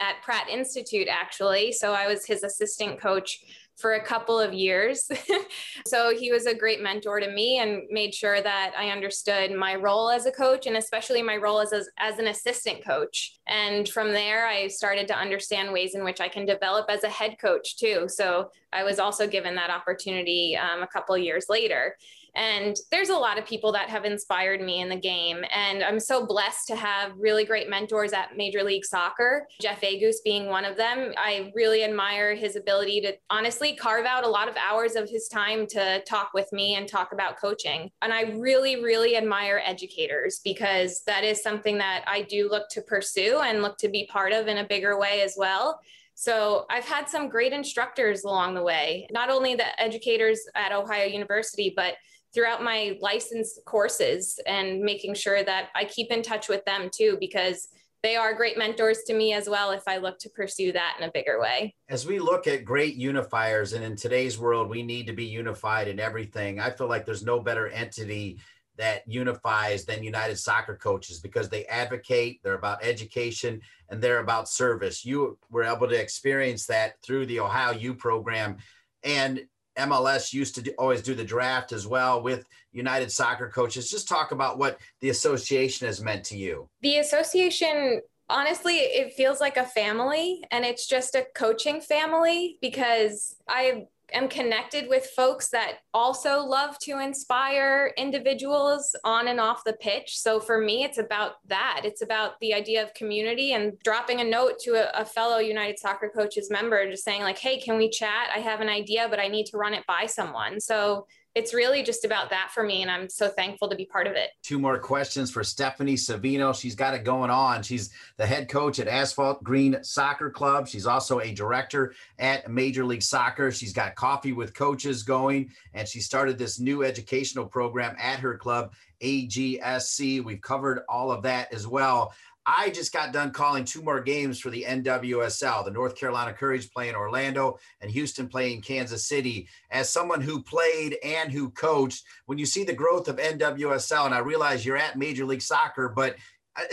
at 0.00 0.22
Pratt 0.22 0.48
Institute, 0.48 1.08
actually. 1.10 1.72
So 1.72 1.92
I 1.92 2.06
was 2.06 2.24
his 2.24 2.42
assistant 2.42 3.00
coach 3.00 3.40
for 3.80 3.94
a 3.94 4.04
couple 4.04 4.38
of 4.38 4.52
years. 4.52 5.08
so 5.86 6.14
he 6.14 6.30
was 6.30 6.46
a 6.46 6.54
great 6.54 6.82
mentor 6.82 7.18
to 7.18 7.30
me 7.30 7.58
and 7.58 7.82
made 7.90 8.14
sure 8.14 8.40
that 8.40 8.72
I 8.76 8.90
understood 8.90 9.52
my 9.52 9.74
role 9.74 10.10
as 10.10 10.26
a 10.26 10.32
coach 10.32 10.66
and 10.66 10.76
especially 10.76 11.22
my 11.22 11.36
role 11.36 11.60
as, 11.60 11.72
as, 11.72 11.88
as, 11.98 12.18
an 12.18 12.26
assistant 12.26 12.84
coach. 12.84 13.38
And 13.46 13.88
from 13.88 14.12
there, 14.12 14.46
I 14.46 14.68
started 14.68 15.08
to 15.08 15.18
understand 15.18 15.72
ways 15.72 15.94
in 15.94 16.04
which 16.04 16.20
I 16.20 16.28
can 16.28 16.44
develop 16.44 16.86
as 16.90 17.04
a 17.04 17.08
head 17.08 17.36
coach 17.40 17.78
too. 17.78 18.04
So 18.08 18.50
I 18.72 18.84
was 18.84 18.98
also 18.98 19.26
given 19.26 19.54
that 19.54 19.70
opportunity 19.70 20.56
um, 20.56 20.82
a 20.82 20.86
couple 20.86 21.16
years 21.16 21.46
later. 21.48 21.96
And 22.34 22.76
there's 22.90 23.08
a 23.08 23.16
lot 23.16 23.38
of 23.38 23.46
people 23.46 23.72
that 23.72 23.88
have 23.88 24.04
inspired 24.04 24.60
me 24.60 24.80
in 24.80 24.88
the 24.88 24.96
game. 24.96 25.44
And 25.50 25.82
I'm 25.82 26.00
so 26.00 26.24
blessed 26.24 26.68
to 26.68 26.76
have 26.76 27.12
really 27.18 27.44
great 27.44 27.68
mentors 27.68 28.12
at 28.12 28.36
Major 28.36 28.62
League 28.62 28.84
Soccer, 28.84 29.46
Jeff 29.60 29.80
Agoos 29.80 30.16
being 30.24 30.46
one 30.46 30.64
of 30.64 30.76
them. 30.76 31.12
I 31.16 31.52
really 31.54 31.84
admire 31.84 32.34
his 32.34 32.56
ability 32.56 33.00
to 33.02 33.14
honestly 33.30 33.74
carve 33.74 34.06
out 34.06 34.24
a 34.24 34.28
lot 34.28 34.48
of 34.48 34.56
hours 34.56 34.96
of 34.96 35.08
his 35.08 35.28
time 35.28 35.66
to 35.68 36.02
talk 36.04 36.30
with 36.34 36.52
me 36.52 36.74
and 36.76 36.88
talk 36.88 37.12
about 37.12 37.40
coaching. 37.40 37.90
And 38.02 38.12
I 38.12 38.22
really, 38.22 38.82
really 38.82 39.16
admire 39.16 39.62
educators 39.64 40.40
because 40.44 41.02
that 41.06 41.24
is 41.24 41.42
something 41.42 41.78
that 41.78 42.04
I 42.06 42.22
do 42.22 42.48
look 42.48 42.68
to 42.70 42.82
pursue 42.82 43.40
and 43.40 43.62
look 43.62 43.78
to 43.78 43.88
be 43.88 44.08
part 44.10 44.32
of 44.32 44.48
in 44.48 44.58
a 44.58 44.66
bigger 44.66 44.98
way 44.98 45.22
as 45.22 45.34
well. 45.36 45.80
So 46.20 46.66
I've 46.68 46.84
had 46.84 47.08
some 47.08 47.30
great 47.30 47.54
instructors 47.54 48.24
along 48.24 48.54
the 48.54 48.62
way, 48.62 49.06
not 49.10 49.30
only 49.30 49.54
the 49.54 49.80
educators 49.80 50.40
at 50.54 50.70
Ohio 50.70 51.06
University, 51.06 51.72
but 51.74 51.94
throughout 52.32 52.62
my 52.62 52.96
license 53.00 53.58
courses 53.66 54.38
and 54.46 54.80
making 54.80 55.14
sure 55.14 55.42
that 55.42 55.68
I 55.74 55.84
keep 55.84 56.10
in 56.10 56.22
touch 56.22 56.48
with 56.48 56.64
them 56.64 56.88
too, 56.94 57.16
because 57.18 57.68
they 58.02 58.16
are 58.16 58.34
great 58.34 58.56
mentors 58.56 59.00
to 59.06 59.14
me 59.14 59.34
as 59.34 59.48
well 59.48 59.72
if 59.72 59.82
I 59.86 59.98
look 59.98 60.18
to 60.20 60.30
pursue 60.30 60.72
that 60.72 60.96
in 60.98 61.08
a 61.08 61.12
bigger 61.12 61.38
way. 61.40 61.74
As 61.88 62.06
we 62.06 62.18
look 62.18 62.46
at 62.46 62.64
great 62.64 62.98
unifiers, 62.98 63.74
and 63.74 63.84
in 63.84 63.94
today's 63.94 64.38
world, 64.38 64.70
we 64.70 64.82
need 64.82 65.06
to 65.08 65.12
be 65.12 65.26
unified 65.26 65.86
in 65.88 66.00
everything. 66.00 66.60
I 66.60 66.70
feel 66.70 66.88
like 66.88 67.04
there's 67.04 67.24
no 67.24 67.40
better 67.40 67.68
entity 67.68 68.38
that 68.78 69.02
unifies 69.06 69.84
than 69.84 70.02
United 70.02 70.38
Soccer 70.38 70.76
Coaches 70.76 71.20
because 71.20 71.50
they 71.50 71.66
advocate, 71.66 72.40
they're 72.42 72.54
about 72.54 72.82
education, 72.82 73.60
and 73.90 74.00
they're 74.00 74.20
about 74.20 74.48
service. 74.48 75.04
You 75.04 75.36
were 75.50 75.64
able 75.64 75.88
to 75.88 76.00
experience 76.00 76.64
that 76.66 76.94
through 77.02 77.26
the 77.26 77.40
Ohio 77.40 77.72
U 77.72 77.92
program. 77.92 78.56
And 79.04 79.42
MLS 79.78 80.32
used 80.32 80.54
to 80.56 80.62
do, 80.62 80.72
always 80.78 81.02
do 81.02 81.14
the 81.14 81.24
draft 81.24 81.72
as 81.72 81.86
well 81.86 82.22
with 82.22 82.44
United 82.72 83.10
Soccer 83.10 83.48
Coaches. 83.48 83.90
Just 83.90 84.08
talk 84.08 84.32
about 84.32 84.58
what 84.58 84.78
the 85.00 85.10
association 85.10 85.86
has 85.86 86.00
meant 86.00 86.24
to 86.24 86.36
you. 86.36 86.68
The 86.82 86.98
association 86.98 88.00
honestly, 88.30 88.76
it 88.76 89.12
feels 89.14 89.40
like 89.40 89.56
a 89.56 89.64
family 89.64 90.44
and 90.50 90.64
it's 90.64 90.86
just 90.86 91.14
a 91.14 91.26
coaching 91.34 91.80
family 91.80 92.58
because 92.62 93.36
I 93.48 93.88
am 94.12 94.28
connected 94.28 94.88
with 94.88 95.06
folks 95.06 95.48
that 95.50 95.78
also 95.94 96.40
love 96.40 96.78
to 96.80 96.98
inspire 97.00 97.92
individuals 97.96 98.94
on 99.04 99.28
and 99.28 99.40
off 99.40 99.64
the 99.64 99.72
pitch. 99.74 100.18
So 100.18 100.40
for 100.40 100.58
me, 100.58 100.84
it's 100.84 100.98
about 100.98 101.34
that. 101.46 101.82
It's 101.84 102.02
about 102.02 102.38
the 102.40 102.54
idea 102.54 102.82
of 102.82 102.94
community 102.94 103.52
and 103.52 103.78
dropping 103.84 104.20
a 104.20 104.24
note 104.24 104.58
to 104.60 104.72
a, 104.72 105.00
a, 105.00 105.04
fellow 105.04 105.38
United 105.38 105.78
Soccer 105.78 106.10
Coaches 106.14 106.50
member, 106.50 106.88
just 106.88 107.04
saying, 107.04 107.22
like, 107.22 107.38
hey, 107.38 107.60
can 107.60 107.76
we 107.76 107.90
chat? 107.90 108.28
I 108.34 108.38
have 108.38 108.60
an 108.60 108.68
idea, 108.68 109.08
but 109.08 109.18
I 109.18 109.28
need 109.28 109.46
to 109.46 109.56
run 109.56 109.74
it 109.74 109.86
by 109.86 110.06
someone. 110.06 110.60
So 110.60 111.06
it's 111.34 111.54
really 111.54 111.82
just 111.82 112.04
about 112.04 112.30
that 112.30 112.50
for 112.52 112.64
me. 112.64 112.82
And 112.82 112.90
I'm 112.90 113.08
so 113.08 113.28
thankful 113.28 113.68
to 113.68 113.76
be 113.76 113.84
part 113.84 114.06
of 114.06 114.14
it. 114.14 114.30
Two 114.42 114.58
more 114.58 114.78
questions 114.78 115.30
for 115.30 115.44
Stephanie 115.44 115.94
Savino. 115.94 116.58
She's 116.58 116.74
got 116.74 116.94
it 116.94 117.04
going 117.04 117.30
on. 117.30 117.62
She's 117.62 117.90
the 118.16 118.26
head 118.26 118.48
coach 118.48 118.80
at 118.80 118.88
Asphalt 118.88 119.42
Green 119.44 119.82
Soccer 119.84 120.30
Club. 120.30 120.66
She's 120.66 120.86
also 120.86 121.20
a 121.20 121.32
director 121.32 121.94
at 122.18 122.50
Major 122.50 122.84
League 122.84 123.02
Soccer. 123.02 123.52
She's 123.52 123.72
got 123.72 123.94
coffee 123.94 124.32
with 124.32 124.54
coaches 124.54 125.02
going, 125.04 125.50
and 125.72 125.86
she 125.86 126.00
started 126.00 126.36
this 126.36 126.58
new 126.58 126.82
educational 126.82 127.46
program 127.46 127.94
at 127.98 128.18
her 128.18 128.36
club, 128.36 128.72
AGSC. 129.00 130.24
We've 130.24 130.40
covered 130.40 130.80
all 130.88 131.12
of 131.12 131.22
that 131.22 131.52
as 131.54 131.66
well. 131.66 132.12
I 132.52 132.68
just 132.70 132.92
got 132.92 133.12
done 133.12 133.30
calling 133.30 133.64
two 133.64 133.80
more 133.80 134.00
games 134.00 134.40
for 134.40 134.50
the 134.50 134.64
NWSL. 134.66 135.64
The 135.64 135.70
North 135.70 135.94
Carolina 135.94 136.32
Courage 136.32 136.68
playing 136.72 136.96
Orlando 136.96 137.60
and 137.80 137.88
Houston 137.88 138.26
playing 138.26 138.62
Kansas 138.62 139.06
City. 139.06 139.46
As 139.70 139.88
someone 139.88 140.20
who 140.20 140.42
played 140.42 140.96
and 141.04 141.30
who 141.30 141.50
coached, 141.50 142.02
when 142.26 142.38
you 142.38 142.46
see 142.46 142.64
the 142.64 142.72
growth 142.72 143.06
of 143.06 143.18
NWSL, 143.18 144.06
and 144.06 144.14
I 144.14 144.18
realize 144.18 144.66
you're 144.66 144.76
at 144.76 144.98
Major 144.98 145.24
League 145.24 145.42
Soccer, 145.42 145.88
but 145.88 146.16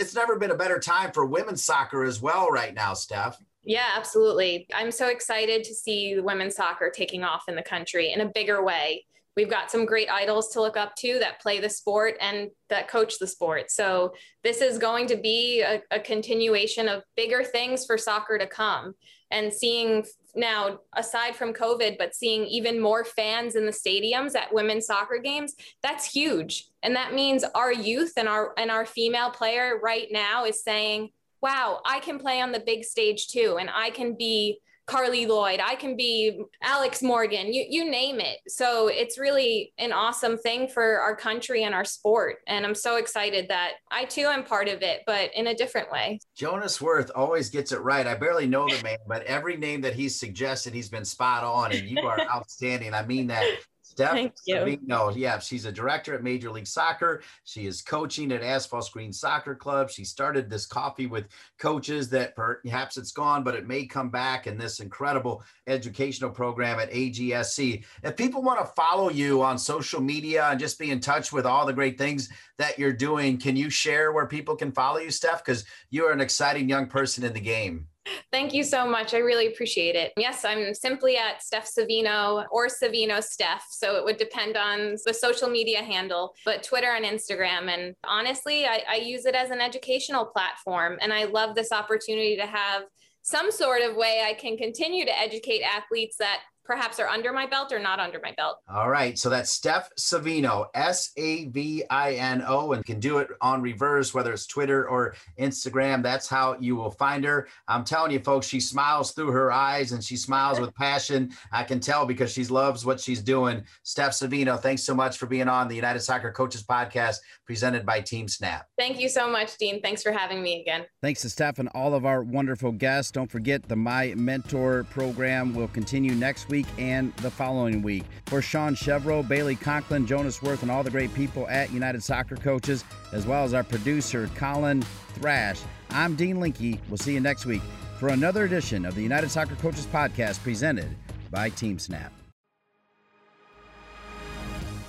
it's 0.00 0.16
never 0.16 0.36
been 0.36 0.50
a 0.50 0.56
better 0.56 0.80
time 0.80 1.12
for 1.12 1.24
women's 1.26 1.62
soccer 1.62 2.02
as 2.02 2.20
well 2.20 2.48
right 2.48 2.74
now, 2.74 2.92
Steph. 2.92 3.40
Yeah, 3.62 3.86
absolutely. 3.96 4.66
I'm 4.74 4.90
so 4.90 5.06
excited 5.06 5.62
to 5.62 5.74
see 5.74 6.18
women's 6.18 6.56
soccer 6.56 6.90
taking 6.92 7.22
off 7.22 7.44
in 7.46 7.54
the 7.54 7.62
country 7.62 8.12
in 8.12 8.20
a 8.20 8.26
bigger 8.26 8.64
way 8.64 9.04
we've 9.38 9.48
got 9.48 9.70
some 9.70 9.86
great 9.86 10.10
idols 10.10 10.48
to 10.48 10.60
look 10.60 10.76
up 10.76 10.96
to 10.96 11.20
that 11.20 11.40
play 11.40 11.60
the 11.60 11.70
sport 11.70 12.16
and 12.20 12.50
that 12.70 12.88
coach 12.88 13.20
the 13.20 13.26
sport. 13.26 13.70
So 13.70 14.12
this 14.42 14.60
is 14.60 14.78
going 14.78 15.06
to 15.06 15.16
be 15.16 15.60
a, 15.60 15.80
a, 15.92 16.00
continuation 16.00 16.88
of 16.88 17.04
bigger 17.14 17.44
things 17.44 17.86
for 17.86 17.96
soccer 17.96 18.36
to 18.36 18.48
come. 18.48 18.96
And 19.30 19.52
seeing 19.52 20.04
now, 20.34 20.80
aside 20.96 21.36
from 21.36 21.54
COVID, 21.54 21.98
but 21.98 22.16
seeing 22.16 22.46
even 22.46 22.80
more 22.80 23.04
fans 23.04 23.54
in 23.54 23.64
the 23.64 23.70
stadiums 23.70 24.34
at 24.34 24.52
women's 24.52 24.86
soccer 24.86 25.20
games, 25.22 25.54
that's 25.84 26.12
huge. 26.12 26.66
And 26.82 26.96
that 26.96 27.14
means 27.14 27.44
our 27.54 27.72
youth 27.72 28.14
and 28.16 28.26
our 28.26 28.54
and 28.58 28.72
our 28.72 28.86
female 28.86 29.30
player 29.30 29.78
right 29.80 30.08
now 30.10 30.46
is 30.46 30.64
saying, 30.64 31.10
wow, 31.40 31.80
I 31.86 32.00
can 32.00 32.18
play 32.18 32.40
on 32.40 32.50
the 32.50 32.58
big 32.58 32.82
stage 32.84 33.28
too, 33.28 33.58
and 33.60 33.70
I 33.72 33.90
can 33.90 34.16
be 34.16 34.58
Carli 34.88 35.26
Lloyd, 35.26 35.60
I 35.62 35.74
can 35.74 35.96
be 35.96 36.42
Alex 36.62 37.02
Morgan, 37.02 37.52
you, 37.52 37.64
you 37.68 37.90
name 37.90 38.20
it. 38.20 38.38
So 38.48 38.88
it's 38.88 39.18
really 39.18 39.74
an 39.78 39.92
awesome 39.92 40.38
thing 40.38 40.66
for 40.66 40.98
our 41.00 41.14
country 41.14 41.64
and 41.64 41.74
our 41.74 41.84
sport. 41.84 42.38
And 42.46 42.64
I'm 42.64 42.74
so 42.74 42.96
excited 42.96 43.48
that 43.48 43.72
I 43.90 44.06
too 44.06 44.22
am 44.22 44.44
part 44.44 44.66
of 44.66 44.82
it, 44.82 45.02
but 45.06 45.30
in 45.34 45.48
a 45.48 45.54
different 45.54 45.92
way. 45.92 46.20
Jonas 46.34 46.80
Worth 46.80 47.10
always 47.14 47.50
gets 47.50 47.70
it 47.72 47.80
right. 47.80 48.06
I 48.06 48.14
barely 48.14 48.46
know 48.46 48.66
the 48.66 48.82
man, 48.82 48.96
but 49.06 49.24
every 49.24 49.58
name 49.58 49.82
that 49.82 49.94
he's 49.94 50.18
suggested, 50.18 50.72
he's 50.72 50.88
been 50.88 51.04
spot 51.04 51.44
on. 51.44 51.72
And 51.72 51.86
you 51.86 52.00
are 52.00 52.20
outstanding. 52.34 52.94
I 52.94 53.04
mean 53.04 53.26
that 53.26 53.44
Steph 53.88 54.12
Thank 54.12 54.34
you. 54.44 54.78
Yeah, 55.16 55.38
she's 55.38 55.64
a 55.64 55.72
director 55.72 56.14
at 56.14 56.22
Major 56.22 56.50
League 56.50 56.66
Soccer. 56.66 57.22
She 57.44 57.66
is 57.66 57.80
coaching 57.80 58.30
at 58.32 58.42
Asphalt 58.42 58.90
Green 58.92 59.12
Soccer 59.12 59.54
Club. 59.54 59.90
She 59.90 60.04
started 60.04 60.50
this 60.50 60.66
coffee 60.66 61.06
with 61.06 61.26
coaches 61.58 62.10
that 62.10 62.36
perhaps 62.36 62.98
it's 62.98 63.12
gone, 63.12 63.42
but 63.42 63.54
it 63.54 63.66
may 63.66 63.86
come 63.86 64.10
back 64.10 64.46
in 64.46 64.58
this 64.58 64.80
incredible 64.80 65.42
educational 65.66 66.30
program 66.30 66.78
at 66.78 66.92
AGSC. 66.92 67.82
If 68.02 68.16
people 68.16 68.42
want 68.42 68.60
to 68.60 68.72
follow 68.76 69.08
you 69.08 69.42
on 69.42 69.58
social 69.58 70.02
media 70.02 70.48
and 70.50 70.60
just 70.60 70.78
be 70.78 70.90
in 70.90 71.00
touch 71.00 71.32
with 71.32 71.46
all 71.46 71.64
the 71.64 71.72
great 71.72 71.96
things 71.96 72.28
that 72.58 72.78
you're 72.78 72.92
doing, 72.92 73.38
can 73.38 73.56
you 73.56 73.70
share 73.70 74.12
where 74.12 74.26
people 74.26 74.54
can 74.54 74.70
follow 74.70 74.98
you, 74.98 75.10
Steph? 75.10 75.42
Because 75.42 75.64
you 75.90 76.04
are 76.04 76.12
an 76.12 76.20
exciting 76.20 76.68
young 76.68 76.88
person 76.88 77.24
in 77.24 77.32
the 77.32 77.40
game. 77.40 77.86
Thank 78.32 78.52
you 78.52 78.62
so 78.62 78.88
much. 78.88 79.14
I 79.14 79.18
really 79.18 79.46
appreciate 79.46 79.96
it. 79.96 80.12
Yes, 80.16 80.44
I'm 80.44 80.74
simply 80.74 81.16
at 81.16 81.42
Steph 81.42 81.68
Savino 81.68 82.44
or 82.50 82.68
Savino 82.68 83.22
Steph. 83.22 83.64
So 83.70 83.96
it 83.96 84.04
would 84.04 84.16
depend 84.16 84.56
on 84.56 84.96
the 85.04 85.14
social 85.14 85.48
media 85.48 85.82
handle, 85.82 86.34
but 86.44 86.62
Twitter 86.62 86.92
and 86.94 87.04
Instagram. 87.04 87.68
And 87.68 87.94
honestly, 88.04 88.66
I, 88.66 88.82
I 88.88 88.96
use 88.96 89.26
it 89.26 89.34
as 89.34 89.50
an 89.50 89.60
educational 89.60 90.26
platform. 90.26 90.98
And 91.00 91.12
I 91.12 91.24
love 91.24 91.54
this 91.54 91.72
opportunity 91.72 92.36
to 92.36 92.46
have 92.46 92.82
some 93.22 93.50
sort 93.50 93.82
of 93.82 93.96
way 93.96 94.22
I 94.26 94.34
can 94.34 94.56
continue 94.56 95.04
to 95.04 95.18
educate 95.18 95.62
athletes 95.62 96.16
that 96.18 96.40
perhaps 96.68 97.00
are 97.00 97.08
under 97.08 97.32
my 97.32 97.46
belt 97.46 97.72
or 97.72 97.78
not 97.78 97.98
under 97.98 98.20
my 98.22 98.32
belt. 98.32 98.58
All 98.68 98.90
right. 98.90 99.18
So 99.18 99.30
that's 99.30 99.50
Steph 99.50 99.90
Savino, 99.96 100.66
S 100.74 101.12
A 101.16 101.46
V 101.46 101.82
I 101.88 102.12
N 102.12 102.44
O, 102.46 102.72
and 102.72 102.84
can 102.84 103.00
do 103.00 103.18
it 103.18 103.28
on 103.40 103.62
reverse, 103.62 104.12
whether 104.12 104.34
it's 104.34 104.46
Twitter 104.46 104.86
or 104.86 105.16
Instagram. 105.40 106.02
That's 106.02 106.28
how 106.28 106.56
you 106.60 106.76
will 106.76 106.90
find 106.90 107.24
her. 107.24 107.48
I'm 107.66 107.84
telling 107.84 108.12
you, 108.12 108.20
folks, 108.20 108.46
she 108.46 108.60
smiles 108.60 109.12
through 109.12 109.32
her 109.32 109.50
eyes 109.50 109.92
and 109.92 110.04
she 110.04 110.16
smiles 110.16 110.60
with 110.60 110.74
passion. 110.74 111.32
I 111.50 111.64
can 111.64 111.80
tell 111.80 112.04
because 112.04 112.30
she 112.30 112.44
loves 112.44 112.84
what 112.84 113.00
she's 113.00 113.22
doing. 113.22 113.64
Steph 113.82 114.12
Savino, 114.12 114.60
thanks 114.60 114.82
so 114.82 114.94
much 114.94 115.16
for 115.16 115.26
being 115.26 115.48
on 115.48 115.68
the 115.68 115.76
United 115.76 116.00
Soccer 116.00 116.30
Coaches 116.30 116.62
Podcast 116.62 117.16
presented 117.48 117.84
by 117.86 118.00
Team 118.00 118.28
Snap. 118.28 118.66
Thank 118.78 119.00
you 119.00 119.08
so 119.08 119.28
much, 119.28 119.56
Dean. 119.56 119.80
Thanks 119.82 120.02
for 120.02 120.12
having 120.12 120.42
me 120.42 120.60
again. 120.60 120.84
Thanks 121.02 121.22
to 121.22 121.30
Steph 121.30 121.58
and 121.58 121.68
all 121.74 121.94
of 121.94 122.04
our 122.04 122.22
wonderful 122.22 122.72
guests. 122.72 123.10
Don't 123.10 123.30
forget 123.30 123.66
the 123.68 123.74
MiMentor 123.74 124.88
program 124.90 125.54
will 125.54 125.68
continue 125.68 126.14
next 126.14 126.50
week 126.50 126.58
week 126.58 126.66
and 126.78 127.14
the 127.16 127.30
following 127.30 127.82
week. 127.82 128.04
For 128.26 128.42
Sean 128.42 128.74
Chevrolet, 128.74 129.28
Bailey 129.28 129.54
Conklin, 129.54 130.06
Jonas 130.06 130.42
Worth, 130.42 130.62
and 130.62 130.70
all 130.70 130.82
the 130.82 130.90
great 130.90 131.14
people 131.14 131.46
at 131.48 131.72
United 131.72 132.02
Soccer 132.02 132.36
Coaches, 132.36 132.84
as 133.12 133.26
well 133.26 133.44
as 133.44 133.54
our 133.54 133.62
producer, 133.62 134.28
Colin 134.34 134.82
Thrash, 135.14 135.60
I'm 135.90 136.16
Dean 136.16 136.40
Linke. 136.40 136.80
We'll 136.88 136.98
see 136.98 137.14
you 137.14 137.20
next 137.20 137.46
week 137.46 137.62
for 137.98 138.08
another 138.08 138.44
edition 138.44 138.84
of 138.84 138.94
the 138.94 139.02
United 139.02 139.30
Soccer 139.30 139.54
Coaches 139.56 139.86
Podcast 139.86 140.42
presented 140.42 140.88
by 141.30 141.50
Team 141.50 141.78
Snap. 141.78 142.17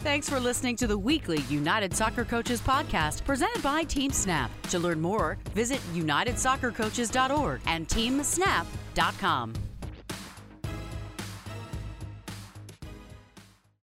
Thanks 0.02 0.30
for 0.30 0.40
listening 0.40 0.78
to 0.78 0.88
the 0.88 0.98
weekly 0.98 1.42
United 1.50 1.94
Soccer 1.94 2.24
Coaches 2.24 2.62
podcast 2.62 3.26
presented 3.26 3.62
by 3.62 3.84
Team 3.84 4.12
Snap. 4.12 4.50
To 4.70 4.80
learn 4.80 5.02
more, 5.02 5.38
visit 5.54 5.82
unitedsoccercoaches.org 5.94 7.60
and 7.66 7.86
teamsnap.com. 7.86 9.54